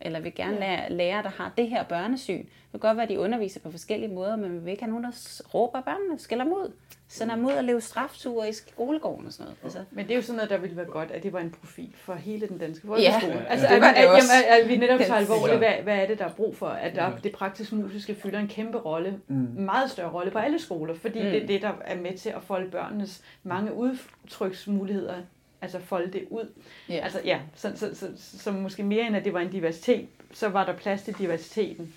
eller 0.06 0.20
vil 0.20 0.36
gerne 0.36 0.60
lære 0.60 0.89
lære, 0.89 1.24
der 1.24 1.30
har 1.30 1.51
det 1.58 1.70
her 1.70 1.84
børnesyn. 1.84 2.38
Det 2.38 2.47
kan 2.72 2.80
godt 2.80 2.97
være, 2.97 3.04
at 3.04 3.10
de 3.10 3.20
underviser 3.20 3.60
på 3.60 3.72
forskellige 3.72 4.14
måder, 4.14 4.36
men 4.36 4.54
vi 4.54 4.58
vil 4.58 4.72
ikke 4.72 4.84
have 4.84 4.89
nogen, 4.89 5.04
der 5.04 5.41
råber 5.54 5.82
børnene, 5.82 6.20
skælder 6.20 6.43
dem 6.43 6.54
ud, 6.54 6.72
sender 7.08 7.36
dem 7.36 7.45
ud 7.45 7.51
og 7.51 7.64
leve 7.64 7.82
strafture 7.82 8.49
i 8.49 8.54
skolegården 8.54 9.28
og 9.28 9.34
sådan 9.34 9.45
noget. 9.45 9.58
Altså. 9.64 9.80
Men 9.91 10.06
det 10.06 10.12
er 10.12 10.16
jo 10.16 10.22
sådan 10.22 10.36
noget, 10.36 10.49
der 10.49 10.58
ville 10.58 10.76
være 10.76 10.86
godt, 10.86 11.12
at 11.12 11.24
det 11.24 11.34
var 11.34 11.39
en 11.39 11.51
profil 11.51 11.93
for 11.97 12.14
hele 12.14 12.47
den 12.47 12.58
danske 12.58 12.88
folkeskole. 12.88 13.34
Ja, 13.34 13.43
altså, 13.43 13.68
det 13.68 13.82
var 13.82 13.88
at, 13.88 13.95
det 13.95 14.10
også. 14.10 14.28
Jamen, 14.34 14.64
at, 14.64 14.70
vi 14.70 14.78
netop 14.78 14.99
tager 14.99 15.20
alvorligt, 15.20 15.58
hvad, 15.58 15.74
hvad 15.84 15.97
er 15.97 16.08
det, 16.08 16.20
der 16.20 16.26
er 16.26 16.34
brug 16.34 16.56
for, 16.58 16.68
at 16.68 16.95
der, 16.95 17.18
det 17.24 17.32
praktisk-musiske 17.32 18.16
fylder 18.16 18.39
en 18.39 18.47
kæmpe 18.47 18.78
rolle, 18.78 19.20
mm. 19.28 19.36
meget 19.56 19.91
større 19.91 20.12
rolle 20.12 20.32
på 20.32 20.38
alle 20.38 20.60
skoler, 20.60 20.93
fordi 20.95 21.20
mm. 21.20 21.26
det 21.26 21.43
er 21.43 21.47
det, 21.47 21.62
der 21.62 21.72
er 21.86 21.95
med 21.95 22.18
til 22.18 22.30
at 22.30 22.43
folde 22.43 22.72
børnenes 22.72 23.22
mange 23.43 23.74
udtryksmuligheder 23.74 25.16
altså 25.64 25.80
folde 25.80 26.14
det 26.14 26.24
ud. 26.30 26.51
Ja. 26.89 26.93
Altså 26.93 27.22
ja, 27.26 27.39
så, 27.55 27.72
så, 27.76 27.95
så, 27.95 28.07
så, 28.18 28.39
så 28.39 28.51
måske 28.51 28.84
mere 28.84 29.07
end 29.07 29.16
at 29.16 29.26
det 29.26 29.34
var 29.34 29.39
en 29.39 29.51
diversitet, 29.51 30.07
så 30.34 30.49
var 30.49 30.66
der 30.66 30.74
plads 30.74 31.01
til 31.01 31.16
diversiteten. 31.18 31.93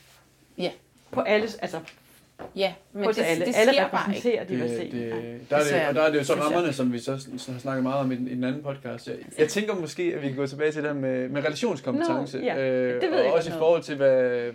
Ja. 0.59 0.71
På 1.11 1.21
alle, 1.21 1.49
altså 1.63 1.81
Ja, 2.57 2.75
men 2.93 3.09
det, 3.09 3.19
alle. 3.19 3.47
det 3.47 3.55
alle 3.57 3.85
repræsenterer 3.85 4.45
diversitet. 4.45 4.93
Det, 4.93 5.13
det, 5.13 5.51
der, 5.51 5.57
er 5.57 5.63
det, 5.63 5.89
og 5.89 5.95
der 5.95 6.03
er 6.03 6.11
det 6.11 6.19
jo 6.19 6.25
så 6.25 6.35
rammerne, 6.35 6.73
som 6.73 6.93
vi 6.93 6.99
så, 6.99 7.19
så 7.39 7.53
har 7.53 7.59
snakket 7.59 7.83
meget 7.83 8.01
om 8.01 8.13
i, 8.13 8.15
i 8.15 8.35
den 8.35 8.45
anden 8.45 8.63
podcast. 8.63 9.09
Jeg, 9.09 9.17
jeg 9.39 9.49
tænker 9.49 9.75
måske, 9.75 10.03
at 10.03 10.23
vi 10.23 10.29
kan 10.29 10.37
gå 10.37 10.47
tilbage 10.47 10.73
til 10.73 10.85
det 10.85 10.97
med, 10.97 11.29
med 11.29 11.45
relationskompetence. 11.45 12.39
No, 12.39 12.45
ja, 12.45 12.71
øh, 12.71 13.01
det 13.01 13.11
ved 13.11 13.19
og 13.19 13.25
jeg 13.25 13.33
også 13.33 13.51
i 13.51 13.53
forhold 13.53 13.83
til, 13.83 13.97
hvad, 13.97 14.53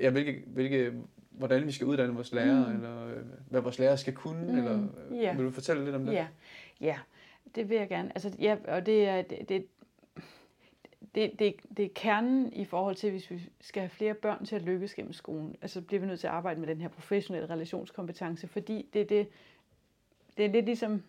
ja, 0.00 0.10
hvilke, 0.10 0.42
hvilke, 0.46 0.92
hvordan 1.30 1.66
vi 1.66 1.72
skal 1.72 1.86
uddanne 1.86 2.14
vores 2.14 2.32
lærere, 2.32 2.68
mm. 2.68 2.74
eller 2.74 3.06
øh, 3.06 3.22
hvad 3.50 3.60
vores 3.60 3.78
lærere 3.78 3.98
skal 3.98 4.14
kunne. 4.14 4.52
Mm, 4.52 4.58
eller, 4.58 4.78
yeah. 5.12 5.38
Vil 5.38 5.46
du 5.46 5.50
fortælle 5.50 5.84
lidt 5.84 5.96
om 5.96 6.06
det? 6.06 6.12
Ja, 6.12 6.26
ja 6.80 6.94
det 7.54 7.68
vil 7.68 7.76
jeg 7.76 7.88
gerne. 7.88 8.08
Altså, 8.14 8.36
ja, 8.38 8.56
og 8.68 8.86
det 8.86 9.08
er, 9.08 9.22
det, 9.22 9.48
det, 9.48 9.66
det, 11.14 11.38
det, 11.38 11.54
det 11.76 11.84
er 11.84 11.88
kernen 11.94 12.52
i 12.52 12.64
forhold 12.64 12.96
til, 12.96 13.10
hvis 13.10 13.30
vi 13.30 13.40
skal 13.60 13.80
have 13.80 13.90
flere 13.90 14.14
børn 14.14 14.44
til 14.44 14.56
at 14.56 14.62
lykkes 14.62 14.94
gennem 14.94 15.12
skolen. 15.12 15.56
Altså 15.62 15.80
bliver 15.80 16.00
vi 16.00 16.06
nødt 16.06 16.20
til 16.20 16.26
at 16.26 16.32
arbejde 16.32 16.60
med 16.60 16.68
den 16.68 16.80
her 16.80 16.88
professionelle 16.88 17.50
relationskompetence, 17.50 18.48
fordi 18.48 18.88
det, 18.92 19.00
er 19.00 19.06
det, 19.06 19.28
det 20.36 20.44
er 20.44 20.48
lidt 20.48 20.64
ligesom 20.64 21.02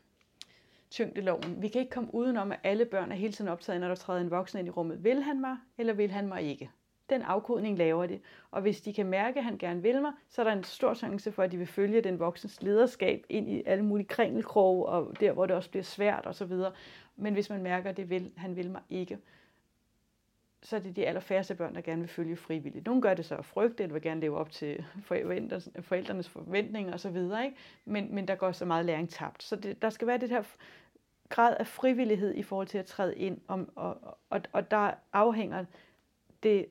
tyngdeloven. 0.89 1.61
Vi 1.61 1.67
kan 1.67 1.81
ikke 1.81 1.91
komme 1.91 2.15
udenom, 2.15 2.51
at 2.51 2.59
alle 2.63 2.85
børn 2.85 3.11
er 3.11 3.15
hele 3.15 3.33
tiden 3.33 3.51
optaget, 3.51 3.81
når 3.81 3.87
der 3.87 3.95
træder 3.95 4.21
en 4.21 4.31
voksen 4.31 4.59
ind 4.59 4.67
i 4.67 4.71
rummet. 4.71 5.03
Vil 5.03 5.23
han 5.23 5.41
mig, 5.41 5.57
eller 5.77 5.93
vil 5.93 6.11
han 6.11 6.27
mig 6.27 6.41
ikke? 6.41 6.69
Den 7.09 7.21
afkodning 7.21 7.77
laver 7.77 8.05
de. 8.05 8.19
Og 8.51 8.61
hvis 8.61 8.81
de 8.81 8.93
kan 8.93 9.05
mærke, 9.05 9.39
at 9.39 9.43
han 9.43 9.57
gerne 9.57 9.81
vil 9.81 10.01
mig, 10.01 10.11
så 10.29 10.41
er 10.41 10.43
der 10.43 10.51
en 10.51 10.63
stor 10.63 10.93
chance 10.93 11.31
for, 11.31 11.43
at 11.43 11.51
de 11.51 11.57
vil 11.57 11.67
følge 11.67 12.01
den 12.01 12.19
voksens 12.19 12.61
lederskab 12.61 13.25
ind 13.29 13.49
i 13.49 13.63
alle 13.65 13.85
mulige 13.85 14.07
kringelkroge, 14.07 14.85
og 14.85 15.19
der, 15.19 15.31
hvor 15.31 15.45
det 15.45 15.55
også 15.55 15.69
bliver 15.69 15.83
svært 15.83 16.27
osv. 16.27 16.53
Men 17.15 17.33
hvis 17.33 17.49
man 17.49 17.63
mærker, 17.63 17.89
at 17.89 17.97
det 17.97 18.09
vil, 18.09 18.31
han 18.37 18.55
vil 18.55 18.71
mig 18.71 18.81
ikke, 18.89 19.17
så 20.61 20.75
er 20.75 20.79
det 20.79 20.95
de 20.95 21.05
allerfærreste 21.05 21.55
børn, 21.55 21.75
der 21.75 21.81
gerne 21.81 22.01
vil 22.01 22.09
følge 22.09 22.35
frivilligt. 22.35 22.85
Nogle 22.85 23.01
gør 23.01 23.13
det 23.13 23.25
så 23.25 23.35
af 23.35 23.45
frygt, 23.45 23.79
eller 23.79 23.93
vil 23.93 24.01
gerne 24.01 24.21
leve 24.21 24.37
op 24.37 24.51
til 24.51 24.85
forældrenes 25.81 26.29
forventninger 26.29 26.93
osv., 26.93 27.15
ikke? 27.15 27.55
Men, 27.85 28.15
men 28.15 28.27
der 28.27 28.35
går 28.35 28.51
så 28.51 28.65
meget 28.65 28.85
læring 28.85 29.09
tabt. 29.09 29.43
Så 29.43 29.55
det, 29.55 29.81
der 29.81 29.89
skal 29.89 30.07
være 30.07 30.17
det 30.17 30.29
her 30.29 30.43
grad 31.29 31.55
af 31.59 31.67
frivillighed 31.67 32.35
i 32.35 32.43
forhold 32.43 32.67
til 32.67 32.77
at 32.77 32.85
træde 32.85 33.15
ind, 33.15 33.41
om, 33.47 33.69
og, 33.75 34.17
og, 34.29 34.41
og 34.51 34.71
der 34.71 34.91
afhænger 35.13 35.65
det 36.43 36.65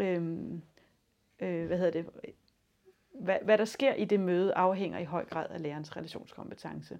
øhm, 0.00 0.62
øh, 1.40 1.66
hvad 1.66 1.78
hedder 1.78 1.90
det, 1.90 2.06
hvad, 3.20 3.36
hvad 3.42 3.58
der 3.58 3.64
sker 3.64 3.94
i 3.94 4.04
det 4.04 4.20
møde, 4.20 4.54
afhænger 4.54 4.98
i 4.98 5.04
høj 5.04 5.24
grad 5.24 5.46
af 5.50 5.62
lærerens 5.62 5.96
relationskompetence. 5.96 6.98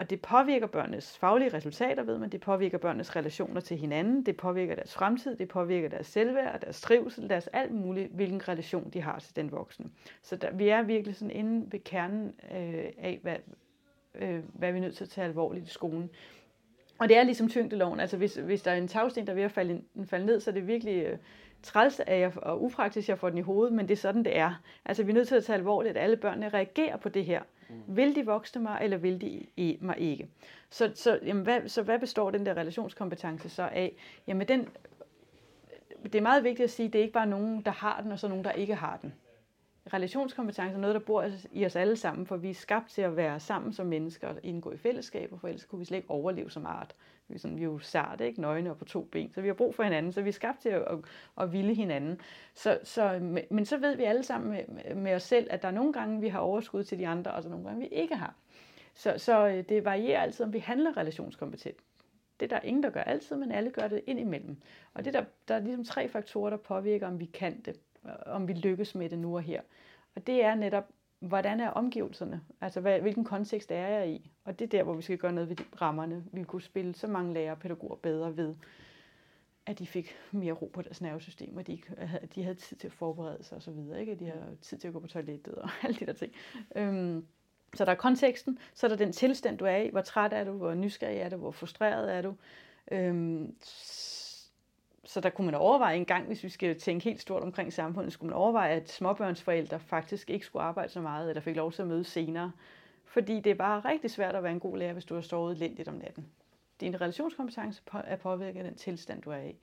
Og 0.00 0.10
det 0.10 0.22
påvirker 0.22 0.66
børnenes 0.66 1.18
faglige 1.18 1.54
resultater, 1.54 2.02
ved 2.02 2.18
man. 2.18 2.30
Det 2.30 2.40
påvirker 2.40 2.78
børnenes 2.78 3.16
relationer 3.16 3.60
til 3.60 3.76
hinanden. 3.76 4.26
Det 4.26 4.36
påvirker 4.36 4.74
deres 4.74 4.94
fremtid. 4.94 5.36
Det 5.36 5.48
påvirker 5.48 5.88
deres 5.88 6.06
selvværd, 6.06 6.60
deres 6.60 6.80
trivsel, 6.80 7.28
deres 7.28 7.46
alt 7.46 7.72
muligt, 7.72 8.12
hvilken 8.12 8.48
relation 8.48 8.90
de 8.90 9.00
har 9.00 9.18
til 9.18 9.36
den 9.36 9.52
voksne. 9.52 9.90
Så 10.22 10.36
der, 10.36 10.50
vi 10.52 10.68
er 10.68 10.82
virkelig 10.82 11.16
sådan 11.16 11.30
inde 11.30 11.72
ved 11.72 11.80
kernen 11.80 12.26
øh, 12.26 12.84
af, 12.98 13.18
hvad, 13.22 13.36
øh, 14.14 14.44
hvad 14.52 14.72
vi 14.72 14.78
er 14.78 14.82
nødt 14.82 14.96
til 14.96 15.04
at 15.04 15.10
tage 15.10 15.24
alvorligt 15.24 15.66
i 15.66 15.70
skolen. 15.70 16.10
Og 16.98 17.08
det 17.08 17.16
er 17.16 17.22
ligesom 17.22 17.48
tyngdeloven. 17.48 18.00
Altså 18.00 18.16
hvis, 18.16 18.34
hvis 18.34 18.62
der 18.62 18.70
er 18.70 18.76
en 18.76 18.88
tagsten, 18.88 19.26
der 19.26 19.32
er 19.32 19.36
ved 19.36 19.42
at 19.42 19.52
falde, 19.52 19.82
falde 20.04 20.26
ned, 20.26 20.40
så 20.40 20.50
er 20.50 20.54
det 20.54 20.66
virkelig 20.66 21.04
øh, 21.04 21.18
træls 21.62 22.00
af 22.00 22.20
jer, 22.20 22.30
og 22.36 22.62
upraktisk, 22.62 23.08
jeg 23.08 23.18
får 23.18 23.28
den 23.28 23.38
i 23.38 23.42
hovedet, 23.42 23.74
men 23.74 23.88
det 23.88 23.94
er 23.94 24.00
sådan, 24.00 24.24
det 24.24 24.38
er. 24.38 24.62
Altså 24.84 25.02
vi 25.02 25.10
er 25.10 25.14
nødt 25.14 25.28
til 25.28 25.34
at 25.34 25.44
tage 25.44 25.56
alvorligt, 25.56 25.96
at 25.96 26.02
alle 26.02 26.16
børnene 26.16 26.48
reagerer 26.48 26.96
på 26.96 27.08
det 27.08 27.24
her. 27.24 27.42
Mm. 27.68 27.96
Vil 27.96 28.14
de 28.14 28.26
voksne 28.26 28.62
mig, 28.62 28.78
eller 28.82 28.96
vil 28.96 29.20
de 29.56 29.78
mig 29.80 29.98
ikke? 29.98 30.28
Så, 30.70 30.92
så, 30.94 31.18
jamen, 31.26 31.42
hvad, 31.42 31.68
så 31.68 31.82
hvad 31.82 31.98
består 31.98 32.30
den 32.30 32.46
der 32.46 32.54
relationskompetence 32.56 33.48
så 33.48 33.62
af? 33.62 33.96
Jamen 34.26 34.48
den, 34.48 34.68
det 36.02 36.14
er 36.14 36.22
meget 36.22 36.44
vigtigt 36.44 36.64
at 36.64 36.70
sige, 36.70 36.86
at 36.86 36.92
det 36.92 36.98
er 36.98 37.02
ikke 37.02 37.12
bare 37.14 37.26
nogen, 37.26 37.62
der 37.62 37.70
har 37.70 38.00
den, 38.00 38.12
og 38.12 38.18
så 38.18 38.28
nogen, 38.28 38.44
der 38.44 38.52
ikke 38.52 38.74
har 38.74 38.98
den 39.02 39.12
relationskompetence 39.92 40.74
er 40.74 40.78
noget, 40.78 40.94
der 40.94 41.00
bor 41.00 41.30
i 41.52 41.66
os 41.66 41.76
alle 41.76 41.96
sammen, 41.96 42.26
for 42.26 42.36
vi 42.36 42.50
er 42.50 42.54
skabt 42.54 42.90
til 42.90 43.02
at 43.02 43.16
være 43.16 43.40
sammen 43.40 43.72
som 43.72 43.86
mennesker 43.86 44.28
og 44.28 44.36
indgå 44.42 44.72
i 44.72 44.76
fællesskaber, 44.76 45.38
for 45.38 45.48
ellers 45.48 45.64
kunne 45.64 45.78
vi 45.78 45.84
slet 45.84 45.96
ikke 45.98 46.10
overleve 46.10 46.50
som 46.50 46.66
art. 46.66 46.94
Vi 47.30 47.34
er, 47.34 47.38
sådan, 47.38 47.56
vi 47.56 47.62
er 47.62 47.66
jo 47.66 47.78
sarte, 47.78 48.26
ikke 48.26 48.40
nøgne 48.40 48.70
og 48.70 48.78
på 48.78 48.84
to 48.84 49.02
ben, 49.02 49.32
så 49.32 49.40
vi 49.40 49.48
har 49.48 49.54
brug 49.54 49.74
for 49.74 49.82
hinanden, 49.82 50.12
så 50.12 50.22
vi 50.22 50.28
er 50.28 50.32
skabt 50.32 50.60
til 50.60 50.68
at, 50.68 50.82
at, 50.82 50.98
at 51.40 51.52
ville 51.52 51.74
hinanden. 51.74 52.20
Så, 52.54 52.78
så, 52.84 53.18
men 53.50 53.64
så 53.64 53.76
ved 53.76 53.96
vi 53.96 54.04
alle 54.04 54.22
sammen 54.22 54.50
med, 54.50 54.94
med 54.94 55.14
os 55.14 55.22
selv, 55.22 55.46
at 55.50 55.62
der 55.62 55.68
er 55.68 55.72
nogle 55.72 55.92
gange, 55.92 56.20
vi 56.20 56.28
har 56.28 56.38
overskud 56.38 56.84
til 56.84 56.98
de 56.98 57.08
andre, 57.08 57.30
og 57.30 57.42
så 57.42 57.48
nogle 57.48 57.64
gange, 57.64 57.80
vi 57.80 57.86
ikke 57.86 58.14
har. 58.14 58.34
Så, 58.94 59.14
så 59.16 59.48
øh, 59.48 59.64
det 59.68 59.84
varierer 59.84 60.20
altid, 60.20 60.44
om 60.44 60.52
vi 60.52 60.58
handler 60.58 60.96
relationskompetent. 60.96 61.76
Det 62.40 62.52
er 62.52 62.56
der 62.56 62.66
ingen, 62.66 62.82
der 62.82 62.90
gør 62.90 63.02
altid, 63.02 63.36
men 63.36 63.52
alle 63.52 63.70
gør 63.70 63.88
det 63.88 64.00
indimellem. 64.06 64.56
Og 64.94 65.04
det 65.04 65.14
der, 65.14 65.24
der 65.48 65.54
er 65.54 65.60
ligesom 65.60 65.84
tre 65.84 66.08
faktorer, 66.08 66.50
der 66.50 66.56
påvirker, 66.56 67.06
om 67.06 67.20
vi 67.20 67.24
kan 67.24 67.60
det 67.60 67.76
om 68.26 68.48
vi 68.48 68.52
lykkes 68.52 68.94
med 68.94 69.08
det 69.08 69.18
nu 69.18 69.36
og 69.36 69.42
her. 69.42 69.60
Og 70.14 70.26
det 70.26 70.44
er 70.44 70.54
netop, 70.54 70.88
hvordan 71.20 71.60
er 71.60 71.70
omgivelserne? 71.70 72.40
Altså, 72.60 72.80
hvad, 72.80 73.00
hvilken 73.00 73.24
kontekst 73.24 73.70
er 73.70 73.88
jeg 73.88 74.08
i? 74.08 74.30
Og 74.44 74.58
det 74.58 74.64
er 74.64 74.68
der, 74.68 74.82
hvor 74.82 74.94
vi 74.94 75.02
skal 75.02 75.18
gøre 75.18 75.32
noget 75.32 75.48
ved 75.48 75.56
de 75.56 75.64
rammerne. 75.80 76.24
Vi 76.32 76.42
kunne 76.42 76.62
spille 76.62 76.94
så 76.94 77.06
mange 77.06 77.34
lærere 77.34 77.52
og 77.52 77.58
pædagoger 77.58 77.96
bedre 77.96 78.36
ved, 78.36 78.54
at 79.66 79.78
de 79.78 79.86
fik 79.86 80.16
mere 80.32 80.52
ro 80.52 80.70
på 80.74 80.82
deres 80.82 81.00
nervesystem, 81.00 81.56
og 81.56 81.66
de, 81.66 81.78
havde, 81.98 82.28
de 82.34 82.42
havde 82.42 82.54
tid 82.54 82.76
til 82.76 82.86
at 82.86 82.92
forberede 82.92 83.44
sig 83.44 83.56
osv., 83.56 83.98
ikke? 83.98 84.14
de 84.14 84.24
havde 84.24 84.56
tid 84.62 84.78
til 84.78 84.88
at 84.88 84.94
gå 84.94 85.00
på 85.00 85.06
toilettet 85.06 85.54
og 85.54 85.70
alle 85.82 85.96
de 86.00 86.06
der 86.06 86.12
ting. 86.12 86.32
Øhm, 86.76 87.26
så 87.74 87.84
der 87.84 87.90
er 87.90 87.96
konteksten, 87.96 88.58
så 88.74 88.86
er 88.86 88.88
der 88.88 88.96
den 88.96 89.12
tilstand, 89.12 89.58
du 89.58 89.64
er 89.64 89.76
i. 89.76 89.88
Hvor 89.88 90.00
træt 90.00 90.32
er 90.32 90.44
du? 90.44 90.52
Hvor 90.52 90.74
nysgerrig 90.74 91.18
er 91.18 91.28
du? 91.28 91.36
Hvor 91.36 91.50
frustreret 91.50 92.14
er 92.14 92.22
du? 92.22 92.34
Øhm, 92.92 93.56
så 95.04 95.20
der 95.20 95.30
kunne 95.30 95.44
man 95.44 95.54
overveje 95.54 95.96
en 95.96 96.04
gang, 96.04 96.26
hvis 96.26 96.44
vi 96.44 96.48
skal 96.48 96.78
tænke 96.78 97.04
helt 97.04 97.20
stort 97.20 97.42
omkring 97.42 97.72
samfundet, 97.72 98.12
skulle 98.12 98.30
man 98.30 98.38
overveje, 98.38 98.70
at 98.70 98.90
småbørnsforældre 98.90 99.80
faktisk 99.80 100.30
ikke 100.30 100.46
skulle 100.46 100.62
arbejde 100.62 100.92
så 100.92 101.00
meget, 101.00 101.28
eller 101.28 101.40
fik 101.40 101.56
lov 101.56 101.72
til 101.72 101.82
at 101.82 101.88
møde 101.88 102.04
senere. 102.04 102.52
Fordi 103.04 103.40
det 103.40 103.50
er 103.50 103.54
bare 103.54 103.80
rigtig 103.80 104.10
svært 104.10 104.36
at 104.36 104.42
være 104.42 104.52
en 104.52 104.60
god 104.60 104.76
lærer, 104.78 104.92
hvis 104.92 105.04
du 105.04 105.14
har 105.14 105.20
sovet 105.20 105.58
lidt 105.58 105.88
om 105.88 105.94
natten. 105.94 106.26
Din 106.80 107.00
relationskompetence 107.00 107.82
er 107.94 108.16
påvirket 108.16 108.58
af 108.58 108.64
den 108.64 108.74
tilstand, 108.74 109.22
du 109.22 109.30
er 109.30 109.42
i. 109.42 109.56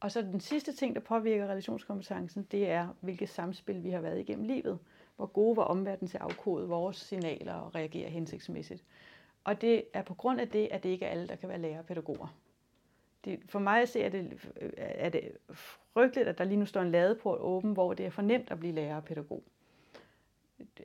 Og 0.00 0.12
så 0.12 0.22
den 0.22 0.40
sidste 0.40 0.72
ting, 0.72 0.94
der 0.94 1.00
påvirker 1.00 1.46
relationskompetencen, 1.46 2.46
det 2.50 2.70
er, 2.70 2.88
hvilket 3.00 3.28
samspil 3.28 3.84
vi 3.84 3.90
har 3.90 4.00
været 4.00 4.20
igennem 4.20 4.44
livet. 4.44 4.78
Hvor 5.16 5.26
gode 5.26 5.56
var 5.56 5.62
omverdenen 5.62 6.08
til 6.08 6.16
at 6.18 6.22
afkode 6.22 6.68
vores 6.68 6.96
signaler 6.96 7.54
og 7.54 7.74
reagere 7.74 8.10
hensigtsmæssigt. 8.10 8.84
Og 9.44 9.60
det 9.60 9.84
er 9.92 10.02
på 10.02 10.14
grund 10.14 10.40
af 10.40 10.48
det, 10.48 10.68
at 10.70 10.82
det 10.82 10.88
ikke 10.88 11.04
er 11.04 11.10
alle, 11.10 11.28
der 11.28 11.36
kan 11.36 11.48
være 11.48 11.58
lærer 11.58 11.78
og 11.78 11.86
pædagoger 11.86 12.34
det, 13.26 13.40
for 13.48 13.58
mig 13.58 13.82
at 13.82 13.88
se, 13.88 14.02
er 14.02 14.08
det, 14.08 14.50
er 14.76 15.08
det 15.08 15.30
frygteligt, 15.92 16.28
at 16.28 16.38
der 16.38 16.44
lige 16.44 16.56
nu 16.56 16.66
står 16.66 16.80
en 16.80 16.90
ladeport 16.90 17.40
åben, 17.40 17.72
hvor 17.72 17.94
det 17.94 18.06
er 18.06 18.10
for 18.10 18.22
nemt 18.22 18.50
at 18.50 18.58
blive 18.58 18.74
lærer 18.74 18.96
og 18.96 19.04
pædagog. 19.04 19.42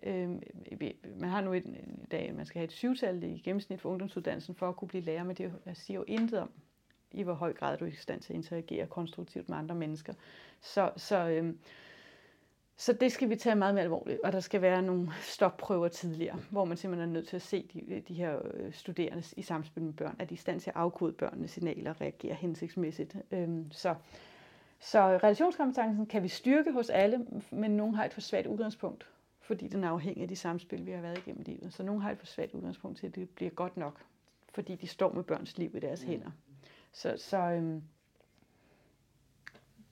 Øh, 0.04 0.30
man 1.16 1.30
har 1.30 1.42
nu 1.42 1.54
i 1.54 1.62
dag, 2.12 2.36
man 2.36 2.46
skal 2.46 2.60
have 2.60 2.66
et 2.66 2.72
syvtal 2.72 3.24
i 3.24 3.42
gennemsnit 3.44 3.82
for 3.82 3.90
ungdomsuddannelsen 3.90 4.56
for 4.56 4.70
at 4.70 4.76
kunne 4.76 4.88
blive 4.88 5.04
lærer, 5.04 5.24
men 5.24 5.36
det 5.36 5.54
siger 5.74 5.98
jo 5.98 6.04
intet 6.08 6.40
om, 6.40 6.52
i 7.12 7.24
hvor 7.24 7.34
høj 7.34 7.54
grad 7.54 7.78
du 7.78 7.86
er 7.86 7.90
i 7.90 7.96
stand 7.96 8.22
til 8.22 8.34
at 8.34 8.38
interagere 8.38 8.88
konstruktivt 8.88 9.50
med 9.50 9.58
andre 9.58 9.76
mennesker. 9.76 10.14
Så, 10.62 10.92
så 10.98 11.28
øh, 11.30 11.54
så 12.82 12.94
det 12.94 13.12
skal 13.12 13.30
vi 13.30 13.36
tage 13.36 13.56
meget 13.56 13.76
mere 13.76 13.84
alvorligt, 13.84 14.20
og 14.24 14.32
der 14.32 14.40
skal 14.40 14.62
være 14.62 14.82
nogle 14.82 15.10
stopprøver 15.22 15.88
tidligere, 15.88 16.40
hvor 16.50 16.66
man 16.66 16.78
simpelthen 16.78 17.10
er 17.10 17.14
nødt 17.14 17.28
til 17.28 17.36
at 17.36 17.42
se 17.42 17.70
de, 17.74 18.04
de 18.08 18.14
her 18.14 18.40
øh, 18.54 18.74
studerende 18.74 19.24
i 19.38 19.42
samspil 19.42 19.84
med 19.84 19.94
børn, 19.94 20.16
at 20.20 20.30
de 20.30 20.34
er 20.34 20.38
i 20.38 20.42
stand 20.42 20.60
til 20.60 20.70
at 20.70 20.76
afkode 20.76 21.14
børnenes 21.14 21.52
signaler 21.52 21.90
og 21.90 22.02
reagere 22.02 22.34
hensigtsmæssigt. 22.34 23.16
Øhm, 23.32 23.72
så, 23.72 23.96
så 24.80 25.00
relationskompetencen 25.00 26.06
kan 26.06 26.24
vi 26.24 26.28
styrke 26.28 26.72
hos 26.72 26.90
alle, 26.90 27.26
men 27.52 27.72
nogen 27.72 27.96
har 27.96 28.06
et 28.06 28.14
for 28.14 28.22
svagt 28.22 28.48
udgangspunkt, 28.48 29.08
fordi 29.40 29.68
den 29.68 29.84
er 29.84 29.90
afhængig 29.90 30.22
af 30.22 30.28
de 30.28 30.36
samspil, 30.36 30.86
vi 30.86 30.92
har 30.92 31.02
været 31.02 31.18
igennem 31.18 31.44
livet. 31.46 31.74
Så 31.74 31.84
nogen 31.84 32.02
har 32.02 32.12
et 32.12 32.18
for 32.18 32.26
svagt 32.26 32.54
udgangspunkt 32.54 32.98
til, 32.98 33.08
at 33.08 33.16
det 33.16 33.30
bliver 33.30 33.52
godt 33.52 33.78
nok, 33.78 34.02
fordi 34.54 34.76
de 34.76 34.88
står 34.88 35.14
med 35.14 35.24
børns 35.24 35.58
liv 35.58 35.76
i 35.76 35.80
deres 35.80 36.02
hænder. 36.02 36.32
Så, 36.92 37.14
så 37.18 37.38
øhm, 37.38 37.84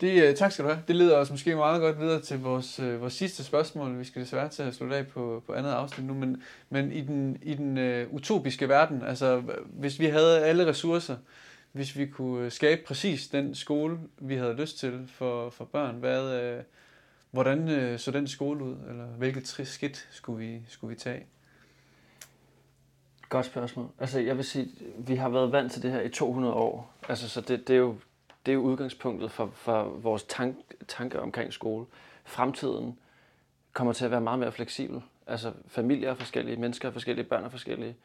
det, 0.02 0.24
øh, 0.24 0.36
tak 0.36 0.52
skal 0.52 0.66
du 0.66 0.70
have. 0.70 0.84
Det 0.88 0.96
leder 0.96 1.18
os 1.18 1.32
måske 1.32 1.56
meget 1.56 1.82
godt 1.82 2.00
videre 2.00 2.22
til 2.22 2.40
vores, 2.40 2.80
øh, 2.80 3.02
vores 3.02 3.14
sidste 3.14 3.44
spørgsmål. 3.44 4.00
Vi 4.00 4.04
skal 4.04 4.22
desværre 4.22 4.50
til 4.50 4.64
at 4.64 4.76
slutte 4.76 4.96
af 4.96 5.08
på, 5.08 5.44
på 5.48 5.54
andet 5.54 5.72
afsnit 5.72 6.08
nu, 6.08 6.14
men, 6.14 6.44
men 6.70 6.92
i 6.92 7.02
den, 7.02 7.38
i 7.42 7.54
den 7.54 7.78
øh, 7.78 8.14
utopiske 8.14 8.70
verden, 8.70 9.04
altså 9.04 9.44
hvis 9.66 10.00
vi 10.00 10.06
havde 10.06 10.40
alle 10.40 10.66
ressourcer, 10.68 11.16
hvis 11.72 11.98
vi 11.98 12.06
kunne 12.06 12.46
øh, 12.46 12.52
skabe 12.52 12.82
præcis 12.88 13.28
den 13.28 13.56
skole, 13.56 14.00
vi 14.18 14.36
havde 14.36 14.54
lyst 14.54 14.80
til 14.80 15.08
for, 15.08 15.50
for 15.50 15.66
børn, 15.66 15.96
hvad, 15.96 16.42
øh, 16.42 16.64
hvordan 17.32 17.70
øh, 17.70 18.00
så 18.00 18.12
den 18.12 18.28
skole 18.28 18.64
ud, 18.64 18.76
eller 18.90 19.06
hvilket 19.06 19.48
skridt 19.68 20.08
skulle 20.12 20.46
vi, 20.46 20.62
skulle 20.68 20.96
vi 20.96 21.00
tage? 21.00 21.26
Godt 23.30 23.46
spørgsmål. 23.46 23.90
Altså, 24.00 24.20
jeg 24.20 24.38
vil 24.38 24.46
sige, 24.46 24.68
vi 24.98 25.16
har 25.16 25.30
været 25.30 25.52
vant 25.52 25.72
til 25.72 25.84
det 25.84 25.92
her 25.92 26.02
i 26.02 26.10
200 26.10 26.54
år. 26.54 26.94
Altså, 27.10 27.30
så 27.30 27.42
det, 27.42 27.68
det, 27.68 27.74
er 27.74 27.78
jo, 27.78 27.96
det 28.46 28.52
er 28.52 28.56
jo 28.56 28.62
udgangspunktet 28.62 29.32
for, 29.32 29.52
for 29.54 29.84
vores 29.84 30.24
tank, 30.24 30.56
tanke 30.88 31.20
omkring 31.20 31.54
skole. 31.54 31.86
Fremtiden 32.26 33.00
kommer 33.74 33.94
til 33.94 34.06
at 34.06 34.12
være 34.12 34.22
meget 34.22 34.40
mere 34.40 34.52
fleksibel. 34.52 35.02
Altså 35.28 35.54
familier 35.68 36.10
er 36.10 36.14
forskellige, 36.14 36.58
mennesker 36.58 36.88
er 36.88 36.92
forskellige, 36.92 37.26
børn 37.26 37.44
er 37.44 37.50
forskellige. 37.50 37.96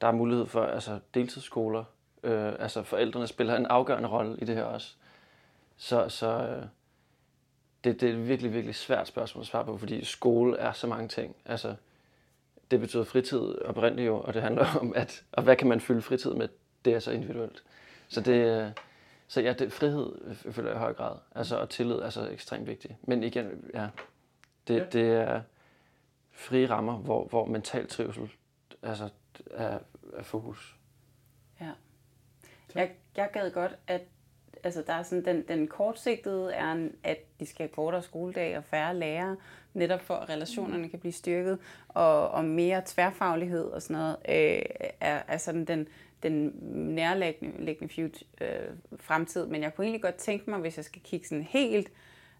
Der 0.00 0.06
er 0.06 0.12
mulighed 0.12 0.46
for 0.46 0.64
altså, 0.64 0.98
deltidsskoler. 1.14 1.84
Øh, 2.22 2.52
altså 2.58 2.82
forældrene 2.82 3.26
spiller 3.26 3.56
en 3.56 3.66
afgørende 3.66 4.08
rolle 4.08 4.36
i 4.38 4.44
det 4.44 4.56
her 4.56 4.62
også. 4.62 4.94
Så, 5.76 6.08
så 6.08 6.26
øh, 6.26 6.62
det, 7.84 8.00
det 8.00 8.08
er 8.08 8.12
et 8.12 8.28
virkelig, 8.28 8.52
virkelig 8.52 8.74
svært 8.74 9.08
spørgsmål 9.08 9.42
at 9.42 9.46
svare 9.46 9.64
på, 9.64 9.78
fordi 9.78 10.04
skole 10.04 10.56
er 10.56 10.72
så 10.72 10.86
mange 10.86 11.08
ting. 11.08 11.36
Altså, 11.44 11.74
det 12.70 12.80
betyder 12.80 13.04
fritid 13.04 13.62
oprindeligt 13.64 14.06
jo, 14.06 14.20
og 14.20 14.34
det 14.34 14.42
handler 14.42 14.66
om, 14.80 14.92
at 14.96 15.24
og 15.32 15.42
hvad 15.42 15.56
kan 15.56 15.68
man 15.68 15.80
fylde 15.80 16.02
fritid 16.02 16.34
med, 16.34 16.48
det 16.84 16.94
er 16.94 16.98
så 16.98 17.10
individuelt. 17.10 17.62
Så 18.08 18.20
det, 18.20 18.62
øh, 18.62 18.70
så 19.30 19.40
ja, 19.40 19.52
det, 19.52 19.72
frihed 19.72 20.34
føler 20.34 20.68
jeg 20.68 20.76
i 20.76 20.78
høj 20.78 20.92
grad. 20.92 21.16
Altså, 21.34 21.56
og 21.56 21.70
tillid 21.70 21.96
er 21.96 22.10
så 22.10 22.28
ekstremt 22.28 22.66
vigtigt. 22.66 22.94
Men 23.08 23.22
igen, 23.22 23.70
ja, 23.74 23.88
det, 24.68 24.76
ja. 24.76 24.84
det 24.84 25.12
er 25.12 25.42
frie 26.32 26.70
rammer, 26.70 26.98
hvor, 26.98 27.24
hvor 27.24 27.44
mental 27.44 27.86
trivsel 27.86 28.30
altså, 28.82 29.08
er, 29.50 29.78
er 30.16 30.22
fokus. 30.22 30.76
Ja. 31.60 31.70
Jeg, 32.74 32.90
jeg 33.16 33.30
gad 33.32 33.50
godt, 33.50 33.78
at 33.86 34.02
altså 34.64 34.84
der 34.86 34.92
er 34.92 35.02
sådan, 35.02 35.24
den, 35.24 35.48
den 35.48 35.68
kortsigtede 35.68 36.52
er, 36.52 36.88
at 37.04 37.18
de 37.40 37.46
skal 37.46 37.66
have 37.66 37.74
kortere 37.74 38.02
skoledag 38.02 38.56
og 38.56 38.64
færre 38.64 38.94
lærere, 38.96 39.36
netop 39.74 40.00
for 40.00 40.14
at 40.14 40.28
relationerne 40.28 40.88
kan 40.88 40.98
blive 40.98 41.12
styrket, 41.12 41.58
og, 41.88 42.30
og 42.30 42.44
mere 42.44 42.82
tværfaglighed 42.86 43.64
og 43.64 43.82
sådan 43.82 43.96
noget, 43.96 44.16
øh, 44.28 44.62
er, 45.00 45.22
er 45.28 45.36
sådan 45.36 45.64
den, 45.64 45.88
den 46.22 46.52
nærliggende 46.94 47.94
future, 47.94 48.26
øh, 48.40 48.68
fremtid. 48.96 49.46
Men 49.46 49.62
jeg 49.62 49.74
kunne 49.74 49.84
egentlig 49.84 50.02
godt 50.02 50.14
tænke 50.14 50.50
mig, 50.50 50.58
hvis 50.58 50.76
jeg 50.76 50.84
skal 50.84 51.02
kigge 51.02 51.26
sådan 51.26 51.44
helt, 51.44 51.92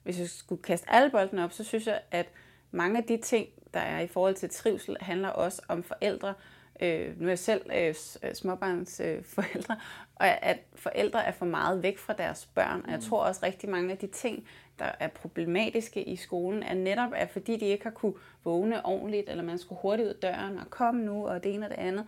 hvis 0.02 0.18
jeg 0.18 0.28
skulle 0.28 0.62
kaste 0.62 0.90
alle 0.90 1.10
boldene 1.10 1.44
op, 1.44 1.52
så 1.52 1.64
synes 1.64 1.86
jeg, 1.86 2.00
at 2.10 2.26
mange 2.70 2.98
af 2.98 3.04
de 3.04 3.16
ting, 3.16 3.48
der 3.74 3.80
er 3.80 4.00
i 4.00 4.06
forhold 4.06 4.34
til 4.34 4.50
trivsel, 4.50 4.96
handler 5.00 5.28
også 5.28 5.62
om 5.68 5.82
forældre. 5.82 6.34
Øh, 6.82 7.20
nu 7.20 7.24
er 7.26 7.30
jeg 7.30 7.38
selv 7.38 7.62
øh, 7.76 7.94
øh 8.22 8.34
småbarns 8.34 9.00
øh, 9.04 9.24
forældre, 9.36 9.76
og 10.14 10.44
at 10.44 10.58
forældre 10.74 11.24
er 11.24 11.32
for 11.32 11.46
meget 11.46 11.82
væk 11.82 11.98
fra 11.98 12.12
deres 12.12 12.48
børn. 12.54 12.80
Og 12.84 12.90
jeg 12.90 12.98
mm. 12.98 13.04
tror 13.04 13.24
også 13.24 13.40
rigtig 13.42 13.68
mange 13.68 13.92
af 13.92 13.98
de 13.98 14.06
ting, 14.06 14.46
der 14.78 14.92
er 15.00 15.08
problematiske 15.08 16.02
i 16.02 16.16
skolen, 16.16 16.62
er 16.62 16.74
netop, 16.74 17.10
at 17.14 17.30
fordi 17.30 17.56
de 17.56 17.64
ikke 17.64 17.84
har 17.84 17.90
kunne 17.90 18.14
vågne 18.44 18.86
ordentligt, 18.86 19.28
eller 19.28 19.44
man 19.44 19.58
skulle 19.58 19.80
hurtigt 19.82 20.06
ud 20.06 20.14
af 20.14 20.20
døren 20.22 20.58
og 20.58 20.70
komme 20.70 21.04
nu, 21.04 21.26
og 21.26 21.44
det 21.44 21.54
ene 21.54 21.66
og 21.66 21.70
det 21.70 21.78
andet, 21.78 22.06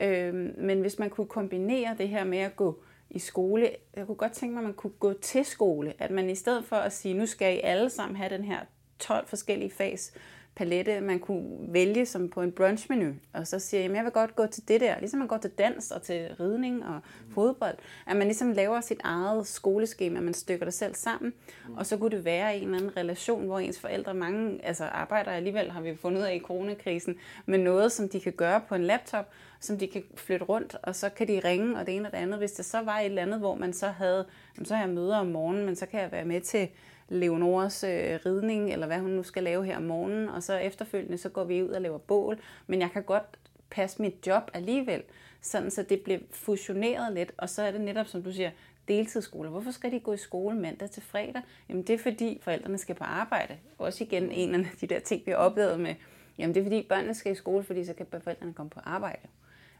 Øh, 0.00 0.34
men 0.58 0.80
hvis 0.80 0.98
man 0.98 1.10
kunne 1.10 1.26
kombinere 1.26 1.96
det 1.98 2.08
her 2.08 2.24
med 2.24 2.38
at 2.38 2.56
gå 2.56 2.82
i 3.10 3.18
skole, 3.18 3.70
jeg 3.96 4.06
kunne 4.06 4.16
godt 4.16 4.32
tænke 4.32 4.54
mig, 4.54 4.60
at 4.60 4.64
man 4.64 4.74
kunne 4.74 4.92
gå 5.00 5.12
til 5.12 5.44
skole, 5.44 5.94
at 5.98 6.10
man 6.10 6.30
i 6.30 6.34
stedet 6.34 6.64
for 6.64 6.76
at 6.76 6.92
sige, 6.92 7.14
nu 7.14 7.26
skal 7.26 7.56
I 7.56 7.60
alle 7.60 7.90
sammen 7.90 8.16
have 8.16 8.36
den 8.36 8.44
her 8.44 8.60
12 8.98 9.26
forskellige 9.26 9.70
fags 9.70 10.12
palette, 10.56 11.00
man 11.00 11.18
kunne 11.18 11.44
vælge 11.72 12.06
som 12.06 12.28
på 12.28 12.42
en 12.42 12.52
brunchmenu, 12.52 13.12
og 13.32 13.46
så 13.46 13.58
siger, 13.58 13.80
jeg, 13.80 13.90
jeg 13.94 14.04
vil 14.04 14.12
godt 14.12 14.36
gå 14.36 14.46
til 14.46 14.68
det 14.68 14.80
der, 14.80 14.98
ligesom 14.98 15.18
man 15.18 15.28
går 15.28 15.36
til 15.36 15.50
dans 15.50 15.90
og 15.90 16.02
til 16.02 16.28
ridning 16.40 16.84
og 16.84 17.00
fodbold, 17.34 17.74
at 18.06 18.16
man 18.16 18.26
ligesom 18.26 18.52
laver 18.52 18.80
sit 18.80 19.00
eget 19.04 19.46
skoleskema, 19.46 20.20
man 20.20 20.34
stykker 20.34 20.64
det 20.64 20.74
selv 20.74 20.94
sammen, 20.94 21.32
og 21.76 21.86
så 21.86 21.96
kunne 21.96 22.10
det 22.10 22.24
være 22.24 22.56
en 22.56 22.64
eller 22.64 22.78
anden 22.78 22.96
relation, 22.96 23.46
hvor 23.46 23.58
ens 23.58 23.80
forældre, 23.80 24.14
mange 24.14 24.64
altså 24.64 24.84
arbejder 24.84 25.30
alligevel, 25.30 25.70
har 25.70 25.80
vi 25.80 25.96
fundet 25.96 26.20
ud 26.20 26.24
af 26.24 26.34
i 26.34 26.40
coronakrisen, 26.40 27.16
med 27.46 27.58
noget, 27.58 27.92
som 27.92 28.08
de 28.08 28.20
kan 28.20 28.32
gøre 28.32 28.60
på 28.68 28.74
en 28.74 28.84
laptop, 28.84 29.30
som 29.60 29.78
de 29.78 29.86
kan 29.86 30.02
flytte 30.14 30.44
rundt, 30.44 30.76
og 30.82 30.96
så 30.96 31.08
kan 31.08 31.28
de 31.28 31.40
ringe, 31.44 31.78
og 31.78 31.86
det 31.86 31.96
ene 31.96 32.08
og 32.08 32.12
det 32.12 32.18
andet. 32.18 32.38
Hvis 32.38 32.52
det 32.52 32.64
så 32.64 32.82
var 32.82 32.98
et 32.98 33.04
eller 33.04 33.22
andet, 33.22 33.38
hvor 33.38 33.54
man 33.54 33.72
så 33.72 33.88
havde, 33.88 34.26
så 34.64 34.74
har 34.74 34.84
jeg 34.84 34.94
møder 34.94 35.16
om 35.16 35.26
morgenen, 35.26 35.66
men 35.66 35.76
så 35.76 35.86
kan 35.86 36.00
jeg 36.00 36.12
være 36.12 36.24
med 36.24 36.40
til 36.40 36.68
Leonoras 37.08 37.84
øh, 37.84 38.18
ridning, 38.26 38.72
eller 38.72 38.86
hvad 38.86 38.98
hun 38.98 39.10
nu 39.10 39.22
skal 39.22 39.42
lave 39.42 39.64
her 39.64 39.76
om 39.76 39.82
morgenen, 39.82 40.28
og 40.28 40.42
så 40.42 40.56
efterfølgende 40.56 41.18
så 41.18 41.28
går 41.28 41.44
vi 41.44 41.62
ud 41.62 41.68
og 41.68 41.80
laver 41.80 41.98
bål, 41.98 42.38
men 42.66 42.80
jeg 42.80 42.90
kan 42.90 43.02
godt 43.02 43.38
passe 43.70 44.02
mit 44.02 44.26
job 44.26 44.50
alligevel, 44.54 45.02
sådan 45.40 45.70
så 45.70 45.82
det 45.82 46.00
bliver 46.00 46.18
fusioneret 46.30 47.14
lidt, 47.14 47.32
og 47.38 47.48
så 47.48 47.62
er 47.62 47.70
det 47.70 47.80
netop, 47.80 48.06
som 48.06 48.22
du 48.22 48.32
siger, 48.32 48.50
deltidsskoler. 48.88 49.50
Hvorfor 49.50 49.70
skal 49.70 49.92
de 49.92 50.00
gå 50.00 50.12
i 50.12 50.16
skole 50.16 50.56
mandag 50.56 50.90
til 50.90 51.02
fredag? 51.02 51.42
Jamen 51.68 51.82
det 51.82 51.94
er 51.94 51.98
fordi 51.98 52.40
forældrene 52.42 52.78
skal 52.78 52.94
på 52.94 53.04
arbejde. 53.04 53.56
Også 53.78 54.04
igen 54.04 54.30
en 54.30 54.54
af 54.54 54.66
de 54.80 54.86
der 54.86 54.98
ting, 54.98 55.22
vi 55.26 55.30
har 55.30 55.38
oplevet 55.38 55.80
med, 55.80 55.94
jamen 56.38 56.54
det 56.54 56.60
er 56.60 56.64
fordi 56.64 56.86
børnene 56.88 57.14
skal 57.14 57.32
i 57.32 57.34
skole, 57.34 57.64
fordi 57.64 57.84
så 57.84 57.94
kan 57.94 58.06
forældrene 58.22 58.52
komme 58.52 58.70
på 58.70 58.80
arbejde. 58.84 59.28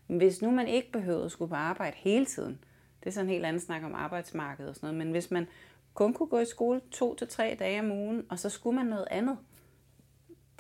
Men 0.09 0.17
hvis 0.17 0.43
nu 0.43 0.51
man 0.51 0.69
ikke 0.69 0.93
behøvede 0.93 1.25
at 1.25 1.31
skulle 1.31 1.49
på 1.49 1.55
arbejde 1.55 1.97
hele 1.97 2.27
tiden, 2.27 2.59
det 3.01 3.07
er 3.07 3.13
sådan 3.13 3.27
en 3.27 3.33
helt 3.33 3.47
anden 3.47 3.61
snak 3.61 3.85
om 3.85 3.95
arbejdsmarkedet 3.95 4.71
og 4.71 4.77
sådan 4.77 4.87
noget, 4.87 5.07
men 5.07 5.11
hvis 5.11 5.31
man 5.31 5.47
kun 5.95 6.13
kunne 6.13 6.29
gå 6.29 6.39
i 6.39 6.45
skole 6.45 6.81
to 6.91 7.15
til 7.15 7.29
tre 7.29 7.57
dage 7.59 7.81
om 7.81 7.93
ugen, 7.93 8.27
og 8.31 8.39
så 8.39 8.51
skulle 8.51 8.77
man 8.77 8.87
noget 8.87 9.07
andet 9.11 9.39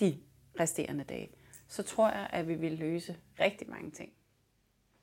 de 0.01 0.19
resterende 0.61 1.05
dage, 1.05 1.31
så 1.69 1.83
tror 1.83 2.09
jeg, 2.09 2.27
at 2.33 2.49
vi 2.49 2.55
ville 2.55 2.77
løse 2.77 3.17
rigtig 3.41 3.71
mange 3.71 3.91
ting. 3.91 4.13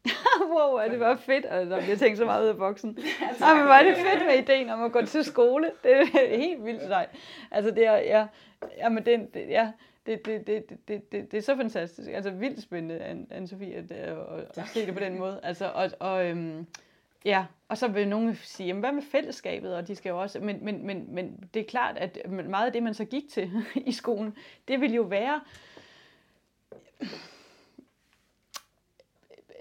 wow, 0.54 0.76
er 0.76 0.88
det 0.88 1.00
var 1.00 1.16
fedt, 1.16 1.46
og 1.46 1.66
der 1.66 1.82
bliver 1.82 1.98
tænkt 1.98 2.18
så 2.18 2.26
meget 2.26 2.44
ud 2.44 2.50
af 2.50 2.58
boksen. 2.58 2.98
Ja, 3.40 3.56
men 3.56 3.66
var 3.66 3.84
det 3.84 3.96
fedt 3.96 4.26
med 4.26 4.36
ideen 4.36 4.70
om 4.70 4.84
at 4.84 4.92
gå 4.92 5.02
til 5.02 5.24
skole. 5.24 5.72
Det 5.84 5.92
er 5.92 6.38
helt 6.46 6.66
vildt 6.66 6.82
sejt. 6.82 7.10
Altså 7.52 7.72
det 7.72 7.86
er, 7.86 7.96
ja, 7.96 8.28
ja, 8.78 8.90
men 8.90 9.06
det, 9.06 9.34
det, 9.34 9.50
ja, 9.50 9.72
det, 10.06 10.26
det, 10.26 10.48
det, 10.48 10.70
det, 10.88 11.12
det, 11.12 11.32
det 11.32 11.38
er 11.38 11.42
så 11.42 11.56
fantastisk. 11.56 12.10
Altså 12.12 12.32
vildt 12.32 12.62
spændende, 12.62 13.26
Anne-Sophie, 13.32 13.74
at, 13.74 13.92
at, 13.92 14.18
at 14.58 14.68
se 14.68 14.86
det 14.86 14.94
på 14.94 15.00
den 15.00 15.20
måde. 15.20 15.40
Altså, 15.44 15.72
og, 15.76 15.90
og 16.00 16.26
øhm, 16.26 16.68
Ja, 17.26 17.46
og 17.70 17.78
så 17.78 17.88
vil 17.88 18.08
nogen 18.08 18.36
sige, 18.36 18.68
jamen, 18.68 18.80
hvad 18.80 18.92
med 18.92 19.02
fællesskabet? 19.12 19.76
Og 19.76 19.88
de 19.88 19.96
skal 19.96 20.10
jo 20.10 20.22
også, 20.22 20.40
men, 20.40 20.66
men, 20.66 20.86
men, 20.86 21.16
men 21.16 21.50
det 21.54 21.60
er 21.60 21.66
klart, 21.66 21.98
at 21.98 22.18
meget 22.50 22.66
af 22.66 22.74
det, 22.74 22.84
man 22.84 22.94
så 22.94 23.06
gik 23.06 23.24
til 23.30 23.52
i 23.86 23.92
skolen, 23.92 24.36
det 24.68 24.82
vil 24.82 24.94
jo 24.94 25.02
være 25.02 25.42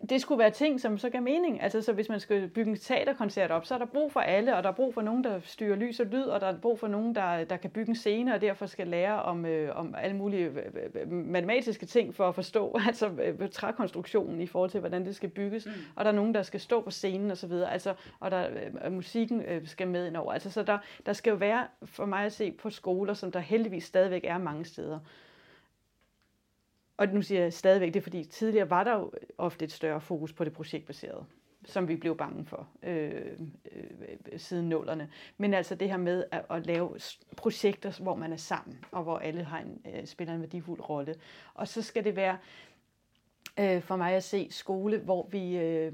det 0.09 0.21
skulle 0.21 0.39
være 0.39 0.51
ting, 0.51 0.81
som 0.81 0.99
så 0.99 1.11
gav 1.11 1.23
mening. 1.23 1.63
Altså, 1.63 1.83
så 1.83 1.93
hvis 1.93 2.09
man 2.09 2.21
skal 2.21 2.49
bygge 2.49 2.71
en 2.71 2.77
teaterkoncert 2.77 3.51
op, 3.51 3.67
så 3.67 3.75
er 3.75 3.79
der 3.79 3.87
brug 3.87 4.13
for 4.13 4.21
alle, 4.21 4.57
og 4.57 4.63
der 4.63 4.69
er 4.69 4.75
brug 4.75 4.95
for 4.95 5.03
nogen, 5.03 5.25
der 5.25 5.41
styrer 5.45 5.77
lys 5.77 6.01
og 6.01 6.07
lyd, 6.07 6.23
og 6.23 6.41
der 6.41 6.47
er 6.47 6.59
brug 6.59 6.79
for 6.79 6.89
nogen, 6.89 7.15
der, 7.15 7.45
der 7.45 7.57
kan 7.57 7.71
bygge 7.71 7.89
en 7.89 7.97
scene, 7.97 8.35
og 8.35 8.41
derfor 8.41 8.67
skal 8.67 8.87
lære 8.89 9.23
om, 9.23 9.47
øh, 9.47 9.77
om 9.77 9.95
alle 9.99 10.17
mulige 10.17 10.45
øh, 10.45 10.57
øh, 10.95 11.13
matematiske 11.13 11.87
ting 11.87 12.15
for 12.15 12.29
at 12.29 12.35
forstå 12.35 12.79
altså, 12.87 13.09
øh, 13.09 13.51
trækonstruktionen 13.51 14.41
i 14.41 14.47
forhold 14.47 14.71
til, 14.71 14.81
hvordan 14.81 15.07
det 15.07 15.17
skal 15.17 15.29
bygges. 15.29 15.67
Mm. 15.67 15.73
Og 15.97 16.05
der 16.05 16.11
er 16.11 16.15
nogen, 16.15 16.35
der 16.35 16.43
skal 16.43 16.61
stå 16.61 16.81
på 16.81 16.91
scenen 16.91 17.31
osv., 17.31 17.53
altså, 17.53 17.95
og 18.21 18.31
der, 18.31 18.47
øh, 18.85 18.93
musikken 18.93 19.43
øh, 19.43 19.67
skal 19.67 19.89
med 19.89 20.07
ind 20.07 20.17
over. 20.17 20.33
Altså, 20.33 20.51
så 20.51 20.63
der, 20.63 20.79
der 21.07 21.13
skal 21.13 21.31
jo 21.31 21.37
være, 21.37 21.67
for 21.85 22.05
mig 22.05 22.25
at 22.25 22.33
se, 22.33 22.53
på 22.53 22.71
skoler, 22.71 23.15
som 23.15 23.33
der 23.33 23.41
heldigvis 23.41 23.85
stadigvæk 23.85 24.25
er 24.25 24.39
mange 24.39 24.65
steder, 24.65 24.99
og 27.01 27.09
nu 27.09 27.23
siger 27.23 27.41
jeg 27.41 27.53
stadigvæk 27.53 27.95
det, 27.95 28.03
fordi 28.03 28.25
tidligere 28.25 28.71
var 28.71 28.85
der 28.85 28.99
jo 28.99 29.13
ofte 29.39 29.65
et 29.65 29.73
større 29.73 30.01
fokus 30.01 30.33
på 30.33 30.45
det 30.45 30.53
projektbaserede, 30.53 31.25
som 31.65 31.89
vi 31.89 31.97
blev 31.97 32.17
bange 32.17 32.47
for 32.47 32.69
øh, 32.83 33.13
øh, 33.73 34.39
siden 34.39 34.69
nullerne. 34.69 35.11
Men 35.39 35.55
altså 35.55 35.75
det 35.75 35.89
her 35.91 35.97
med 35.97 36.25
at, 36.33 36.45
at 36.51 36.67
lave 36.67 36.99
projekter, 37.37 38.03
hvor 38.03 38.15
man 38.15 38.33
er 38.33 38.37
sammen, 38.37 38.85
og 38.93 39.03
hvor 39.03 39.19
alle 39.19 39.45
har 39.45 39.59
en, 39.59 39.83
øh, 39.95 40.07
spiller 40.07 40.35
en 40.35 40.41
værdifuld 40.41 40.81
rolle. 40.89 41.15
Og 41.55 41.69
så 41.69 41.83
skal 41.83 42.05
det 42.05 42.17
være 42.17 42.39
øh, 43.61 43.83
for 43.83 43.97
mig 43.97 44.15
at 44.15 44.25
se 44.25 44.49
skole, 44.51 44.99
hvor 44.99 45.29
vi 45.31 45.57
øh, 45.57 45.93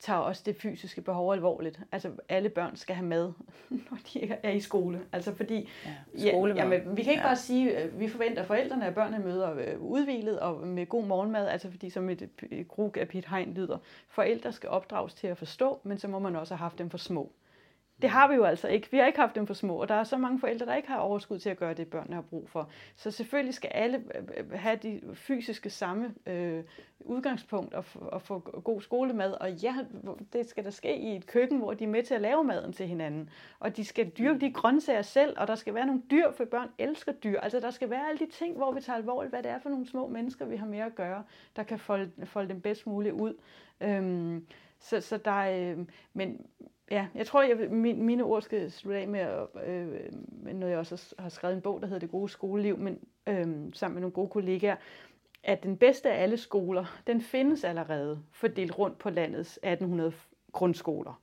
tager 0.00 0.18
også 0.18 0.42
det 0.46 0.56
fysiske 0.56 1.00
behov 1.00 1.32
alvorligt. 1.32 1.80
Altså 1.92 2.10
alle 2.28 2.48
børn 2.48 2.76
skal 2.76 2.96
have 2.96 3.06
mad, 3.06 3.32
når 3.90 3.98
de 4.12 4.36
er 4.42 4.50
i 4.50 4.60
skole. 4.60 5.00
Altså 5.12 5.34
fordi, 5.34 5.68
ja, 5.84 5.92
ja, 6.18 6.54
jamen, 6.54 6.96
vi 6.96 7.02
kan 7.02 7.10
ikke 7.10 7.22
ja. 7.22 7.28
bare 7.28 7.36
sige, 7.36 7.76
at 7.76 7.86
øh, 7.86 8.00
vi 8.00 8.08
forventer, 8.08 8.40
at 8.40 8.46
forældrene 8.46 8.86
og 8.86 8.94
børnene 8.94 9.24
møder 9.24 9.54
øh, 9.54 9.80
udvilet 9.80 10.40
og 10.40 10.66
med 10.66 10.86
god 10.86 11.04
morgenmad, 11.04 11.48
altså 11.48 11.70
fordi 11.70 11.90
som 11.90 12.10
et, 12.10 12.28
grug 12.68 12.96
af 12.96 13.08
Pete 13.08 13.28
Hein 13.28 13.54
lyder, 13.54 13.78
forældre 14.08 14.52
skal 14.52 14.68
opdrages 14.68 15.14
til 15.14 15.26
at 15.26 15.38
forstå, 15.38 15.80
men 15.82 15.98
så 15.98 16.08
må 16.08 16.18
man 16.18 16.36
også 16.36 16.54
have 16.54 16.62
haft 16.62 16.78
dem 16.78 16.90
for 16.90 16.98
små. 16.98 17.32
Det 18.02 18.10
har 18.10 18.28
vi 18.28 18.34
jo 18.34 18.44
altså 18.44 18.68
ikke. 18.68 18.90
Vi 18.90 18.96
har 18.96 19.06
ikke 19.06 19.18
haft 19.18 19.34
dem 19.34 19.46
for 19.46 19.54
små, 19.54 19.76
og 19.76 19.88
der 19.88 19.94
er 19.94 20.04
så 20.04 20.16
mange 20.16 20.38
forældre, 20.38 20.66
der 20.66 20.74
ikke 20.74 20.88
har 20.88 20.98
overskud 20.98 21.38
til 21.38 21.50
at 21.50 21.56
gøre 21.56 21.74
det, 21.74 21.88
børnene 21.88 22.14
har 22.14 22.22
brug 22.22 22.48
for. 22.48 22.70
Så 22.96 23.10
selvfølgelig 23.10 23.54
skal 23.54 23.70
alle 23.74 24.04
øh, 24.36 24.52
have 24.52 24.76
de 24.76 25.00
fysiske 25.14 25.70
samme 25.70 26.14
øh, 26.26 26.64
udgangspunkt 27.00 27.74
og, 27.74 27.84
og 27.94 28.22
få 28.22 28.38
god 28.38 28.80
skolemad. 28.80 29.32
Og 29.32 29.52
ja, 29.52 29.76
det 30.32 30.48
skal 30.48 30.64
der 30.64 30.70
ske 30.70 30.96
i 30.96 31.16
et 31.16 31.26
køkken, 31.26 31.58
hvor 31.58 31.74
de 31.74 31.84
er 31.84 31.88
med 31.88 32.02
til 32.02 32.14
at 32.14 32.20
lave 32.20 32.44
maden 32.44 32.72
til 32.72 32.86
hinanden. 32.86 33.30
Og 33.60 33.76
de 33.76 33.84
skal 33.84 34.10
dyrke 34.10 34.40
de 34.40 34.52
grøntsager 34.52 35.02
selv, 35.02 35.34
og 35.38 35.46
der 35.46 35.54
skal 35.54 35.74
være 35.74 35.86
nogle 35.86 36.02
dyr, 36.10 36.32
for 36.32 36.44
børn 36.44 36.68
elsker 36.78 37.12
dyr. 37.12 37.40
Altså 37.40 37.60
der 37.60 37.70
skal 37.70 37.90
være 37.90 38.08
alle 38.08 38.18
de 38.18 38.30
ting, 38.30 38.56
hvor 38.56 38.72
vi 38.72 38.80
tager 38.80 38.96
alvorligt, 38.96 39.32
hvad 39.32 39.42
det 39.42 39.50
er 39.50 39.58
for 39.58 39.70
nogle 39.70 39.86
små 39.86 40.08
mennesker, 40.08 40.44
vi 40.44 40.56
har 40.56 40.66
med 40.66 40.78
at 40.78 40.94
gøre, 40.94 41.24
der 41.56 41.62
kan 41.62 41.78
folde, 41.78 42.10
folde 42.24 42.48
dem 42.48 42.60
bedst 42.60 42.86
muligt 42.86 43.14
ud. 43.14 43.34
Øhm, 43.80 44.46
så, 44.78 45.00
så 45.00 45.16
der 45.16 45.30
er, 45.30 45.72
øh, 45.72 45.86
men, 46.12 46.46
ja, 46.90 47.06
jeg 47.14 47.26
tror, 47.26 47.42
jeg, 47.42 47.70
min, 47.70 48.02
mine 48.02 48.24
ord 48.24 48.42
skal 48.42 48.70
slutte 48.70 49.00
af 49.00 49.08
med, 49.08 49.46
øh, 49.66 50.54
noget 50.54 50.70
jeg 50.70 50.78
også 50.78 51.14
har 51.18 51.28
skrevet 51.28 51.54
en 51.54 51.60
bog, 51.60 51.80
der 51.80 51.86
hedder 51.86 52.00
Det 52.00 52.10
gode 52.10 52.28
skoleliv, 52.28 52.78
men 52.78 52.98
øh, 53.26 53.46
sammen 53.72 53.94
med 53.94 54.00
nogle 54.00 54.12
gode 54.12 54.28
kollegaer, 54.28 54.76
at 55.42 55.62
den 55.62 55.76
bedste 55.76 56.10
af 56.10 56.22
alle 56.22 56.36
skoler, 56.36 57.00
den 57.06 57.20
findes 57.20 57.64
allerede 57.64 58.22
fordelt 58.32 58.78
rundt 58.78 58.98
på 58.98 59.10
landets 59.10 59.56
1800 59.56 60.12
grundskoler. 60.52 61.20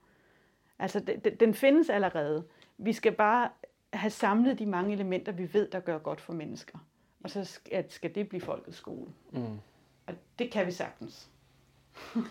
Altså, 0.79 0.99
den, 0.99 1.19
den 1.19 1.53
findes 1.53 1.89
allerede. 1.89 2.43
Vi 2.77 2.93
skal 2.93 3.11
bare 3.11 3.49
have 3.93 4.09
samlet 4.09 4.59
de 4.59 4.65
mange 4.65 4.93
elementer, 4.93 5.31
vi 5.31 5.53
ved, 5.53 5.67
der 5.67 5.79
gør 5.79 5.97
godt 5.97 6.21
for 6.21 6.33
mennesker. 6.33 6.79
Og 7.23 7.29
så 7.29 7.43
skal, 7.43 7.91
skal 7.91 8.15
det 8.15 8.29
blive 8.29 8.41
folkets 8.41 8.77
skole. 8.77 9.11
Mm. 9.31 9.59
Og 10.07 10.13
det 10.39 10.51
kan 10.51 10.65
vi 10.65 10.71
sagtens. 10.71 11.29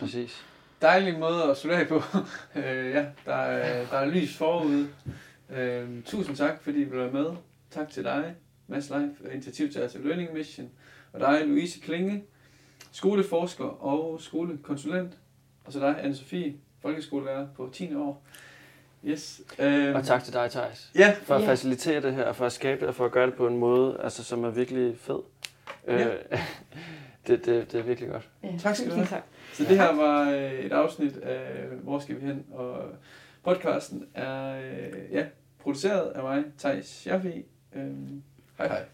Præcis 0.01 0.53
dejlig 0.85 1.18
måde 1.18 1.43
at 1.43 1.57
slutte 1.57 1.78
af 1.78 1.89
på. 1.89 1.95
øh, 2.61 2.91
ja, 2.91 3.05
der 3.26 3.35
er, 3.35 3.87
der 3.87 3.97
er 3.97 4.07
lys 4.07 4.37
forude. 4.37 4.89
Øh, 5.51 6.03
tusind 6.05 6.37
tak, 6.37 6.62
fordi 6.62 6.82
I 6.82 6.85
blev 6.85 7.12
med. 7.12 7.26
Tak 7.70 7.91
til 7.91 8.05
dig, 8.05 8.35
Mads 8.66 8.91
Leif, 8.91 9.32
initiativtager 9.32 9.89
til 9.89 10.01
Learning 10.01 10.32
Mission. 10.32 10.70
Og 11.12 11.20
dig, 11.20 11.47
Louise 11.47 11.80
Klinge, 11.80 12.24
skoleforsker 12.93 13.64
og 13.64 14.20
skolekonsulent. 14.20 15.12
Og 15.64 15.72
så 15.72 15.80
dig, 15.80 16.05
Anne-Sophie, 16.05 16.53
folkeskolelærer 16.82 17.47
på 17.57 17.70
10. 17.72 17.95
år. 17.95 18.24
Yes. 19.05 19.41
Øh, 19.59 19.95
og 19.95 20.05
tak 20.05 20.24
til 20.24 20.32
dig, 20.32 20.51
Thijs. 20.51 20.91
Ja. 20.95 21.16
For 21.22 21.35
at 21.35 21.41
yeah. 21.41 21.51
facilitere 21.51 22.03
det 22.03 22.14
her, 22.14 22.32
for 22.32 22.47
at 22.47 22.53
skabe 22.53 22.80
det, 22.80 22.89
og 22.89 22.95
for 22.95 23.05
at 23.05 23.12
gøre 23.12 23.26
det 23.26 23.35
på 23.35 23.47
en 23.47 23.59
måde, 23.59 24.01
altså, 24.03 24.24
som 24.24 24.45
er 24.45 24.51
virkelig 24.51 24.99
fed. 24.99 25.20
Ja. 25.89 26.07
Øh, 26.07 26.18
det, 27.26 27.46
det, 27.46 27.72
det 27.72 27.80
er 27.80 27.84
virkelig 27.84 28.10
godt. 28.10 28.28
Ja. 28.42 28.56
Tak 28.58 28.76
skal 28.76 28.90
du 28.90 28.94
have. 28.94 29.06
Tak. 29.06 29.22
Så 29.52 29.64
det 29.64 29.78
her 29.78 29.94
var 29.96 30.30
øh, 30.30 30.52
et 30.52 30.72
afsnit 30.72 31.16
af 31.16 31.66
Hvor 31.82 31.98
skal 31.98 32.20
vi 32.20 32.26
hen? 32.26 32.44
Og 32.52 32.82
podcasten 33.42 34.06
er 34.14 34.56
øh, 34.56 35.12
ja, 35.12 35.26
produceret 35.58 36.10
af 36.10 36.22
mig, 36.22 36.44
Thijs 36.58 36.86
Schaffi. 36.86 37.44
Øh, 37.74 37.92
hej 38.58 38.68
hej. 38.68 38.84